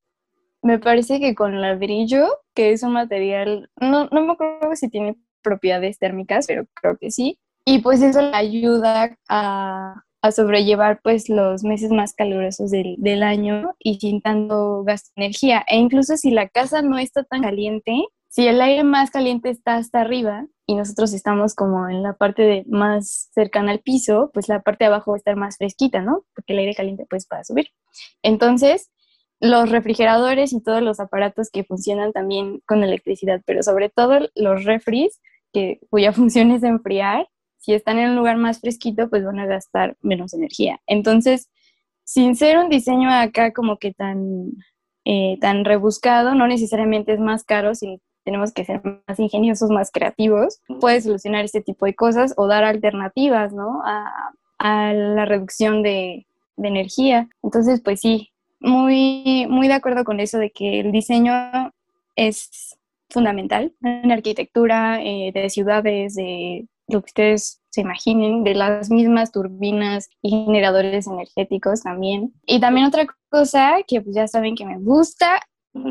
me 0.62 0.78
parece 0.78 1.20
que 1.20 1.34
con 1.34 1.60
ladrillo, 1.60 2.26
que 2.54 2.72
es 2.72 2.82
un 2.82 2.92
material, 2.92 3.70
no, 3.80 4.06
no 4.06 4.22
me 4.24 4.32
acuerdo 4.32 4.74
si 4.76 4.88
tiene 4.88 5.16
propiedades 5.42 5.98
térmicas, 5.98 6.46
pero 6.46 6.66
creo 6.74 6.96
que 6.98 7.10
sí. 7.10 7.38
Y 7.64 7.80
pues 7.80 8.02
eso 8.02 8.20
le 8.22 8.34
ayuda 8.34 9.16
a, 9.28 10.02
sobrellevar 10.32 11.00
pues 11.02 11.30
los 11.30 11.64
meses 11.64 11.90
más 11.90 12.12
calurosos 12.12 12.70
del, 12.70 12.96
del, 12.98 13.22
año 13.22 13.74
y 13.78 13.98
sin 13.98 14.20
tanto 14.20 14.84
gasto 14.84 15.10
de 15.16 15.24
energía. 15.24 15.64
E 15.66 15.78
incluso 15.78 16.16
si 16.18 16.30
la 16.30 16.48
casa 16.48 16.82
no 16.82 16.98
está 16.98 17.24
tan 17.24 17.42
caliente, 17.42 18.04
si 18.28 18.46
el 18.46 18.60
aire 18.60 18.84
más 18.84 19.10
caliente 19.10 19.48
está 19.48 19.76
hasta 19.76 20.02
arriba 20.02 20.46
y 20.66 20.76
nosotros 20.76 21.12
estamos 21.14 21.54
como 21.54 21.88
en 21.88 22.02
la 22.02 22.12
parte 22.12 22.64
más 22.68 23.28
cercana 23.32 23.72
al 23.72 23.80
piso, 23.80 24.30
pues 24.32 24.48
la 24.48 24.60
parte 24.60 24.84
de 24.84 24.88
abajo 24.88 25.10
va 25.10 25.16
a 25.16 25.18
estar 25.18 25.36
más 25.36 25.56
fresquita, 25.56 26.00
¿no? 26.00 26.24
Porque 26.34 26.52
el 26.52 26.60
aire 26.60 26.74
caliente 26.74 27.06
pues 27.10 27.26
va 27.32 27.38
a 27.38 27.44
subir. 27.44 27.68
Entonces, 28.22 28.90
los 29.40 29.70
refrigeradores 29.70 30.52
y 30.52 30.62
todos 30.62 30.82
los 30.82 31.00
aparatos 31.00 31.50
que 31.50 31.64
funcionan 31.64 32.12
también 32.12 32.60
con 32.66 32.84
electricidad, 32.84 33.40
pero 33.46 33.62
sobre 33.62 33.88
todo 33.88 34.28
los 34.34 34.64
refris, 34.64 35.20
que, 35.52 35.80
cuya 35.90 36.12
función 36.12 36.50
es 36.50 36.62
enfriar, 36.62 37.28
si 37.58 37.74
están 37.74 37.98
en 37.98 38.10
un 38.10 38.16
lugar 38.16 38.36
más 38.36 38.60
fresquito, 38.60 39.10
pues 39.10 39.24
van 39.24 39.38
a 39.38 39.46
gastar 39.46 39.96
menos 40.00 40.32
energía. 40.32 40.80
Entonces, 40.86 41.50
sin 42.04 42.34
ser 42.34 42.58
un 42.58 42.70
diseño 42.70 43.10
acá 43.10 43.52
como 43.52 43.76
que 43.76 43.92
tan, 43.92 44.52
eh, 45.04 45.38
tan 45.40 45.64
rebuscado, 45.64 46.34
no 46.34 46.46
necesariamente 46.46 47.12
es 47.12 47.20
más 47.20 47.44
caro, 47.44 47.74
sino 47.74 47.98
tenemos 48.24 48.52
que 48.52 48.64
ser 48.64 48.82
más 49.06 49.18
ingeniosos, 49.18 49.70
más 49.70 49.90
creativos, 49.90 50.60
puede 50.80 51.00
solucionar 51.00 51.44
este 51.44 51.60
tipo 51.60 51.86
de 51.86 51.94
cosas 51.94 52.34
o 52.36 52.46
dar 52.46 52.64
alternativas, 52.64 53.52
¿no? 53.52 53.82
A, 53.84 54.32
la 54.62 55.24
reducción 55.24 55.82
de, 55.82 56.26
energía. 56.58 57.26
Entonces, 57.42 57.80
pues 57.82 58.00
sí, 58.00 58.30
muy, 58.60 59.46
muy 59.48 59.68
de 59.68 59.74
acuerdo 59.74 60.04
con 60.04 60.20
eso 60.20 60.38
de 60.38 60.50
que 60.50 60.80
el 60.80 60.92
diseño 60.92 61.32
es 62.16 62.78
fundamental 63.08 63.74
en 63.82 64.12
arquitectura 64.12 65.02
eh, 65.02 65.32
de 65.34 65.50
ciudades, 65.50 66.14
de 66.14 66.66
lo 66.88 67.00
que 67.00 67.06
ustedes 67.06 67.60
se 67.70 67.80
imaginen, 67.82 68.44
de 68.44 68.54
las 68.54 68.90
mismas 68.90 69.32
turbinas 69.32 70.08
y 70.22 70.30
generadores 70.30 71.06
energéticos 71.06 71.82
también. 71.82 72.32
Y 72.44 72.60
también 72.60 72.86
otra 72.86 73.06
cosa 73.30 73.78
que 73.86 74.00
pues 74.00 74.14
ya 74.14 74.26
saben 74.26 74.54
que 74.54 74.66
me 74.66 74.78
gusta, 74.78 75.40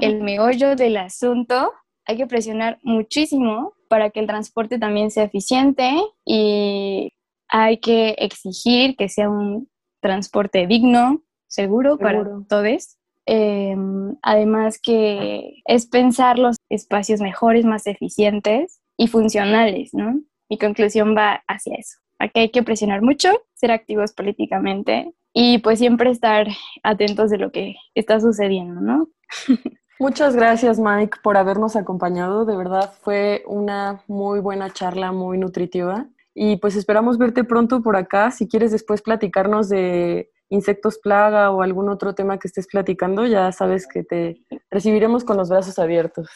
el 0.02 0.22
meollo 0.22 0.76
del 0.76 0.98
asunto 0.98 1.72
hay 2.06 2.18
que 2.18 2.28
presionar 2.28 2.80
muchísimo 2.84 3.74
para 3.88 4.10
que 4.10 4.20
el 4.20 4.28
transporte 4.28 4.80
también 4.80 5.12
sea 5.12 5.24
eficiente 5.24 5.92
y 6.26 7.14
hay 7.48 7.78
que 7.78 8.16
exigir 8.18 8.96
que 8.96 9.10
sea 9.10 9.30
un 9.30 9.70
transporte 10.02 10.66
digno, 10.68 11.22
seguro, 11.50 11.98
para 11.98 12.24
todos. 12.48 12.98
Em, 13.26 14.16
además 14.22 14.80
que 14.82 15.62
es 15.66 15.86
pensar 15.86 16.40
los 16.40 16.56
espacios 16.70 17.20
mejores, 17.22 17.66
más 17.66 17.86
eficientes 17.86 18.82
y 18.98 19.08
funcionales, 19.08 19.94
¿no? 19.94 20.22
Mi 20.50 20.58
conclusión 20.58 21.16
va 21.16 21.44
hacia 21.48 21.76
eso. 21.76 22.00
Aquí 22.18 22.40
hay 22.40 22.50
que 22.50 22.64
presionar 22.64 23.02
mucho, 23.02 23.30
ser 23.54 23.72
activos 23.72 24.14
políticamente 24.14 25.14
y 25.34 25.60
pues 25.60 25.80
siempre 25.80 26.10
estar 26.10 26.48
atentos 26.82 27.30
de 27.30 27.38
lo 27.38 27.52
que 27.52 27.76
está 27.94 28.20
sucediendo, 28.20 28.82
¿no? 28.82 29.10
Muchas 30.00 30.36
gracias, 30.36 30.80
Mike, 30.80 31.18
por 31.22 31.38
habernos 31.38 31.76
acompañado. 31.76 32.46
De 32.46 32.56
verdad 32.56 32.94
fue 33.02 33.44
una 33.46 34.02
muy 34.08 34.40
buena 34.40 34.72
charla, 34.72 35.12
muy 35.12 35.38
nutritiva. 35.38 36.08
Y 36.34 36.56
pues 36.58 36.76
esperamos 36.76 37.18
verte 37.18 37.44
pronto 37.44 37.84
por 37.84 37.98
acá. 37.98 38.32
Si 38.32 38.48
quieres 38.48 38.72
después 38.72 39.02
platicarnos 39.02 39.68
de 39.68 40.32
insectos 40.50 41.00
plaga 41.00 41.52
o 41.52 41.62
algún 41.62 41.90
otro 41.90 42.14
tema 42.14 42.38
que 42.38 42.48
estés 42.48 42.68
platicando, 42.68 43.26
ya 43.26 43.52
sabes 43.52 43.88
que 43.88 44.04
te 44.04 44.44
recibiremos 44.70 45.24
con 45.24 45.38
los 45.38 45.50
brazos 45.50 45.80
abiertos. 45.80 46.30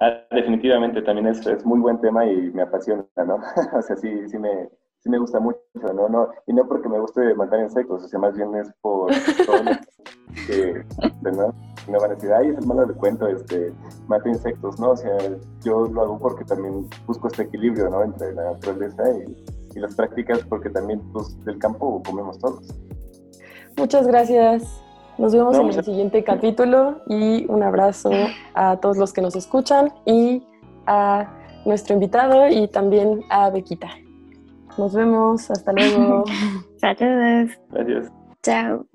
Ah, 0.00 0.12
definitivamente, 0.30 1.02
también 1.02 1.26
es, 1.26 1.64
muy 1.64 1.80
buen 1.80 2.00
tema 2.00 2.26
y 2.26 2.50
me 2.52 2.62
apasiona, 2.62 3.04
¿no? 3.16 3.36
o 3.78 3.82
sea, 3.82 3.96
sí, 3.96 4.28
sí 4.28 4.38
me, 4.38 4.68
sí 4.98 5.08
me 5.08 5.18
gusta 5.18 5.40
mucho, 5.40 5.58
¿no? 5.94 6.08
no 6.08 6.28
Y 6.46 6.52
no 6.52 6.66
porque 6.68 6.88
me 6.88 7.00
guste 7.00 7.34
matar 7.34 7.60
insectos, 7.60 8.04
o 8.04 8.08
sea, 8.08 8.18
más 8.18 8.36
bien 8.36 8.54
es 8.56 8.70
por 8.82 9.10
que, 10.46 10.84
¿no? 11.22 11.54
No 11.88 12.00
van 12.00 12.10
a 12.10 12.14
decir, 12.14 12.32
ay, 12.32 12.48
es 12.48 12.58
el 12.58 12.66
malo 12.66 12.84
de 12.84 12.94
cuento, 12.94 13.26
este, 13.26 13.72
mata 14.08 14.28
insectos, 14.28 14.78
¿no? 14.78 14.90
O 14.90 14.96
sea, 14.96 15.16
yo 15.64 15.86
lo 15.86 16.02
hago 16.02 16.18
porque 16.18 16.44
también 16.44 16.88
busco 17.06 17.28
este 17.28 17.44
equilibrio, 17.44 17.88
¿no? 17.88 18.02
Entre 18.02 18.34
la 18.34 18.52
naturaleza 18.52 19.02
y, 19.12 19.44
y 19.76 19.80
las 19.80 19.94
prácticas, 19.94 20.40
porque 20.48 20.68
también, 20.68 21.00
pues, 21.12 21.42
del 21.44 21.58
campo 21.58 22.02
comemos 22.04 22.38
todos. 22.38 22.68
Muchas 23.76 24.06
gracias. 24.06 24.82
Nos 25.18 25.32
vemos 25.32 25.58
en 25.58 25.66
el 25.66 25.84
siguiente 25.84 26.24
capítulo 26.24 27.02
y 27.08 27.46
un 27.48 27.62
abrazo 27.62 28.10
a 28.54 28.76
todos 28.78 28.96
los 28.96 29.12
que 29.12 29.22
nos 29.22 29.34
escuchan 29.36 29.92
y 30.04 30.42
a 30.86 31.32
nuestro 31.64 31.94
invitado 31.94 32.48
y 32.48 32.68
también 32.68 33.22
a 33.30 33.50
Bequita. 33.50 33.88
Nos 34.76 34.94
vemos, 34.94 35.50
hasta 35.50 35.72
luego. 35.72 36.24
Saludos. 36.80 37.50
Adiós. 37.72 38.06
Chao. 38.42 38.86